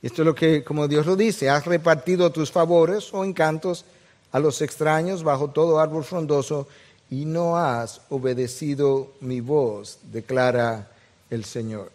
Esto 0.01 0.23
es 0.23 0.27
lo 0.27 0.35
que, 0.37 0.63
como 0.63 0.87
Dios 0.87 1.07
lo 1.07 1.17
dice, 1.17 1.51
has 1.51 1.67
repartido 1.67 2.31
tus 2.31 2.53
favores 2.53 3.13
o 3.13 3.25
encantos 3.25 3.85
a 4.31 4.39
los 4.39 4.63
extraños 4.63 5.25
bajo 5.25 5.51
todo 5.51 5.81
árbol 5.81 6.05
frondoso 6.05 6.69
y 7.11 7.25
no 7.25 7.57
has 7.57 8.01
obedecido 8.11 9.13
mi 9.21 9.41
voz, 9.41 9.99
declara 10.11 10.91
el 11.31 11.45
Señor. 11.45 11.91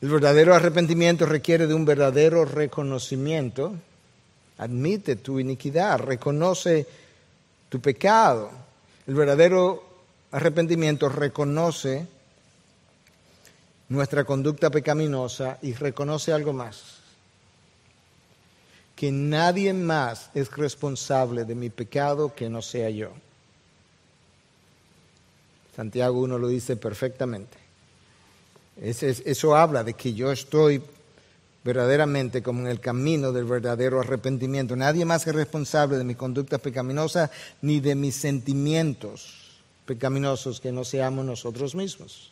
El 0.00 0.08
verdadero 0.08 0.54
arrepentimiento 0.54 1.26
requiere 1.26 1.66
de 1.66 1.74
un 1.74 1.84
verdadero 1.84 2.44
reconocimiento. 2.44 3.74
Admite 4.58 5.16
tu 5.16 5.38
iniquidad, 5.38 6.00
reconoce 6.00 6.86
tu 7.68 7.80
pecado. 7.80 8.50
El 9.06 9.14
verdadero 9.14 9.84
arrepentimiento 10.32 11.08
reconoce 11.08 12.06
nuestra 13.88 14.24
conducta 14.24 14.70
pecaminosa 14.70 15.58
y 15.62 15.74
reconoce 15.74 16.32
algo 16.32 16.52
más 16.52 16.91
que 19.02 19.10
nadie 19.10 19.72
más 19.72 20.30
es 20.32 20.48
responsable 20.52 21.44
de 21.44 21.56
mi 21.56 21.70
pecado 21.70 22.32
que 22.36 22.48
no 22.48 22.62
sea 22.62 22.88
yo. 22.88 23.10
Santiago 25.74 26.20
1 26.20 26.38
lo 26.38 26.46
dice 26.46 26.76
perfectamente. 26.76 27.58
eso 28.80 29.56
habla 29.56 29.82
de 29.82 29.94
que 29.94 30.14
yo 30.14 30.30
estoy 30.30 30.80
verdaderamente 31.64 32.44
como 32.44 32.60
en 32.60 32.68
el 32.68 32.78
camino 32.78 33.32
del 33.32 33.44
verdadero 33.44 33.98
arrepentimiento. 33.98 34.76
Nadie 34.76 35.04
más 35.04 35.26
es 35.26 35.34
responsable 35.34 35.98
de 35.98 36.04
mi 36.04 36.14
conducta 36.14 36.58
pecaminosa 36.58 37.28
ni 37.60 37.80
de 37.80 37.96
mis 37.96 38.14
sentimientos 38.14 39.62
pecaminosos 39.84 40.60
que 40.60 40.70
no 40.70 40.84
seamos 40.84 41.24
nosotros 41.24 41.74
mismos. 41.74 42.30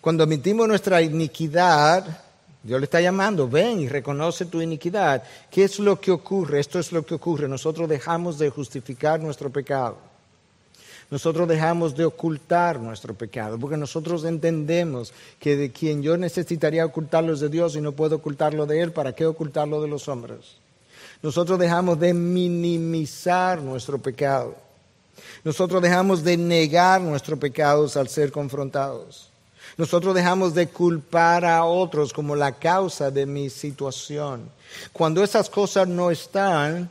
Cuando 0.00 0.24
admitimos 0.24 0.66
nuestra 0.66 1.02
iniquidad, 1.02 2.22
Dios 2.62 2.80
le 2.80 2.84
está 2.84 3.00
llamando, 3.00 3.48
ven 3.48 3.80
y 3.80 3.88
reconoce 3.88 4.46
tu 4.46 4.62
iniquidad. 4.62 5.22
¿Qué 5.50 5.64
es 5.64 5.78
lo 5.80 6.00
que 6.00 6.12
ocurre? 6.12 6.60
Esto 6.60 6.78
es 6.78 6.92
lo 6.92 7.04
que 7.04 7.14
ocurre. 7.14 7.48
Nosotros 7.48 7.88
dejamos 7.88 8.38
de 8.38 8.50
justificar 8.50 9.20
nuestro 9.20 9.50
pecado. 9.50 9.96
Nosotros 11.10 11.46
dejamos 11.46 11.94
de 11.94 12.06
ocultar 12.06 12.80
nuestro 12.80 13.12
pecado, 13.12 13.58
porque 13.58 13.76
nosotros 13.76 14.24
entendemos 14.24 15.12
que 15.38 15.56
de 15.56 15.70
quien 15.70 16.02
yo 16.02 16.16
necesitaría 16.16 16.86
ocultarlo 16.86 17.34
es 17.34 17.40
de 17.40 17.50
Dios 17.50 17.76
y 17.76 17.82
no 17.82 17.92
puedo 17.92 18.16
ocultarlo 18.16 18.64
de 18.64 18.80
Él, 18.80 18.92
¿para 18.92 19.12
qué 19.12 19.26
ocultarlo 19.26 19.82
de 19.82 19.88
los 19.88 20.08
hombres? 20.08 20.56
Nosotros 21.22 21.58
dejamos 21.58 22.00
de 22.00 22.14
minimizar 22.14 23.60
nuestro 23.60 23.98
pecado. 23.98 24.54
Nosotros 25.44 25.82
dejamos 25.82 26.24
de 26.24 26.36
negar 26.36 27.00
nuestros 27.00 27.38
pecados 27.38 27.96
al 27.96 28.08
ser 28.08 28.32
confrontados. 28.32 29.31
Nosotros 29.76 30.14
dejamos 30.14 30.54
de 30.54 30.68
culpar 30.68 31.44
a 31.44 31.64
otros 31.64 32.12
como 32.12 32.36
la 32.36 32.52
causa 32.52 33.10
de 33.10 33.26
mi 33.26 33.50
situación. 33.50 34.50
Cuando 34.92 35.22
esas 35.22 35.48
cosas 35.48 35.88
no 35.88 36.10
están, 36.10 36.90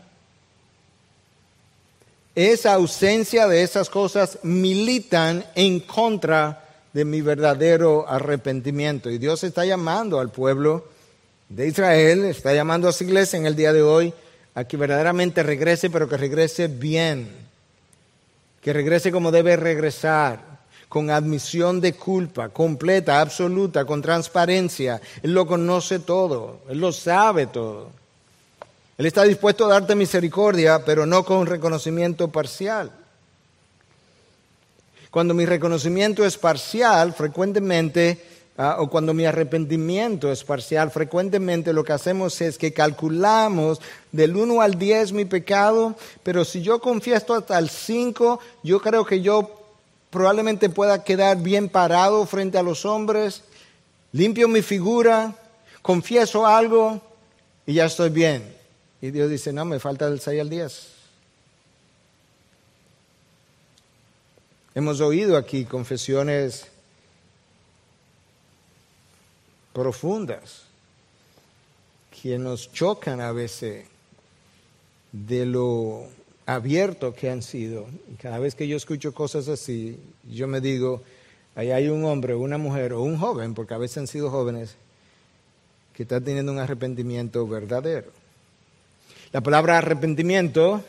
esa 2.35 2.73
ausencia 2.73 3.47
de 3.47 3.63
esas 3.63 3.89
cosas 3.89 4.39
militan 4.43 5.45
en 5.55 5.79
contra 5.81 6.65
de 6.93 7.05
mi 7.05 7.21
verdadero 7.21 8.07
arrepentimiento. 8.07 9.09
Y 9.09 9.17
Dios 9.17 9.43
está 9.43 9.65
llamando 9.65 10.19
al 10.19 10.29
pueblo 10.29 10.85
de 11.49 11.67
Israel, 11.67 12.25
está 12.25 12.53
llamando 12.53 12.87
a 12.87 12.93
su 12.93 13.03
iglesia 13.03 13.37
en 13.37 13.45
el 13.45 13.55
día 13.55 13.73
de 13.73 13.81
hoy 13.81 14.13
a 14.55 14.63
que 14.65 14.77
verdaderamente 14.77 15.43
regrese, 15.43 15.89
pero 15.89 16.09
que 16.09 16.17
regrese 16.17 16.67
bien, 16.67 17.29
que 18.61 18.73
regrese 18.73 19.11
como 19.11 19.31
debe 19.31 19.55
regresar, 19.55 20.50
con 20.91 21.09
admisión 21.09 21.79
de 21.79 21.93
culpa 21.93 22.49
completa, 22.49 23.21
absoluta, 23.21 23.85
con 23.85 24.01
transparencia. 24.01 24.99
Él 25.23 25.33
lo 25.33 25.47
conoce 25.47 25.99
todo, 25.99 26.59
Él 26.67 26.79
lo 26.79 26.91
sabe 26.91 27.47
todo. 27.47 27.91
Él 28.97 29.05
está 29.05 29.23
dispuesto 29.23 29.63
a 29.63 29.69
darte 29.69 29.95
misericordia, 29.95 30.83
pero 30.83 31.05
no 31.05 31.23
con 31.23 31.47
reconocimiento 31.47 32.27
parcial. 32.27 32.91
Cuando 35.09 35.33
mi 35.33 35.45
reconocimiento 35.45 36.25
es 36.25 36.37
parcial, 36.37 37.13
frecuentemente, 37.13 38.21
ah, 38.57 38.75
o 38.79 38.89
cuando 38.89 39.13
mi 39.13 39.25
arrepentimiento 39.25 40.29
es 40.29 40.43
parcial, 40.43 40.91
frecuentemente 40.91 41.71
lo 41.71 41.85
que 41.85 41.93
hacemos 41.93 42.41
es 42.41 42.57
que 42.57 42.73
calculamos 42.73 43.79
del 44.11 44.35
1 44.35 44.59
al 44.59 44.77
10 44.77 45.13
mi 45.13 45.23
pecado, 45.23 45.95
pero 46.21 46.43
si 46.43 46.61
yo 46.61 46.81
confieso 46.81 47.33
hasta 47.33 47.57
el 47.57 47.69
5, 47.69 48.41
yo 48.61 48.81
creo 48.81 49.05
que 49.05 49.21
yo 49.21 49.60
probablemente 50.11 50.69
pueda 50.69 51.03
quedar 51.03 51.37
bien 51.37 51.69
parado 51.69 52.25
frente 52.27 52.57
a 52.57 52.63
los 52.63 52.85
hombres, 52.85 53.43
limpio 54.11 54.47
mi 54.47 54.61
figura, 54.61 55.35
confieso 55.81 56.45
algo 56.45 57.01
y 57.65 57.73
ya 57.73 57.85
estoy 57.85 58.09
bien. 58.09 58.55
Y 59.01 59.09
Dios 59.09 59.29
dice, 59.31 59.51
no, 59.51 59.65
me 59.65 59.79
falta 59.79 60.07
del 60.09 60.19
6 60.19 60.41
al 60.41 60.49
10. 60.49 60.87
Hemos 64.75 65.01
oído 65.01 65.37
aquí 65.37 65.65
confesiones 65.65 66.67
profundas 69.73 70.63
que 72.21 72.37
nos 72.37 72.71
chocan 72.71 73.21
a 73.21 73.31
veces 73.31 73.87
de 75.11 75.45
lo 75.45 76.07
abierto 76.45 77.13
que 77.13 77.29
han 77.29 77.41
sido. 77.41 77.87
Cada 78.21 78.39
vez 78.39 78.55
que 78.55 78.67
yo 78.67 78.77
escucho 78.77 79.13
cosas 79.13 79.47
así, 79.47 79.99
yo 80.29 80.47
me 80.47 80.61
digo, 80.61 81.01
ahí 81.55 81.71
hay 81.71 81.87
un 81.87 82.03
hombre, 82.05 82.35
una 82.35 82.57
mujer 82.57 82.93
o 82.93 83.01
un 83.01 83.17
joven, 83.17 83.53
porque 83.53 83.73
a 83.73 83.77
veces 83.77 83.97
han 83.97 84.07
sido 84.07 84.29
jóvenes, 84.29 84.75
que 85.93 86.03
está 86.03 86.21
teniendo 86.21 86.51
un 86.51 86.59
arrepentimiento 86.59 87.47
verdadero. 87.47 88.11
La 89.31 89.41
palabra 89.41 89.77
arrepentimiento 89.77 90.83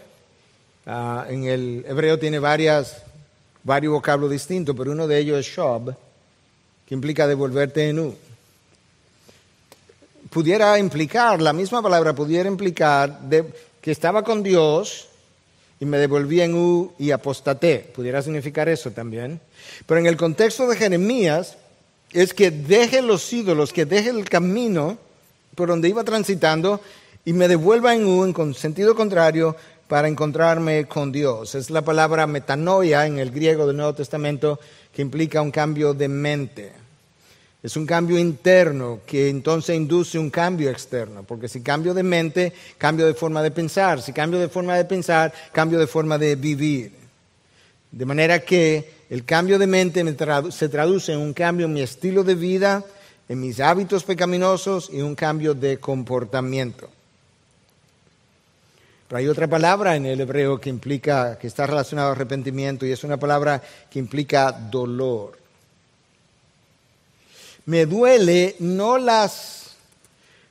ah, 0.87 1.27
en 1.29 1.45
el 1.45 1.85
hebreo 1.87 2.19
tiene 2.19 2.39
varias, 2.39 3.03
varios 3.63 3.93
vocablos 3.93 4.31
distintos, 4.31 4.75
pero 4.77 4.93
uno 4.93 5.07
de 5.07 5.19
ellos 5.19 5.39
es 5.39 5.47
shob, 5.47 5.95
que 6.87 6.95
implica 6.95 7.27
devolverte 7.27 7.89
en 7.89 7.99
U. 8.01 8.15
Pudiera 10.31 10.79
implicar, 10.79 11.43
la 11.43 11.53
misma 11.53 11.83
palabra 11.83 12.15
pudiera 12.15 12.49
implicar 12.49 13.21
que 13.81 13.91
estaba 13.91 14.25
con 14.25 14.43
Dios 14.43 15.09
y 15.83 15.85
me 15.85 15.99
devolví 15.99 16.41
en 16.41 16.55
U 16.55 16.93
y 16.97 17.11
apostaté. 17.11 17.81
Pudiera 17.93 18.23
significar 18.23 18.69
eso 18.69 18.93
también. 18.93 19.41
Pero 19.85 19.99
en 19.99 20.07
el 20.07 20.17
contexto 20.17 20.69
de 20.69 20.77
Jeremías 20.77 21.57
es 22.13 22.33
que 22.33 22.53
deje 22.53 23.03
los 23.03 23.33
ídolos, 23.33 23.73
que 23.73 23.85
deje 23.85 24.11
el 24.11 24.29
camino 24.29 24.97
por 25.57 25.71
donde 25.71 25.89
iba 25.89 26.05
transitando 26.05 26.81
y 27.25 27.33
me 27.33 27.49
devuelva 27.49 27.97
en 27.97 28.07
un 28.07 28.33
con 28.33 28.55
sentido 28.55 28.95
contrario 28.95 29.57
para 29.89 30.07
encontrarme 30.07 30.87
con 30.87 31.11
Dios. 31.11 31.57
Es 31.57 31.69
la 31.69 31.83
palabra 31.83 32.29
metanoia 32.29 33.05
en 33.05 33.19
el 33.19 33.33
griego 33.33 33.67
del 33.67 33.77
Nuevo 33.77 33.95
Testamento 33.95 34.61
que 34.95 35.03
implica 35.03 35.43
un 35.43 35.51
cambio 35.51 35.95
de 35.95 36.07
mente. 36.07 36.82
Es 37.63 37.77
un 37.77 37.87
cambio 37.87 38.19
interno 38.19 39.01
que 39.07 39.29
entonces 39.29 39.77
induce 39.77 40.19
un 40.19 40.31
cambio 40.31 40.69
externo, 40.69 41.23
porque 41.23 41.49
si 41.49 41.61
cambio 41.61 41.95
de 41.95 42.03
mente, 42.03 42.53
cambio 42.77 43.07
de 43.07 43.15
forma 43.15 43.41
de 43.41 43.53
pensar, 43.53 44.03
si 44.03 44.13
cambio 44.13 44.41
de 44.41 44.49
forma 44.49 44.77
de 44.77 44.85
pensar, 44.85 45.33
cambio 45.53 45.79
de 45.79 45.87
forma 45.87 46.19
de 46.19 46.35
vivir. 46.35 46.93
De 47.93 48.05
manera 48.05 48.41
que 48.41 48.91
el 49.11 49.25
cambio 49.25 49.61
de 49.61 49.69
mente 49.69 50.05
se 50.51 50.69
traduce 50.69 51.13
en 51.13 51.21
un 51.21 51.35
cambio 51.35 51.67
en 51.67 51.73
mi 51.73 51.83
estilo 51.83 52.25
de 52.25 52.35
vida, 52.35 52.85
en 53.29 53.41
mis 53.41 53.61
hábitos 53.61 54.03
pecaminosos 54.03 54.91
y 54.93 55.01
un 55.01 55.15
cambio 55.15 55.55
de 55.55 55.79
comportamiento. 55.79 56.91
Pero 59.07 59.19
hay 59.19 59.29
otra 59.29 59.47
palabra 59.47 59.95
en 59.95 60.07
el 60.07 60.21
hebreo 60.21 60.59
que 60.59 60.71
implica, 60.71 61.39
que 61.39 61.47
está 61.47 61.67
relacionado 61.67 62.09
a 62.09 62.13
arrepentimiento 62.13 62.87
y 62.87 62.91
es 62.91 63.05
una 63.05 63.19
palabra 63.19 63.63
que 63.89 63.99
implica 64.01 64.51
dolor. 64.51 65.42
Me 67.67 67.87
duele 67.87 68.57
no 68.59 68.99
las 68.99 69.63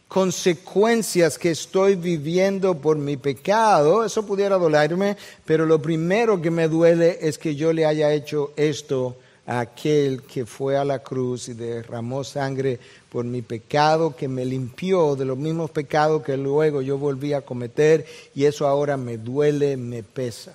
consecuencias 0.07 1.37
que 1.37 1.51
estoy 1.51 1.95
viviendo 1.95 2.75
por 2.75 2.97
mi 2.97 3.15
pecado, 3.17 4.03
eso 4.03 4.25
pudiera 4.25 4.57
dolerme, 4.57 5.15
pero 5.45 5.65
lo 5.65 5.81
primero 5.81 6.41
que 6.41 6.51
me 6.51 6.67
duele 6.67 7.17
es 7.21 7.37
que 7.37 7.55
yo 7.55 7.71
le 7.71 7.85
haya 7.85 8.11
hecho 8.13 8.51
esto 8.57 9.15
a 9.45 9.61
aquel 9.61 10.23
que 10.23 10.45
fue 10.45 10.77
a 10.77 10.85
la 10.85 10.99
cruz 10.99 11.49
y 11.49 11.53
derramó 11.53 12.23
sangre 12.23 12.79
por 13.09 13.25
mi 13.25 13.41
pecado, 13.41 14.15
que 14.15 14.27
me 14.27 14.45
limpió 14.45 15.15
de 15.15 15.25
los 15.25 15.37
mismos 15.37 15.71
pecados 15.71 16.23
que 16.23 16.37
luego 16.37 16.81
yo 16.81 16.97
volví 16.97 17.33
a 17.33 17.41
cometer 17.41 18.05
y 18.35 18.45
eso 18.45 18.67
ahora 18.67 18.97
me 18.97 19.17
duele, 19.17 19.77
me 19.77 20.03
pesa. 20.03 20.53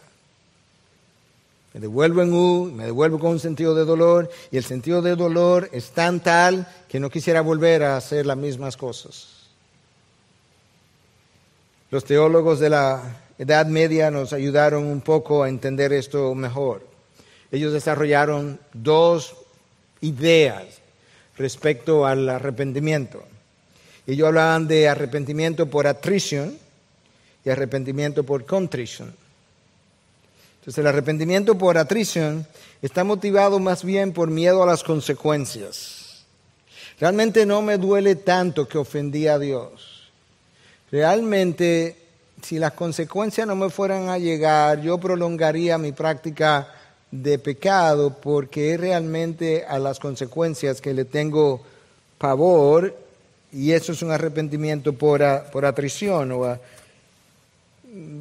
Me 1.77 1.81
devuelvo 1.81 2.23
en 2.23 2.33
U, 2.33 2.73
me 2.73 2.87
devuelvo 2.87 3.19
con 3.19 3.33
un 3.33 3.39
sentido 3.39 3.75
de 3.75 3.85
dolor 3.85 4.31
y 4.51 4.57
el 4.57 4.65
sentido 4.65 5.03
de 5.03 5.15
dolor 5.15 5.69
es 5.73 5.91
tan 5.91 6.21
tal 6.21 6.67
que 6.89 6.99
no 6.99 7.11
quisiera 7.11 7.43
volver 7.43 7.83
a 7.83 7.99
hacer 7.99 8.25
las 8.25 8.39
mismas 8.39 8.79
cosas. 8.79 9.51
Los 11.91 12.07
teólogos 12.07 12.61
de 12.61 12.71
la 12.71 13.19
Edad 13.37 13.67
Media 13.67 14.11
nos 14.11 14.33
ayudaron 14.33 14.87
un 14.87 15.03
poco 15.03 15.43
a 15.43 15.51
entender 15.51 15.93
esto 15.93 16.35
mejor. 16.35 16.81
Ellos 17.53 17.75
desarrollaron 17.75 18.59
dos 18.73 19.37
ideas 20.01 20.65
respecto 21.37 22.07
al 22.07 22.27
arrepentimiento. 22.27 23.23
Ellos 24.07 24.29
hablaban 24.29 24.67
de 24.67 24.89
arrepentimiento 24.89 25.67
por 25.67 25.87
atrición 25.87 26.57
y 27.45 27.51
arrepentimiento 27.51 28.25
por 28.25 28.47
contrición. 28.47 29.26
Entonces 30.67 30.83
el 30.83 30.89
arrepentimiento 30.89 31.57
por 31.57 31.79
atrición 31.79 32.45
está 32.83 33.05
motivado 33.05 33.61
más 33.61 33.85
bien 33.85 34.13
por 34.13 34.31
miedo 34.31 34.65
a 34.65 34.67
las 34.67 34.83
consecuencias. 34.83 36.25
Realmente 36.99 37.47
no 37.47 37.63
me 37.63 37.79
duele 37.79 38.17
tanto 38.17 38.67
que 38.67 38.77
ofendí 38.77 39.29
a 39.29 39.39
Dios. 39.39 40.11
Realmente, 40.91 41.97
si 42.43 42.59
las 42.59 42.73
consecuencias 42.73 43.47
no 43.47 43.55
me 43.55 43.71
fueran 43.71 44.09
a 44.09 44.19
llegar, 44.19 44.81
yo 44.81 44.99
prolongaría 44.99 45.79
mi 45.79 45.93
práctica 45.93 46.67
de 47.13 47.39
pecado 47.39 48.17
porque 48.21 48.75
es 48.75 48.81
realmente 48.81 49.65
a 49.65 49.79
las 49.79 50.01
consecuencias 50.01 50.81
que 50.81 50.95
le 50.95 51.05
tengo 51.05 51.61
pavor 52.19 52.93
y 53.53 53.71
eso 53.71 53.93
es 53.93 54.03
un 54.03 54.11
arrepentimiento 54.11 54.95
por, 54.95 55.23
por 55.53 55.65
atrición 55.65 56.33
o 56.33 56.59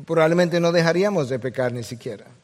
probablemente 0.06 0.60
no 0.60 0.72
dejaríamos 0.72 1.28
de 1.28 1.40
pecar 1.40 1.74
ni 1.74 1.82
siquiera. 1.82 2.35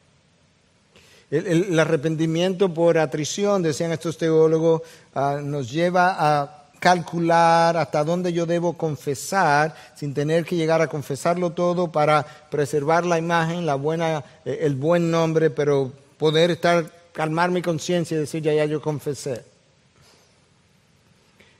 El, 1.32 1.80
arrepentimiento 1.80 2.74
por 2.74 2.98
atrición, 2.98 3.62
decían 3.62 3.90
estos 3.90 4.18
teólogos, 4.18 4.82
ah, 5.14 5.40
nos 5.42 5.70
lleva 5.70 6.14
a 6.18 6.64
calcular 6.78 7.74
hasta 7.78 8.04
dónde 8.04 8.34
yo 8.34 8.44
debo 8.44 8.74
confesar 8.74 9.74
sin 9.94 10.12
tener 10.12 10.44
que 10.44 10.56
llegar 10.56 10.82
a 10.82 10.88
confesarlo 10.88 11.52
todo 11.52 11.90
para 11.90 12.22
preservar 12.50 13.06
la 13.06 13.16
imagen, 13.16 13.64
la 13.64 13.76
buena, 13.76 14.22
eh, 14.44 14.58
el 14.60 14.74
buen 14.74 15.10
nombre, 15.10 15.48
pero 15.48 15.90
poder 16.18 16.50
estar, 16.50 16.84
calmar 17.12 17.50
mi 17.50 17.62
conciencia 17.62 18.14
y 18.14 18.20
decir, 18.20 18.42
ya, 18.42 18.52
ya 18.52 18.66
yo 18.66 18.82
confesé. 18.82 19.42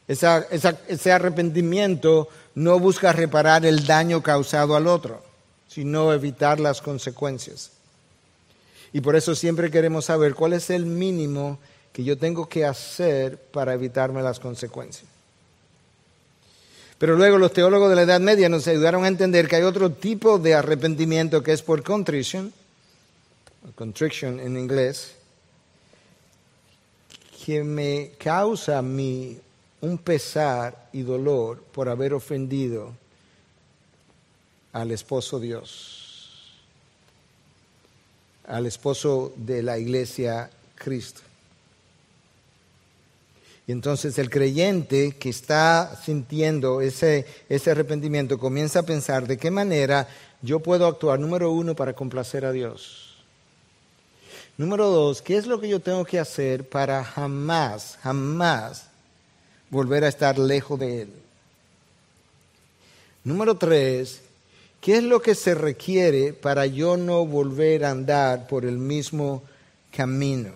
ese 0.06 1.12
arrepentimiento 1.12 2.28
no 2.56 2.78
busca 2.78 3.10
reparar 3.12 3.64
el 3.64 3.86
daño 3.86 4.22
causado 4.22 4.76
al 4.76 4.86
otro, 4.86 5.22
sino 5.66 6.12
evitar 6.12 6.60
las 6.60 6.82
consecuencias. 6.82 7.70
Y 8.92 9.00
por 9.00 9.16
eso 9.16 9.34
siempre 9.34 9.70
queremos 9.70 10.06
saber 10.06 10.34
cuál 10.34 10.52
es 10.52 10.70
el 10.70 10.86
mínimo 10.86 11.58
que 11.92 12.04
yo 12.04 12.18
tengo 12.18 12.48
que 12.48 12.64
hacer 12.64 13.38
para 13.38 13.74
evitarme 13.74 14.22
las 14.22 14.40
consecuencias. 14.40 15.06
Pero 16.98 17.16
luego 17.16 17.36
los 17.36 17.52
teólogos 17.52 17.90
de 17.90 17.96
la 17.96 18.02
Edad 18.02 18.20
Media 18.20 18.48
nos 18.48 18.68
ayudaron 18.68 19.04
a 19.04 19.08
entender 19.08 19.48
que 19.48 19.56
hay 19.56 19.62
otro 19.62 19.90
tipo 19.90 20.38
de 20.38 20.54
arrepentimiento 20.54 21.42
que 21.42 21.52
es 21.52 21.60
por 21.60 21.82
contrición, 21.82 22.52
contrition 23.74 24.38
en 24.38 24.56
inglés, 24.56 25.14
que 27.44 27.64
me 27.64 28.12
causa 28.18 28.78
a 28.78 28.82
mí 28.82 29.36
un 29.80 29.98
pesar 29.98 30.88
y 30.92 31.02
dolor 31.02 31.60
por 31.72 31.88
haber 31.88 32.14
ofendido 32.14 32.92
al 34.72 34.92
esposo 34.92 35.40
Dios, 35.40 36.01
al 38.46 38.66
esposo 38.66 39.32
de 39.36 39.62
la 39.62 39.78
iglesia 39.78 40.50
Cristo. 40.74 41.20
Y 43.66 43.72
entonces 43.72 44.18
el 44.18 44.28
creyente 44.28 45.12
que 45.12 45.28
está 45.28 46.00
sintiendo 46.04 46.80
ese, 46.80 47.26
ese 47.48 47.70
arrepentimiento 47.70 48.38
comienza 48.38 48.80
a 48.80 48.84
pensar 48.84 49.26
de 49.26 49.36
qué 49.36 49.50
manera 49.50 50.08
yo 50.42 50.58
puedo 50.60 50.86
actuar, 50.86 51.20
número 51.20 51.52
uno, 51.52 51.76
para 51.76 51.92
complacer 51.92 52.44
a 52.44 52.52
Dios. 52.52 53.16
Número 54.58 54.90
dos, 54.90 55.22
¿qué 55.22 55.36
es 55.36 55.46
lo 55.46 55.60
que 55.60 55.68
yo 55.68 55.80
tengo 55.80 56.04
que 56.04 56.18
hacer 56.18 56.68
para 56.68 57.02
jamás, 57.04 57.98
jamás 58.02 58.88
volver 59.70 60.04
a 60.04 60.08
estar 60.08 60.38
lejos 60.38 60.78
de 60.78 61.02
Él? 61.02 61.12
Número 63.24 63.56
tres, 63.56 64.20
¿qué 64.82 64.96
es 64.96 65.04
lo 65.04 65.22
que 65.22 65.34
se 65.34 65.54
requiere 65.54 66.34
para 66.34 66.66
yo 66.66 66.98
no 66.98 67.24
volver 67.24 67.84
a 67.84 67.90
andar 67.90 68.48
por 68.48 68.66
el 68.66 68.76
mismo 68.76 69.42
camino? 69.96 70.50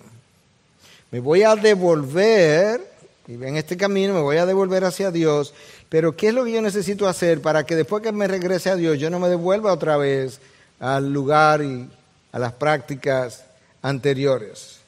Me 1.13 1.21
voy 1.21 1.45
a 1.45 1.55
devolver 1.55 2.81
y 3.29 3.35
en 3.35 3.57
este 3.57 3.77
camino 3.77 4.13
me 4.13 4.21
voy 4.21 4.37
a 4.37 4.45
devolver 4.45 4.85
hacia 4.85 5.11
Dios, 5.11 5.55
pero 5.89 6.17
¿qué 6.17 6.29
es 6.29 6.35
lo 6.35 6.45
que 6.45 6.53
yo 6.53 6.61
necesito 6.61 7.09
hacer 7.09 7.41
para 7.41 7.65
que 7.65 7.77
después 7.77 8.03
que 8.03 8.13
me 8.13 8.27
regrese 8.27 8.69
a 8.69 8.77
Dios 8.77 8.99
yo 8.99 9.11
no 9.11 9.21
me 9.21 9.29
devuelva 9.29 9.73
otra 9.73 9.97
vez 9.97 10.41
al 10.81 11.13
lugar 11.13 11.63
y 11.63 11.89
a 12.33 12.39
las 12.41 12.53
prácticas 12.53 13.45
anteriores? 13.81 14.79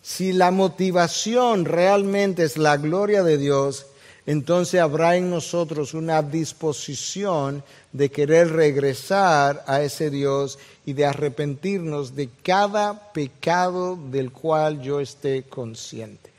Si 0.00 0.32
la 0.32 0.52
motivación 0.52 1.64
realmente 1.64 2.44
es 2.44 2.56
la 2.56 2.76
gloria 2.76 3.24
de 3.24 3.36
Dios, 3.36 3.86
entonces 4.28 4.78
habrá 4.78 5.16
en 5.16 5.30
nosotros 5.30 5.94
una 5.94 6.20
disposición 6.20 7.64
de 7.94 8.10
querer 8.10 8.52
regresar 8.52 9.64
a 9.66 9.80
ese 9.80 10.10
Dios 10.10 10.58
y 10.84 10.92
de 10.92 11.06
arrepentirnos 11.06 12.14
de 12.14 12.28
cada 12.42 13.10
pecado 13.14 13.96
del 13.96 14.30
cual 14.30 14.82
yo 14.82 15.00
esté 15.00 15.44
consciente. 15.44 16.30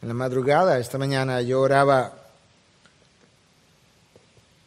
En 0.00 0.08
la 0.08 0.14
madrugada, 0.14 0.78
esta 0.78 0.96
mañana, 0.96 1.42
yo 1.42 1.60
oraba 1.60 2.14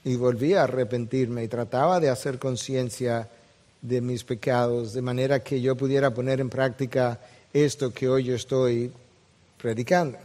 y 0.03 0.15
volví 0.17 0.53
a 0.53 0.65
arrepentirme 0.65 1.43
y 1.43 1.47
trataba 1.47 1.99
de 1.99 2.11
hacer 2.11 2.37
conciencia 2.37 3.27
de 3.81 4.01
mis 4.01 4.23
pecados, 4.23 4.93
de 4.93 5.01
manera 5.01 5.39
que 5.39 5.59
yo 5.59 5.75
pudiera 5.75 6.13
poner 6.13 6.39
en 6.39 6.51
práctica 6.51 7.19
esto 7.53 7.93
que 7.93 8.07
hoy 8.07 8.25
yo 8.25 8.35
estoy 8.35 8.91
predicando. 9.61 10.17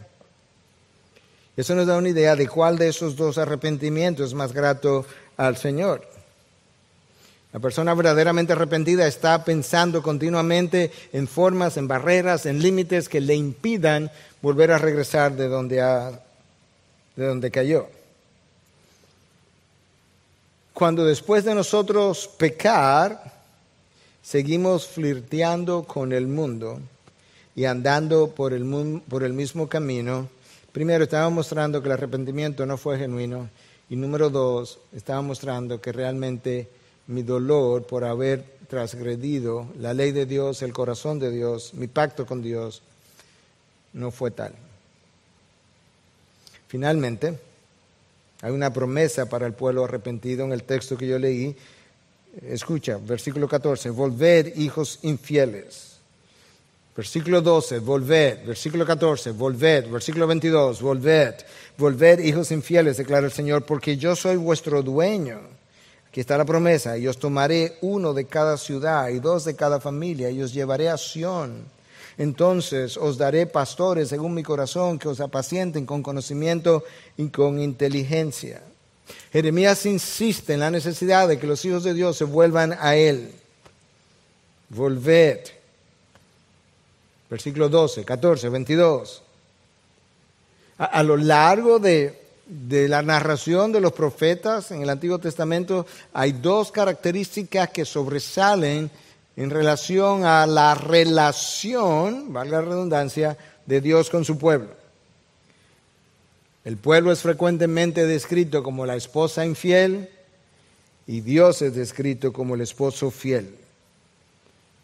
Eso 1.57 1.73
nos 1.73 1.87
da 1.87 1.97
una 1.97 2.09
idea 2.09 2.35
de 2.35 2.47
cuál 2.47 2.77
de 2.77 2.89
esos 2.89 3.15
dos 3.15 3.37
arrepentimientos 3.37 4.27
es 4.27 4.33
más 4.33 4.51
grato 4.51 5.05
al 5.37 5.57
Señor. 5.57 6.05
La 7.53 7.59
persona 7.61 7.93
verdaderamente 7.93 8.51
arrepentida 8.51 9.07
está 9.07 9.45
pensando 9.45 10.03
continuamente 10.03 10.91
en 11.13 11.25
formas, 11.25 11.77
en 11.77 11.87
barreras, 11.87 12.45
en 12.45 12.61
límites 12.61 13.07
que 13.07 13.21
le 13.21 13.35
impidan 13.35 14.11
volver 14.41 14.73
a 14.73 14.77
regresar 14.77 15.37
de 15.37 15.47
donde, 15.47 15.77
de 17.15 17.25
donde 17.25 17.51
cayó. 17.51 17.87
Cuando 20.73 21.05
después 21.05 21.45
de 21.45 21.55
nosotros 21.55 22.29
pecar, 22.37 23.31
seguimos 24.21 24.87
flirteando 24.87 25.85
con 25.85 26.11
el 26.11 26.27
mundo 26.27 26.81
y 27.55 27.65
andando 27.65 28.31
por 28.31 28.53
el, 28.53 29.01
por 29.07 29.23
el 29.23 29.33
mismo 29.33 29.69
camino, 29.69 30.29
primero 30.71 31.05
estaba 31.05 31.29
mostrando 31.29 31.81
que 31.81 31.87
el 31.87 31.93
arrepentimiento 31.93 32.65
no 32.65 32.77
fue 32.77 32.97
genuino 32.97 33.49
y 33.89 33.95
número 33.95 34.29
dos, 34.29 34.79
estaba 34.93 35.21
mostrando 35.21 35.79
que 35.79 35.91
realmente 35.91 36.67
mi 37.07 37.21
dolor 37.21 37.85
por 37.85 38.03
haber 38.03 38.43
transgredido 38.67 39.67
la 39.79 39.93
ley 39.93 40.11
de 40.11 40.25
Dios, 40.25 40.61
el 40.63 40.73
corazón 40.73 41.19
de 41.19 41.31
Dios, 41.31 41.73
mi 41.75 41.87
pacto 41.87 42.25
con 42.25 42.41
Dios, 42.41 42.81
no 43.93 44.11
fue 44.11 44.31
tal. 44.31 44.53
Finalmente, 46.67 47.39
hay 48.41 48.51
una 48.51 48.73
promesa 48.73 49.29
para 49.29 49.47
el 49.47 49.53
pueblo 49.53 49.85
arrepentido 49.85 50.43
en 50.45 50.51
el 50.51 50.63
texto 50.63 50.97
que 50.97 51.07
yo 51.07 51.17
leí. 51.17 51.55
Escucha, 52.41 52.97
versículo 52.97 53.47
14, 53.47 53.91
volved 53.91 54.57
hijos 54.57 54.99
infieles. 55.03 55.94
Versículo 56.95 57.41
12, 57.41 57.79
volved. 57.79 58.45
Versículo 58.45 58.85
14, 58.85 59.31
volved. 59.31 59.89
Versículo 59.89 60.27
22, 60.27 60.81
volved. 60.81 61.35
Volved 61.77 62.19
hijos 62.19 62.51
infieles, 62.51 62.97
declara 62.97 63.25
el 63.25 63.33
Señor, 63.33 63.65
porque 63.65 63.97
yo 63.97 64.15
soy 64.15 64.37
vuestro 64.37 64.81
dueño 64.81 65.55
Aquí 66.15 66.21
está 66.21 66.37
la 66.37 66.45
promesa, 66.45 66.97
y 66.97 67.09
os 67.09 67.17
tomaré 67.17 67.77
uno 67.81 68.13
de 68.13 68.23
cada 68.23 68.55
ciudad 68.55 69.09
y 69.09 69.19
dos 69.19 69.43
de 69.43 69.53
cada 69.53 69.81
familia, 69.81 70.29
y 70.29 70.41
os 70.41 70.53
llevaré 70.53 70.87
a 70.87 70.95
Sión. 70.95 71.65
Entonces 72.17 72.95
os 72.95 73.17
daré 73.17 73.47
pastores 73.47 74.07
según 74.07 74.33
mi 74.33 74.41
corazón, 74.41 74.97
que 74.97 75.09
os 75.09 75.19
apacienten 75.19 75.85
con 75.85 76.01
conocimiento 76.01 76.85
y 77.17 77.27
con 77.27 77.59
inteligencia. 77.59 78.61
Jeremías 79.33 79.85
insiste 79.85 80.53
en 80.53 80.61
la 80.61 80.71
necesidad 80.71 81.27
de 81.27 81.37
que 81.37 81.47
los 81.47 81.65
hijos 81.65 81.83
de 81.83 81.93
Dios 81.93 82.15
se 82.15 82.23
vuelvan 82.23 82.77
a 82.79 82.95
Él. 82.95 83.33
Volved. 84.69 85.54
Versículo 87.29 87.69
12, 87.69 88.05
14, 88.05 88.49
22. 88.49 89.23
a 90.77 91.03
lo 91.03 91.17
largo 91.17 91.79
de 91.79 92.25
de 92.45 92.87
la 92.87 93.01
narración 93.01 93.71
de 93.71 93.81
los 93.81 93.93
profetas 93.93 94.71
en 94.71 94.81
el 94.81 94.89
Antiguo 94.89 95.17
Testamento 95.17 95.85
hay 96.13 96.31
dos 96.31 96.71
características 96.71 97.69
que 97.69 97.85
sobresalen 97.85 98.91
en 99.35 99.49
relación 99.49 100.23
a 100.23 100.45
la 100.45 100.75
relación, 100.75 102.31
valga 102.31 102.61
la 102.61 102.69
redundancia, 102.69 103.37
de 103.65 103.81
Dios 103.81 104.11
con 104.11 104.23
su 104.23 104.37
pueblo. 104.37 104.69
El 106.63 106.77
pueblo 106.77 107.11
es 107.11 107.21
frecuentemente 107.21 108.05
descrito 108.05 108.61
como 108.61 108.85
la 108.85 108.95
esposa 108.95 109.45
infiel 109.45 110.09
y 111.07 111.21
Dios 111.21 111.61
es 111.63 111.75
descrito 111.75 112.31
como 112.31 112.55
el 112.55 112.61
esposo 112.61 113.09
fiel. 113.09 113.55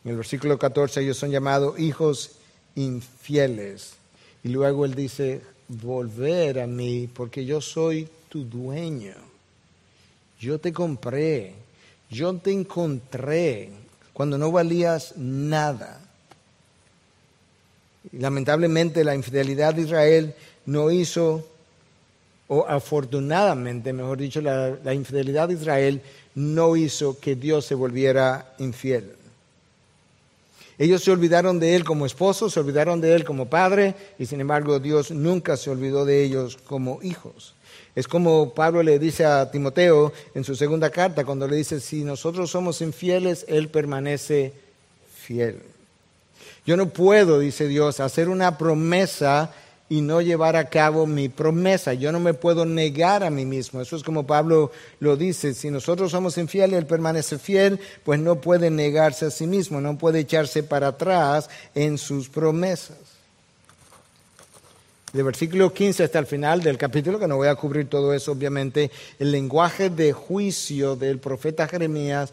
En 0.03 0.11
el 0.11 0.17
versículo 0.17 0.57
14 0.57 1.01
ellos 1.01 1.17
son 1.17 1.31
llamados 1.31 1.79
hijos 1.79 2.31
infieles. 2.75 3.93
Y 4.43 4.49
luego 4.49 4.85
él 4.85 4.95
dice, 4.95 5.41
volver 5.67 6.59
a 6.59 6.67
mí 6.67 7.07
porque 7.13 7.45
yo 7.45 7.61
soy 7.61 8.07
tu 8.29 8.43
dueño. 8.45 9.13
Yo 10.39 10.59
te 10.59 10.73
compré, 10.73 11.53
yo 12.09 12.33
te 12.35 12.51
encontré 12.51 13.69
cuando 14.13 14.37
no 14.37 14.51
valías 14.51 15.15
nada. 15.17 15.99
lamentablemente 18.13 19.03
la 19.03 19.13
infidelidad 19.13 19.75
de 19.75 19.83
Israel 19.83 20.35
no 20.65 20.89
hizo, 20.89 21.47
o 22.47 22.65
afortunadamente, 22.67 23.93
mejor 23.93 24.17
dicho, 24.17 24.41
la 24.41 24.93
infidelidad 24.93 25.47
de 25.47 25.53
Israel 25.53 26.01
no 26.33 26.75
hizo 26.75 27.19
que 27.19 27.35
Dios 27.35 27.65
se 27.65 27.75
volviera 27.75 28.55
infiel. 28.57 29.20
Ellos 30.81 31.03
se 31.03 31.11
olvidaron 31.11 31.59
de 31.59 31.75
él 31.75 31.83
como 31.83 32.07
esposo, 32.07 32.49
se 32.49 32.59
olvidaron 32.59 33.01
de 33.01 33.13
él 33.13 33.23
como 33.23 33.45
padre, 33.45 33.93
y 34.17 34.25
sin 34.25 34.41
embargo 34.41 34.79
Dios 34.79 35.11
nunca 35.11 35.55
se 35.55 35.69
olvidó 35.69 36.05
de 36.05 36.23
ellos 36.23 36.57
como 36.65 37.03
hijos. 37.03 37.53
Es 37.93 38.07
como 38.07 38.55
Pablo 38.55 38.81
le 38.81 38.97
dice 38.97 39.23
a 39.23 39.51
Timoteo 39.51 40.11
en 40.33 40.43
su 40.43 40.55
segunda 40.55 40.89
carta, 40.89 41.23
cuando 41.23 41.47
le 41.47 41.57
dice, 41.57 41.79
si 41.79 42.03
nosotros 42.03 42.49
somos 42.49 42.81
infieles, 42.81 43.45
Él 43.47 43.69
permanece 43.69 44.53
fiel. 45.19 45.61
Yo 46.65 46.75
no 46.75 46.89
puedo, 46.89 47.37
dice 47.37 47.67
Dios, 47.67 47.99
hacer 47.99 48.27
una 48.27 48.57
promesa 48.57 49.53
y 49.91 49.99
no 49.99 50.21
llevar 50.21 50.55
a 50.55 50.69
cabo 50.69 51.05
mi 51.05 51.27
promesa. 51.27 51.93
Yo 51.93 52.13
no 52.13 52.21
me 52.21 52.33
puedo 52.33 52.65
negar 52.65 53.25
a 53.25 53.29
mí 53.29 53.45
mismo. 53.45 53.81
Eso 53.81 53.97
es 53.97 54.03
como 54.03 54.25
Pablo 54.25 54.71
lo 55.01 55.17
dice. 55.17 55.53
Si 55.53 55.69
nosotros 55.69 56.11
somos 56.11 56.37
infieles, 56.37 56.79
Él 56.79 56.85
permanece 56.85 57.37
fiel, 57.37 57.77
pues 58.05 58.17
no 58.17 58.39
puede 58.39 58.69
negarse 58.69 59.25
a 59.25 59.31
sí 59.31 59.47
mismo, 59.47 59.81
no 59.81 59.97
puede 59.97 60.19
echarse 60.19 60.63
para 60.63 60.87
atrás 60.87 61.49
en 61.75 61.97
sus 61.97 62.29
promesas. 62.29 62.95
De 65.11 65.23
versículo 65.23 65.73
15 65.73 66.05
hasta 66.05 66.19
el 66.19 66.25
final 66.25 66.63
del 66.63 66.77
capítulo, 66.77 67.19
que 67.19 67.27
no 67.27 67.35
voy 67.35 67.49
a 67.49 67.55
cubrir 67.55 67.89
todo 67.89 68.13
eso, 68.13 68.31
obviamente, 68.31 68.91
el 69.19 69.33
lenguaje 69.33 69.89
de 69.89 70.13
juicio 70.13 70.95
del 70.95 71.19
profeta 71.19 71.67
Jeremías 71.67 72.31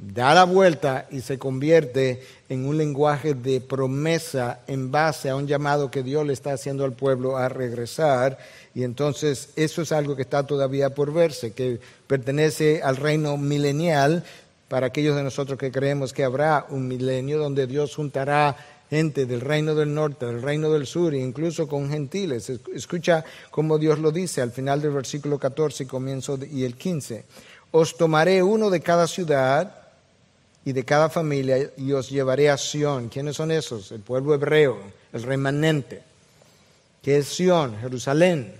da 0.00 0.32
la 0.32 0.44
vuelta 0.44 1.06
y 1.10 1.20
se 1.20 1.38
convierte 1.38 2.22
en 2.48 2.64
un 2.64 2.78
lenguaje 2.78 3.34
de 3.34 3.60
promesa 3.60 4.60
en 4.66 4.90
base 4.90 5.28
a 5.28 5.36
un 5.36 5.46
llamado 5.46 5.90
que 5.90 6.02
Dios 6.02 6.26
le 6.26 6.32
está 6.32 6.52
haciendo 6.52 6.84
al 6.84 6.94
pueblo 6.94 7.36
a 7.36 7.50
regresar. 7.50 8.38
Y 8.74 8.84
entonces 8.84 9.50
eso 9.56 9.82
es 9.82 9.92
algo 9.92 10.16
que 10.16 10.22
está 10.22 10.46
todavía 10.46 10.94
por 10.94 11.12
verse, 11.12 11.52
que 11.52 11.80
pertenece 12.06 12.80
al 12.82 12.96
reino 12.96 13.36
milenial, 13.36 14.24
para 14.68 14.86
aquellos 14.86 15.16
de 15.16 15.24
nosotros 15.24 15.58
que 15.58 15.72
creemos 15.72 16.12
que 16.12 16.22
habrá 16.22 16.64
un 16.68 16.86
milenio 16.86 17.38
donde 17.38 17.66
Dios 17.66 17.96
juntará 17.96 18.56
gente 18.88 19.26
del 19.26 19.40
reino 19.40 19.74
del 19.74 19.92
norte, 19.92 20.26
del 20.26 20.40
reino 20.40 20.70
del 20.70 20.86
sur, 20.86 21.12
incluso 21.12 21.66
con 21.66 21.90
gentiles. 21.90 22.48
Escucha 22.72 23.24
cómo 23.50 23.78
Dios 23.78 23.98
lo 23.98 24.12
dice 24.12 24.40
al 24.40 24.52
final 24.52 24.80
del 24.80 24.92
versículo 24.92 25.40
14 25.40 25.82
y 25.82 25.86
comienzo 25.86 26.38
y 26.48 26.62
el 26.62 26.76
15. 26.76 27.24
Os 27.72 27.96
tomaré 27.96 28.44
uno 28.44 28.70
de 28.70 28.80
cada 28.80 29.08
ciudad 29.08 29.79
y 30.64 30.72
de 30.72 30.84
cada 30.84 31.08
familia 31.08 31.70
y 31.76 31.92
os 31.92 32.10
llevaré 32.10 32.50
a 32.50 32.58
Sión. 32.58 33.08
¿Quiénes 33.08 33.36
son 33.36 33.50
esos? 33.50 33.92
El 33.92 34.00
pueblo 34.00 34.34
hebreo, 34.34 34.78
el 35.12 35.22
remanente. 35.22 36.02
¿Qué 37.02 37.18
es 37.18 37.28
Sión? 37.28 37.78
Jerusalén. 37.80 38.54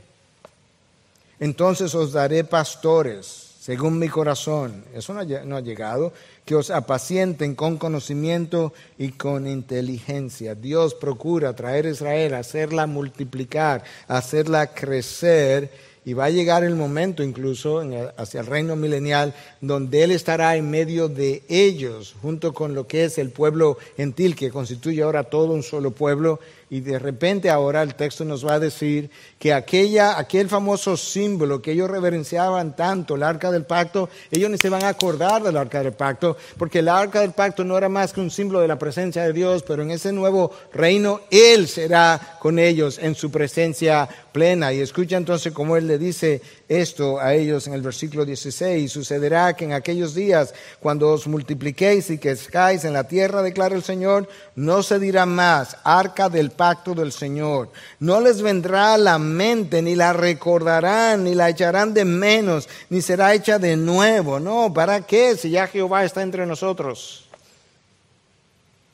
Entonces 1.38 1.94
os 1.94 2.12
daré 2.12 2.44
pastores 2.44 3.50
según 3.60 3.98
mi 3.98 4.08
corazón. 4.08 4.84
Eso 4.94 5.12
no 5.12 5.56
ha, 5.56 5.60
llegado. 5.60 6.12
Que 6.44 6.56
os 6.56 6.70
apacienten 6.70 7.54
con 7.54 7.76
conocimiento 7.76 8.72
y 8.98 9.12
con 9.12 9.46
inteligencia. 9.46 10.54
Dios 10.54 10.94
procura 10.94 11.54
traer 11.54 11.86
a 11.86 11.90
Israel, 11.90 12.34
hacerla 12.34 12.86
multiplicar, 12.86 13.84
hacerla 14.08 14.68
crecer 14.74 15.70
y 16.04 16.14
va 16.14 16.26
a 16.26 16.30
llegar 16.30 16.64
el 16.64 16.76
momento 16.76 17.22
incluso 17.22 17.82
hacia 18.16 18.40
el 18.40 18.46
reino 18.46 18.76
milenial 18.76 19.34
donde 19.60 20.02
Él 20.02 20.10
estará 20.12 20.56
en 20.56 20.70
medio 20.70 21.08
de 21.08 21.42
ellos, 21.48 22.14
junto 22.22 22.54
con 22.54 22.74
lo 22.74 22.86
que 22.86 23.04
es 23.04 23.18
el 23.18 23.30
pueblo 23.30 23.76
gentil, 23.96 24.34
que 24.34 24.50
constituye 24.50 25.02
ahora 25.02 25.24
todo 25.24 25.52
un 25.52 25.62
solo 25.62 25.90
pueblo, 25.90 26.40
y 26.70 26.80
de 26.80 27.00
repente 27.00 27.50
ahora 27.50 27.82
el 27.82 27.96
texto 27.96 28.24
nos 28.24 28.46
va 28.46 28.54
a 28.54 28.60
decir 28.60 29.10
que 29.40 29.52
aquella, 29.52 30.16
aquel 30.16 30.48
famoso 30.48 30.96
símbolo 30.96 31.60
que 31.60 31.72
ellos 31.72 31.90
reverenciaban 31.90 32.76
tanto, 32.76 33.16
el 33.16 33.24
arca 33.24 33.50
del 33.50 33.64
pacto, 33.64 34.08
ellos 34.30 34.48
ni 34.48 34.56
se 34.56 34.68
van 34.68 34.84
a 34.84 34.90
acordar 34.90 35.42
del 35.42 35.56
arca 35.56 35.82
del 35.82 35.94
pacto, 35.94 36.36
porque 36.56 36.78
el 36.78 36.88
arca 36.88 37.22
del 37.22 37.32
pacto 37.32 37.64
no 37.64 37.76
era 37.76 37.88
más 37.88 38.12
que 38.12 38.20
un 38.20 38.30
símbolo 38.30 38.60
de 38.60 38.68
la 38.68 38.78
presencia 38.78 39.24
de 39.24 39.32
Dios, 39.32 39.64
pero 39.66 39.82
en 39.82 39.90
ese 39.90 40.12
nuevo 40.12 40.52
reino 40.72 41.22
Él 41.30 41.66
será 41.66 42.38
con 42.38 42.60
ellos 42.60 42.98
en 42.98 43.16
su 43.16 43.32
presencia 43.32 44.08
plena. 44.30 44.72
Y 44.72 44.80
escucha 44.80 45.16
entonces 45.16 45.52
cómo 45.52 45.76
Él 45.76 45.88
le 45.88 45.98
dice 45.98 46.40
esto 46.68 47.18
a 47.18 47.34
ellos 47.34 47.66
en 47.66 47.74
el 47.74 47.82
versículo 47.82 48.24
16. 48.24 48.90
Sucederá 48.90 49.54
que 49.54 49.64
en 49.64 49.72
aquellos 49.72 50.14
días, 50.14 50.54
cuando 50.78 51.10
os 51.10 51.26
multipliquéis 51.26 52.10
y 52.10 52.18
que 52.18 52.30
escáis 52.30 52.84
en 52.84 52.92
la 52.92 53.04
tierra, 53.04 53.42
declara 53.42 53.74
el 53.74 53.82
Señor, 53.82 54.28
no 54.54 54.84
se 54.84 55.00
dirá 55.00 55.26
más 55.26 55.76
arca 55.82 56.28
del 56.28 56.52
del 56.60 57.10
Señor. 57.10 57.70
No 58.00 58.20
les 58.20 58.42
vendrá 58.42 58.94
a 58.94 58.98
la 58.98 59.18
mente, 59.18 59.80
ni 59.80 59.94
la 59.94 60.12
recordarán, 60.12 61.24
ni 61.24 61.34
la 61.34 61.48
echarán 61.48 61.94
de 61.94 62.04
menos, 62.04 62.68
ni 62.90 63.00
será 63.00 63.32
hecha 63.32 63.58
de 63.58 63.76
nuevo. 63.76 64.38
No, 64.38 64.72
¿para 64.72 65.00
qué 65.00 65.36
si 65.36 65.50
ya 65.50 65.66
Jehová 65.66 66.04
está 66.04 66.22
entre 66.22 66.44
nosotros? 66.44 67.24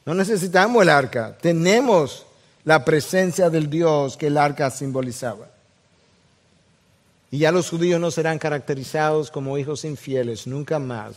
No 0.05 0.15
necesitamos 0.15 0.81
el 0.83 0.89
arca, 0.89 1.37
tenemos 1.41 2.25
la 2.65 2.85
presencia 2.85 3.51
del 3.51 3.69
Dios 3.69 4.17
que 4.17 4.29
el 4.29 4.39
arca 4.39 4.71
simbolizaba. 4.71 5.49
Y 7.33 7.39
ya 7.39 7.51
los 7.51 7.69
judíos 7.69 8.01
no 8.01 8.13
serán 8.13 8.39
caracterizados 8.39 9.33
como 9.33 9.59
hijos 9.59 9.85
infieles, 9.85 10.47
nunca 10.47 10.79
más. 10.79 11.17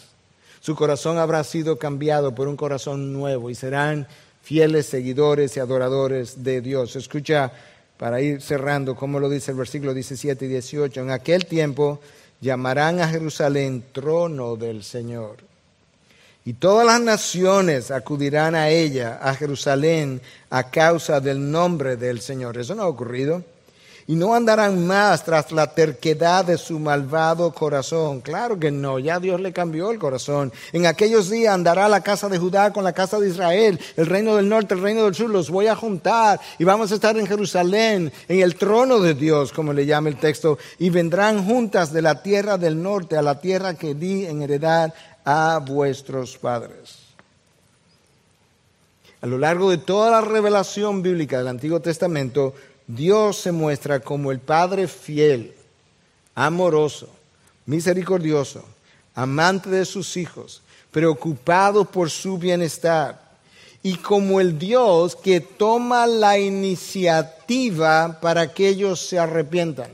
Su 0.62 0.76
corazón 0.76 1.20
habrá 1.20 1.44
sido 1.44 1.78
cambiado 1.78 2.34
por 2.34 2.48
un 2.48 2.58
corazón 2.58 3.14
nuevo 3.14 3.52
y 3.52 3.56
serán 3.56 4.08
fieles 4.42 4.88
seguidores 4.88 5.56
y 5.56 5.60
adoradores 5.60 6.44
de 6.44 6.62
Dios. 6.62 6.96
Escucha 6.96 7.52
para 7.98 8.22
ir 8.22 8.42
cerrando, 8.42 8.96
como 8.96 9.20
lo 9.20 9.30
dice 9.30 9.52
el 9.52 9.58
versículo 9.58 9.94
17 9.94 10.46
y 10.46 10.48
18. 10.48 11.02
En 11.02 11.12
aquel 11.12 11.46
tiempo 11.46 12.00
llamarán 12.42 13.00
a 13.00 13.10
Jerusalén 13.10 13.84
trono 13.92 14.56
del 14.56 14.84
Señor. 14.84 15.38
Y 16.46 16.54
todas 16.54 16.86
las 16.86 17.02
naciones 17.02 17.92
acudirán 17.92 18.56
a 18.56 18.70
ella, 18.70 19.20
a 19.22 19.36
Jerusalén, 19.36 20.22
a 20.50 20.72
causa 20.72 21.20
del 21.20 21.52
nombre 21.52 21.98
del 21.98 22.22
Señor. 22.22 22.58
Eso 22.58 22.74
no 22.76 22.84
ha 22.84 22.88
ocurrido 22.88 23.44
y 24.10 24.16
no 24.16 24.34
andarán 24.34 24.88
más 24.88 25.24
tras 25.24 25.52
la 25.52 25.68
terquedad 25.68 26.44
de 26.44 26.58
su 26.58 26.80
malvado 26.80 27.54
corazón. 27.54 28.22
Claro 28.22 28.58
que 28.58 28.72
no, 28.72 28.98
ya 28.98 29.20
Dios 29.20 29.40
le 29.40 29.54
cambió 29.54 29.92
el 29.92 30.00
corazón. 30.00 30.52
En 30.74 30.88
aquellos 30.88 31.30
días 31.30 31.54
andará 31.54 31.88
la 31.88 32.02
casa 32.02 32.28
de 32.28 32.40
Judá 32.40 32.74
con 32.74 32.84
la 32.84 32.94
casa 32.94 33.20
de 33.20 33.30
Israel, 33.30 33.80
el 33.96 34.08
reino 34.08 34.36
del 34.36 34.50
norte, 34.50 34.74
el 34.74 34.82
reino 34.82 35.04
del 35.04 35.14
sur, 35.14 35.30
los 35.30 35.52
voy 35.52 35.68
a 35.68 35.76
juntar 35.76 36.40
y 36.58 36.64
vamos 36.64 36.92
a 36.92 36.96
estar 36.96 37.16
en 37.20 37.28
Jerusalén, 37.28 38.12
en 38.28 38.40
el 38.40 38.56
trono 38.56 39.00
de 39.00 39.14
Dios, 39.14 39.54
como 39.54 39.74
le 39.74 39.86
llama 39.86 40.10
el 40.10 40.18
texto, 40.18 40.58
y 40.80 40.90
vendrán 40.90 41.46
juntas 41.46 41.94
de 41.94 42.02
la 42.02 42.24
tierra 42.24 42.58
del 42.58 42.82
norte 42.82 43.16
a 43.16 43.22
la 43.22 43.40
tierra 43.40 43.76
que 43.76 43.94
di 43.94 44.26
en 44.26 44.42
heredad 44.42 44.92
a 45.24 45.60
vuestros 45.64 46.36
padres. 46.36 46.98
A 49.22 49.28
lo 49.28 49.38
largo 49.38 49.70
de 49.70 49.78
toda 49.78 50.10
la 50.10 50.22
revelación 50.22 51.04
bíblica 51.04 51.38
del 51.38 51.50
Antiguo 51.50 51.82
Testamento, 51.82 52.56
Dios 52.90 53.38
se 53.38 53.52
muestra 53.52 54.00
como 54.00 54.32
el 54.32 54.40
Padre 54.40 54.88
fiel, 54.88 55.54
amoroso, 56.34 57.08
misericordioso, 57.68 58.66
amante 59.14 59.70
de 59.70 59.86
sus 59.86 60.18
hijos, 60.18 60.64
preocupado 60.90 61.86
por 61.86 62.10
su 62.10 62.40
bienestar, 62.40 63.22
y 63.84 63.94
como 63.98 64.42
el 64.42 64.58
Dios 64.58 65.16
que 65.16 65.40
toma 65.40 66.08
la 66.08 66.40
iniciativa 66.40 68.18
para 68.20 68.52
que 68.52 68.70
ellos 68.70 69.00
se 69.00 69.20
arrepientan. 69.20 69.92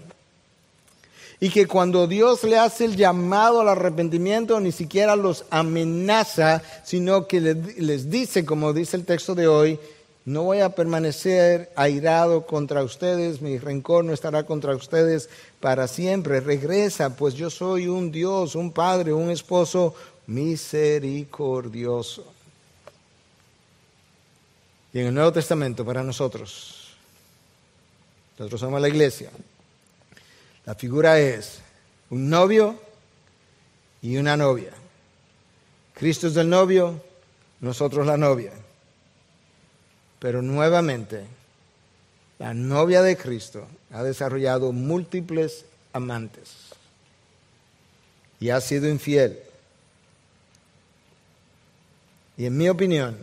Y 1.41 1.49
que 1.49 1.67
cuando 1.67 2.07
Dios 2.07 2.45
le 2.45 2.57
hace 2.57 2.85
el 2.85 2.95
llamado 2.95 3.59
al 3.59 3.67
arrepentimiento, 3.67 4.61
ni 4.61 4.71
siquiera 4.71 5.17
los 5.17 5.43
amenaza, 5.49 6.63
sino 6.85 7.27
que 7.27 7.41
les 7.41 8.09
dice, 8.09 8.45
como 8.45 8.71
dice 8.71 8.95
el 8.95 9.03
texto 9.03 9.35
de 9.35 9.49
hoy, 9.49 9.77
no 10.25 10.41
voy 10.41 10.59
a 10.59 10.73
permanecer 10.73 11.71
airado 11.75 12.47
contra 12.47 12.83
ustedes, 12.83 13.41
mi 13.41 13.59
rencor 13.59 14.03
no 14.03 14.11
estará 14.11 14.43
contra 14.43 14.75
ustedes 14.75 15.29
para 15.59 15.87
siempre. 15.87 16.39
Regresa, 16.39 17.15
pues 17.15 17.35
yo 17.35 17.51
soy 17.51 17.87
un 17.87 18.11
Dios, 18.11 18.55
un 18.55 18.71
Padre, 18.71 19.13
un 19.13 19.29
esposo 19.29 19.93
misericordioso. 20.25 22.25
Y 24.91 24.99
en 24.99 25.07
el 25.07 25.13
Nuevo 25.13 25.31
Testamento 25.31 25.85
para 25.85 26.01
nosotros, 26.01 26.95
nosotros 28.39 28.59
somos 28.59 28.81
la 28.81 28.89
iglesia, 28.89 29.29
la 30.65 30.73
figura 30.73 31.19
es 31.19 31.59
un 32.09 32.31
novio 32.31 32.79
y 34.01 34.17
una 34.17 34.35
novia. 34.35 34.71
Cristo 35.93 36.27
es 36.27 36.35
el 36.35 36.49
novio, 36.49 36.99
nosotros 37.61 38.07
la 38.07 38.17
novia. 38.17 38.64
Pero 40.25 40.41
nuevamente, 40.41 41.23
la 42.39 42.51
novia 42.55 43.03
de 43.03 43.15
Cristo 43.15 43.67
ha 43.91 44.01
desarrollado 44.01 44.71
múltiples 44.71 45.65
amantes 45.93 46.49
y 48.39 48.49
ha 48.49 48.59
sido 48.59 48.89
infiel. 48.89 49.39
Y 52.37 52.47
en 52.47 52.57
mi 52.57 52.67
opinión, 52.69 53.15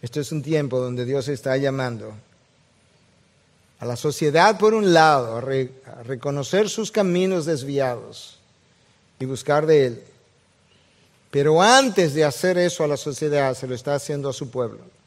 esto 0.00 0.20
es 0.20 0.30
un 0.30 0.44
tiempo 0.44 0.78
donde 0.78 1.04
Dios 1.04 1.26
está 1.26 1.56
llamando 1.56 2.14
a 3.80 3.84
la 3.84 3.96
sociedad, 3.96 4.60
por 4.60 4.74
un 4.74 4.94
lado, 4.94 5.38
a, 5.38 5.40
reconocer 6.04 6.68
sus 6.68 6.92
caminos 6.92 7.46
desviados 7.46 8.38
y 9.18 9.24
buscar 9.24 9.66
de 9.66 9.86
Él. 9.86 10.04
Pero 11.32 11.60
antes 11.60 12.14
de 12.14 12.24
hacer 12.24 12.58
eso 12.58 12.84
a 12.84 12.86
la 12.86 12.96
sociedad, 12.96 13.56
se 13.56 13.66
lo 13.66 13.74
está 13.74 13.96
haciendo 13.96 14.28
a 14.28 14.32
su 14.32 14.52
pueblo 14.52 14.97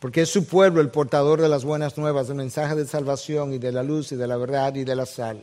porque 0.00 0.22
es 0.22 0.30
su 0.30 0.46
pueblo 0.46 0.80
el 0.80 0.90
portador 0.90 1.40
de 1.40 1.48
las 1.48 1.64
buenas 1.64 1.98
nuevas, 1.98 2.28
del 2.28 2.36
mensaje 2.36 2.74
de 2.74 2.86
salvación 2.86 3.52
y 3.52 3.58
de 3.58 3.72
la 3.72 3.82
luz 3.82 4.12
y 4.12 4.16
de 4.16 4.26
la 4.26 4.36
verdad 4.36 4.74
y 4.76 4.84
de 4.84 4.94
la 4.94 5.06
sal. 5.06 5.42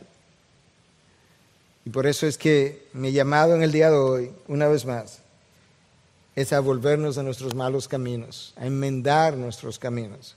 Y 1.84 1.90
por 1.90 2.06
eso 2.06 2.26
es 2.26 2.38
que 2.38 2.88
mi 2.94 3.12
llamado 3.12 3.54
en 3.54 3.62
el 3.62 3.70
día 3.70 3.90
de 3.90 3.96
hoy, 3.96 4.30
una 4.48 4.66
vez 4.66 4.86
más, 4.86 5.20
es 6.34 6.52
a 6.52 6.60
volvernos 6.60 7.16
de 7.16 7.22
nuestros 7.22 7.54
malos 7.54 7.86
caminos, 7.86 8.54
a 8.56 8.66
enmendar 8.66 9.36
nuestros 9.36 9.78
caminos, 9.78 10.36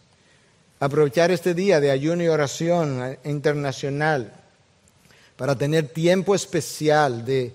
aprovechar 0.80 1.32
este 1.32 1.54
día 1.54 1.80
de 1.80 1.92
ayuno 1.92 2.24
y 2.24 2.28
oración 2.28 3.18
internacional 3.24 4.34
para 5.38 5.58
tener 5.58 5.88
tiempo 5.88 6.36
especial 6.36 7.26
de, 7.26 7.54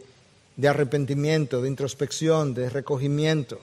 de 0.57 0.69
arrepentimiento, 0.69 1.61
de 1.61 1.69
introspección, 1.69 2.55
de 2.55 2.71
recogimiento 2.71 3.61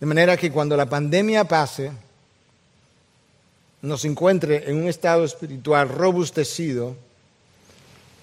de 0.00 0.06
manera 0.06 0.36
que 0.36 0.50
cuando 0.50 0.76
la 0.76 0.88
pandemia 0.88 1.44
pase, 1.44 1.90
nos 3.82 4.04
encuentre 4.04 4.70
en 4.70 4.78
un 4.78 4.88
estado 4.88 5.24
espiritual 5.24 5.88
robustecido 5.88 6.96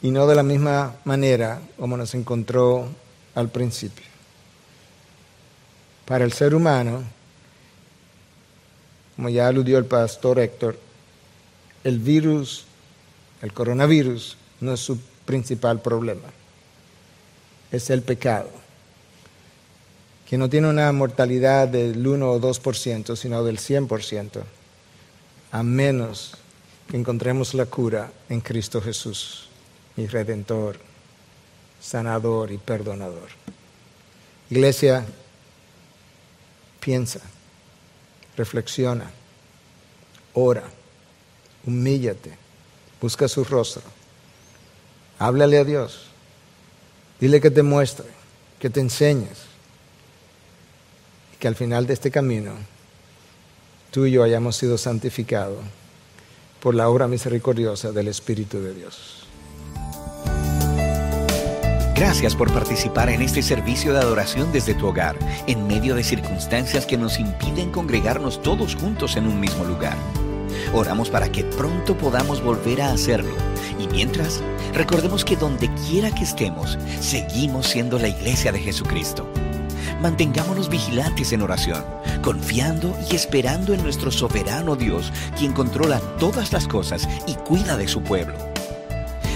y 0.02 0.10
no 0.10 0.26
de 0.26 0.36
la 0.36 0.44
misma 0.44 0.96
manera 1.06 1.62
como 1.78 1.96
nos 1.98 2.16
encontró 2.16 2.88
al 3.36 3.50
principio. 3.50 4.06
Para 6.06 6.26
el 6.26 6.34
ser 6.34 6.56
humano, 6.56 7.04
como 9.16 9.30
ya 9.30 9.48
aludió 9.48 9.78
el 9.78 9.86
pastor 9.86 10.40
Héctor, 10.40 10.80
el 11.84 12.00
virus, 12.00 12.66
el 13.42 13.54
coronavirus, 13.54 14.36
no 14.62 14.74
es 14.74 14.80
su 14.80 15.00
principal 15.26 15.82
problema. 15.82 16.28
es 17.72 17.90
el 17.90 18.02
pecado, 18.02 18.50
que 20.32 20.38
no 20.38 20.50
tiene 20.50 20.70
una 20.70 20.90
mortalidad 20.94 21.68
del 21.68 22.08
1 22.08 22.32
o 22.32 22.40
2%, 22.40 23.18
sino 23.18 23.44
del 23.44 23.60
100%, 23.60 24.42
a 25.52 25.62
menos 25.62 26.38
que 26.88 26.96
encontremos 26.96 27.54
la 27.54 27.66
cura 27.66 28.10
en 28.30 28.40
Cristo 28.40 28.82
Jesús, 28.82 29.50
mi 29.98 30.08
redentor, 30.08 30.80
sanador 31.82 32.50
y 32.50 32.58
perdonador. 32.58 33.28
Iglesia, 34.50 35.06
piensa, 36.80 37.20
reflexiona, 38.38 39.12
ora, 40.34 40.64
humíllate, 41.68 42.32
busca 43.02 43.28
su 43.28 43.44
rostro, 43.44 43.84
háblale 45.20 45.58
a 45.58 45.66
Dios, 45.66 46.04
dile 47.20 47.42
que 47.42 47.52
te 47.52 47.64
muestre, 47.64 48.08
que 48.62 48.70
te 48.70 48.80
enseñes, 48.80 49.51
que 51.42 51.48
al 51.48 51.56
final 51.56 51.88
de 51.88 51.94
este 51.94 52.12
camino 52.12 52.52
tú 53.90 54.06
y 54.06 54.12
yo 54.12 54.22
hayamos 54.22 54.56
sido 54.56 54.78
santificados 54.78 55.58
por 56.62 56.76
la 56.76 56.88
obra 56.88 57.08
misericordiosa 57.08 57.92
del 57.92 58.08
Espíritu 58.08 58.60
de 58.62 58.76
Dios. 58.76 59.26
Gracias 61.96 62.36
por 62.36 62.54
participar 62.54 63.10
en 63.10 63.24
este 63.24 63.42
servicio 63.42 63.92
de 63.92 64.00
adoración 64.00 64.52
desde 64.52 64.76
tu 64.76 64.88
hogar, 64.88 65.18
en 65.48 65.66
medio 65.66 65.96
de 65.96 66.04
circunstancias 66.04 66.86
que 66.86 66.98
nos 66.98 67.20
impiden 67.20 67.72
congregarnos 67.72 68.42
todos 68.44 68.76
juntos 68.76 69.16
en 69.16 69.26
un 69.26 69.40
mismo 69.40 69.64
lugar. 69.64 69.98
Oramos 70.74 71.10
para 71.10 71.32
que 71.32 71.44
pronto 71.44 71.98
podamos 71.98 72.44
volver 72.44 72.84
a 72.84 72.92
hacerlo. 72.92 73.36
Y 73.80 73.88
mientras, 73.88 74.44
recordemos 74.76 75.26
que 75.26 75.36
donde 75.36 75.74
quiera 75.88 76.14
que 76.14 76.24
estemos, 76.24 76.78
seguimos 77.00 77.68
siendo 77.68 77.98
la 77.98 78.10
iglesia 78.10 78.52
de 78.52 78.60
Jesucristo. 78.60 79.28
Mantengámonos 80.02 80.68
vigilantes 80.68 81.32
en 81.32 81.44
oración, 81.44 81.86
confiando 82.24 82.98
y 83.10 83.16
esperando 83.16 83.74
en 83.74 83.84
nuestro 83.84 84.12
soberano 84.12 84.76
Dios, 84.76 85.14
quien 85.38 85.54
controla 85.54 86.02
todas 86.20 86.52
las 86.52 86.68
cosas 86.68 87.08
y 87.28 87.36
cuida 87.36 87.78
de 87.78 87.88
su 87.88 88.02
pueblo. 88.02 88.36